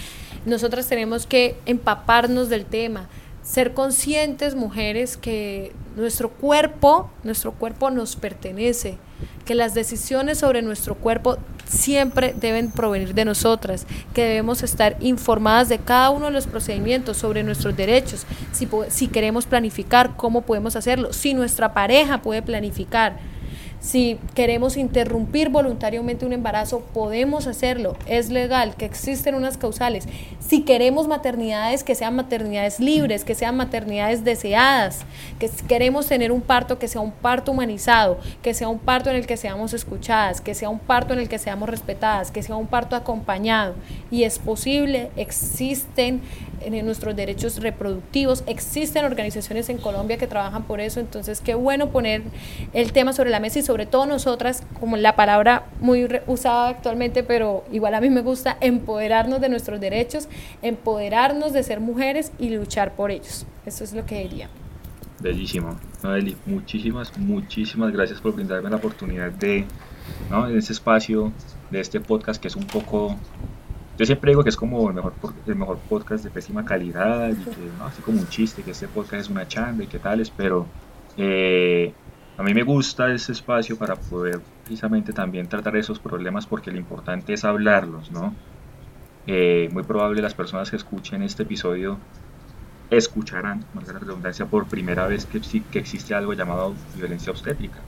Nosotras 0.47 0.87
tenemos 0.87 1.27
que 1.27 1.55
empaparnos 1.67 2.49
del 2.49 2.65
tema, 2.65 3.09
ser 3.47 3.73
conscientes, 3.73 4.55
mujeres, 4.55 5.15
que 5.15 5.71
nuestro 5.95 6.29
cuerpo, 6.29 7.09
nuestro 7.23 7.53
cuerpo 7.53 7.89
nos 7.89 8.17
pertenece, 8.17 8.97
que 9.45 9.55
las 9.55 9.73
decisiones 9.73 10.39
sobre 10.39 10.61
nuestro 10.61 10.95
cuerpo 10.95 11.37
siempre 11.65 12.35
deben 12.37 12.69
provenir 12.71 13.13
de 13.13 13.23
nosotras, 13.23 13.87
que 14.13 14.23
debemos 14.23 14.63
estar 14.63 14.97
informadas 14.99 15.69
de 15.69 15.79
cada 15.79 16.09
uno 16.09 16.25
de 16.25 16.33
los 16.33 16.45
procedimientos 16.45 17.15
sobre 17.15 17.41
nuestros 17.43 17.75
derechos, 17.77 18.25
si, 18.51 18.67
si 18.89 19.07
queremos 19.07 19.45
planificar, 19.45 20.17
cómo 20.17 20.41
podemos 20.41 20.75
hacerlo, 20.75 21.13
si 21.13 21.33
nuestra 21.33 21.73
pareja 21.73 22.21
puede 22.21 22.41
planificar 22.41 23.17
Si 23.79 24.19
queremos 24.33 24.75
interrumpir 24.75 25.49
voluntariamente 25.49 26.25
un 26.25 26.33
embarazo, 26.33 26.81
podemos 26.93 27.45
hacerlo. 27.45 27.95
Es 28.07 28.29
legal, 28.29 28.75
que 28.75 28.85
existen 28.85 29.35
unas 29.35 29.57
causales. 29.57 30.07
Si 30.39 30.63
queremos 30.63 31.07
maternidades, 31.07 31.83
que 31.83 31.93
sean 31.93 32.15
maternidades 32.15 32.79
libres, 32.79 33.23
que 33.23 33.35
sean 33.35 33.55
maternidades 33.55 34.23
deseadas, 34.23 35.01
que 35.39 35.49
queremos 35.67 36.07
tener 36.07 36.31
un 36.31 36.41
parto 36.41 36.79
que 36.79 36.87
sea 36.87 37.01
un 37.01 37.11
parto 37.11 37.51
humanizado, 37.51 38.17
que 38.41 38.53
sea 38.53 38.67
un 38.67 38.79
parto 38.79 39.09
en 39.09 39.15
el 39.15 39.27
que 39.27 39.37
seamos 39.37 39.73
escuchadas, 39.73 40.41
que 40.41 40.55
sea 40.55 40.69
un 40.69 40.79
parto 40.79 41.13
en 41.13 41.19
el 41.19 41.29
que 41.29 41.37
seamos 41.37 41.69
respetadas, 41.69 42.31
que 42.31 42.41
sea 42.41 42.55
un 42.55 42.67
parto 42.67 42.95
acompañado. 42.95 43.75
Y 44.09 44.23
es 44.23 44.39
posible, 44.39 45.11
existen 45.15 46.21
en 46.61 46.85
nuestros 46.85 47.15
derechos 47.15 47.61
reproductivos. 47.61 48.43
Existen 48.47 49.05
organizaciones 49.05 49.69
en 49.69 49.77
Colombia 49.77 50.17
que 50.17 50.27
trabajan 50.27 50.63
por 50.63 50.79
eso, 50.79 50.99
entonces 50.99 51.41
qué 51.41 51.55
bueno 51.55 51.89
poner 51.89 52.23
el 52.73 52.91
tema 52.91 53.13
sobre 53.13 53.29
la 53.29 53.39
mesa 53.39 53.59
y 53.59 53.61
sobre 53.61 53.85
todo 53.85 54.05
nosotras, 54.05 54.63
como 54.79 54.97
la 54.97 55.15
palabra 55.15 55.65
muy 55.79 56.07
usada 56.27 56.69
actualmente, 56.69 57.23
pero 57.23 57.63
igual 57.71 57.95
a 57.95 58.01
mí 58.01 58.09
me 58.09 58.21
gusta, 58.21 58.57
empoderarnos 58.61 59.41
de 59.41 59.49
nuestros 59.49 59.79
derechos, 59.79 60.27
empoderarnos 60.61 61.53
de 61.53 61.63
ser 61.63 61.79
mujeres 61.79 62.31
y 62.39 62.49
luchar 62.49 62.95
por 62.95 63.11
ellos. 63.11 63.45
Eso 63.65 63.83
es 63.83 63.93
lo 63.93 64.05
que 64.05 64.19
diría. 64.23 64.49
Bellísimo. 65.19 65.79
Noeli, 66.03 66.37
muchísimas, 66.45 67.17
muchísimas 67.17 67.91
gracias 67.91 68.21
por 68.21 68.35
brindarme 68.35 68.69
la 68.69 68.75
oportunidad 68.75 69.31
de, 69.31 69.65
¿no? 70.29 70.47
en 70.47 70.57
este 70.57 70.73
espacio, 70.73 71.31
de 71.71 71.79
este 71.79 71.99
podcast 71.99 72.41
que 72.41 72.47
es 72.47 72.55
un 72.55 72.65
poco 72.65 73.15
yo 73.97 74.05
siempre 74.05 74.31
digo 74.31 74.43
que 74.43 74.49
es 74.49 74.55
como 74.55 74.87
el 74.89 74.95
mejor, 74.95 75.13
el 75.47 75.55
mejor 75.55 75.79
podcast 75.89 76.23
de 76.23 76.29
pésima 76.29 76.63
calidad 76.63 77.29
y 77.29 77.35
que, 77.35 77.61
¿no? 77.77 77.85
así 77.85 78.01
como 78.01 78.19
un 78.19 78.27
chiste, 78.29 78.61
que 78.61 78.71
este 78.71 78.87
podcast 78.87 79.21
es 79.21 79.29
una 79.29 79.47
chanda 79.47 79.83
y 79.83 79.87
que 79.87 79.97
tales, 79.97 80.29
pero 80.29 80.67
eh, 81.17 81.93
a 82.37 82.43
mí 82.43 82.53
me 82.53 82.61
gusta 82.61 83.11
ese 83.11 83.31
espacio 83.31 83.75
para 83.77 83.95
poder 83.95 84.39
precisamente 84.63 85.13
también 85.13 85.47
tratar 85.47 85.75
esos 85.75 85.99
problemas 85.99 86.45
porque 86.45 86.71
lo 86.71 86.77
importante 86.77 87.33
es 87.33 87.43
hablarlos, 87.43 88.11
¿no? 88.11 88.35
Eh, 89.25 89.69
muy 89.73 89.83
probable 89.83 90.21
las 90.21 90.35
personas 90.35 90.69
que 90.69 90.75
escuchen 90.75 91.23
este 91.23 91.43
episodio 91.43 91.97
escucharán, 92.91 93.65
más 93.73 93.87
la 93.87 93.99
redundancia, 93.99 94.45
por 94.45 94.67
primera 94.67 95.07
vez 95.07 95.25
que, 95.25 95.41
que 95.41 95.79
existe 95.79 96.13
algo 96.13 96.33
llamado 96.33 96.73
violencia 96.95 97.31
obstétrica. 97.31 97.79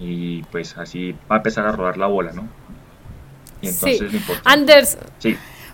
Y 0.00 0.42
pues 0.44 0.76
así 0.76 1.12
va 1.30 1.36
a 1.36 1.38
empezar 1.38 1.66
a 1.66 1.72
rodar 1.72 1.96
la 1.96 2.08
bola, 2.08 2.32
¿no? 2.32 2.48
Sí. 3.62 3.98
Anders, 4.44 4.98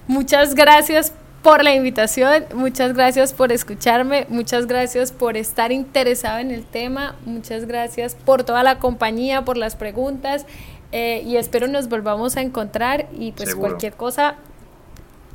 muchas 0.07 0.55
gracias 0.55 1.13
por 1.43 1.63
la 1.63 1.75
invitación, 1.75 2.45
muchas 2.55 2.95
gracias 2.95 3.33
por 3.33 3.53
escucharme, 3.53 4.27
muchas 4.29 4.67
gracias 4.67 5.13
por 5.13 5.37
estar 5.37 5.73
interesado 5.73 6.39
en 6.39 6.51
el 6.51 6.65
tema, 6.65 7.15
muchas 7.25 7.67
gracias 7.67 8.15
por 8.15 8.45
toda 8.45 8.63
la 8.63 8.79
compañía, 8.79 9.45
por 9.45 9.57
las 9.57 9.77
preguntas 9.77 10.47
eh, 10.91 11.23
y 11.25 11.37
espero 11.37 11.69
nos 11.69 11.89
volvamos 11.89 12.37
a 12.37 12.41
encontrar 12.41 13.09
y 13.13 13.33
pues 13.33 13.55
cualquier 13.55 13.93
cosa 13.93 14.37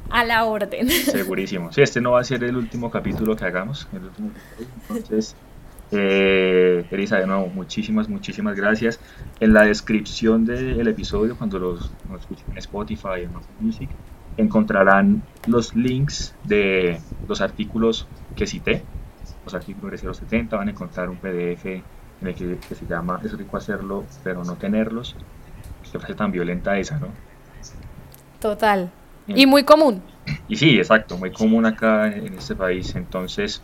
a 0.10 0.24
la 0.24 0.46
orden. 0.46 0.90
Segurísimo. 0.90 1.72
Sí, 1.72 1.82
este 1.82 2.02
no 2.02 2.12
va 2.12 2.22
a 2.22 2.24
ser 2.24 2.44
el 2.44 2.56
último 2.56 2.92
capítulo 2.92 3.36
que 3.36 3.46
hagamos. 3.46 3.88
entonces, 4.90 5.36
eh, 5.94 6.86
Elisa, 6.92 7.18
de 7.18 7.28
nuevo, 7.28 7.48
muchísimas, 7.48 8.10
muchísimas 8.10 8.56
gracias. 8.56 9.00
En 9.40 9.54
la 9.54 9.64
descripción 9.64 10.46
del 10.46 10.88
episodio, 10.88 11.38
cuando 11.38 11.60
los, 11.60 11.92
escuchen 12.20 12.46
en 12.52 12.58
Spotify 12.58 13.24
en 13.24 13.32
Music, 13.60 13.90
encontrarán 14.38 15.24
los 15.48 15.76
links 15.76 16.36
de 16.44 17.00
los 17.28 17.42
artículos 17.42 18.08
que 18.36 18.48
cité, 18.48 18.84
los 19.46 19.54
artículos 19.54 20.02
de 20.02 20.14
070, 20.14 20.58
van 20.58 20.68
a 20.68 20.72
encontrar 20.72 21.10
un 21.10 21.18
PDF 21.18 21.66
en 21.66 22.28
el 22.28 22.36
que, 22.36 22.76
se 22.76 22.86
llama 22.88 23.20
Es 23.24 23.38
rico 23.38 23.58
hacerlo, 23.58 24.06
pero 24.24 24.44
no 24.44 24.56
tenerlos. 24.56 25.16
Qué 25.92 26.00
frase 26.00 26.16
tan 26.16 26.32
violenta 26.32 26.78
esa, 26.78 26.98
¿no? 26.98 27.08
Total. 28.40 28.90
Y 29.28 29.46
muy 29.46 29.64
común. 29.64 30.02
Y 30.48 30.56
sí, 30.56 30.78
exacto, 30.78 31.18
muy 31.18 31.32
común 31.32 31.66
acá 31.66 32.08
en 32.08 32.34
este 32.34 32.56
país. 32.56 32.96
Entonces, 32.96 33.62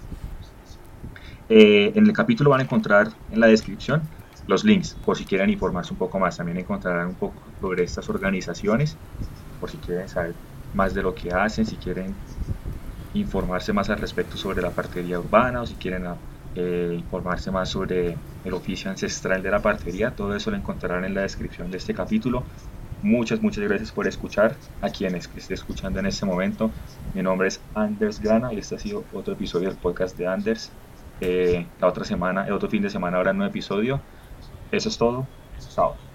eh, 1.50 1.94
en 1.96 2.08
el 2.08 2.14
capítulo 2.14 2.52
van 2.52 2.62
a 2.62 2.64
encontrar 2.64 3.10
en 3.30 3.40
la 3.40 3.48
descripción 3.48 4.16
los 4.48 4.64
links 4.64 4.96
por 5.04 5.18
si 5.18 5.26
quieren 5.26 5.50
informarse 5.50 5.94
un 5.94 5.98
poco 6.00 6.20
más. 6.20 6.38
También 6.38 6.60
encontrarán 6.60 7.08
un 7.10 7.18
poco 7.18 7.54
sobre 7.60 7.84
estas 7.84 8.10
organizaciones, 8.10 9.00
por 9.60 9.72
si 9.72 9.80
quieren 9.80 10.10
saber 10.10 10.38
más 10.74 10.94
de 10.94 11.04
lo 11.04 11.16
que 11.16 11.32
hacen, 11.32 11.66
si 11.66 11.80
quieren 11.80 12.24
informarse 13.14 13.74
más 13.74 13.90
al 13.90 13.98
respecto 14.00 14.38
sobre 14.38 14.62
la 14.62 14.74
partería 14.74 15.20
urbana 15.20 15.62
o 15.62 15.66
si 15.66 15.78
quieren 15.78 16.06
eh, 16.56 16.96
informarse 16.98 17.52
más 17.52 17.70
sobre 17.70 18.22
el 18.44 18.54
oficio 18.54 18.92
ancestral 18.92 19.42
de 19.44 19.52
la 19.52 19.62
partería. 19.62 20.16
Todo 20.16 20.36
eso 20.36 20.52
lo 20.52 20.58
encontrarán 20.58 21.06
en 21.06 21.14
la 21.16 21.22
descripción 21.22 21.72
de 21.72 21.78
este 21.78 21.94
capítulo. 21.94 22.50
Muchas, 23.02 23.42
muchas 23.42 23.64
gracias 23.64 23.92
por 23.94 24.08
escuchar 24.08 24.60
a 24.82 24.90
quienes 24.92 25.28
que 25.28 25.40
esté 25.40 25.54
escuchando 25.56 26.00
en 26.00 26.06
este 26.08 26.26
momento. 26.26 26.78
Mi 27.14 27.24
nombre 27.24 27.48
es 27.48 27.66
Anders 27.74 28.20
Grana 28.20 28.54
y 28.54 28.60
este 28.60 28.76
ha 28.76 28.80
sido 28.80 29.08
otro 29.12 29.34
episodio 29.34 29.70
del 29.70 29.80
podcast 29.80 30.18
de 30.18 30.28
Anders. 30.28 30.76
Eh, 31.20 31.74
la 31.78 31.88
otra 31.88 32.06
semana, 32.06 32.46
el 32.48 32.54
otro 32.54 32.70
fin 32.70 32.82
de 32.82 32.90
semana 32.90 33.18
habrá 33.18 33.32
un 33.32 33.38
nuevo 33.38 33.50
episodio. 33.52 34.08
Eso 34.72 34.90
es 34.90 34.98
todo. 34.98 35.34
Chao. 35.58 36.09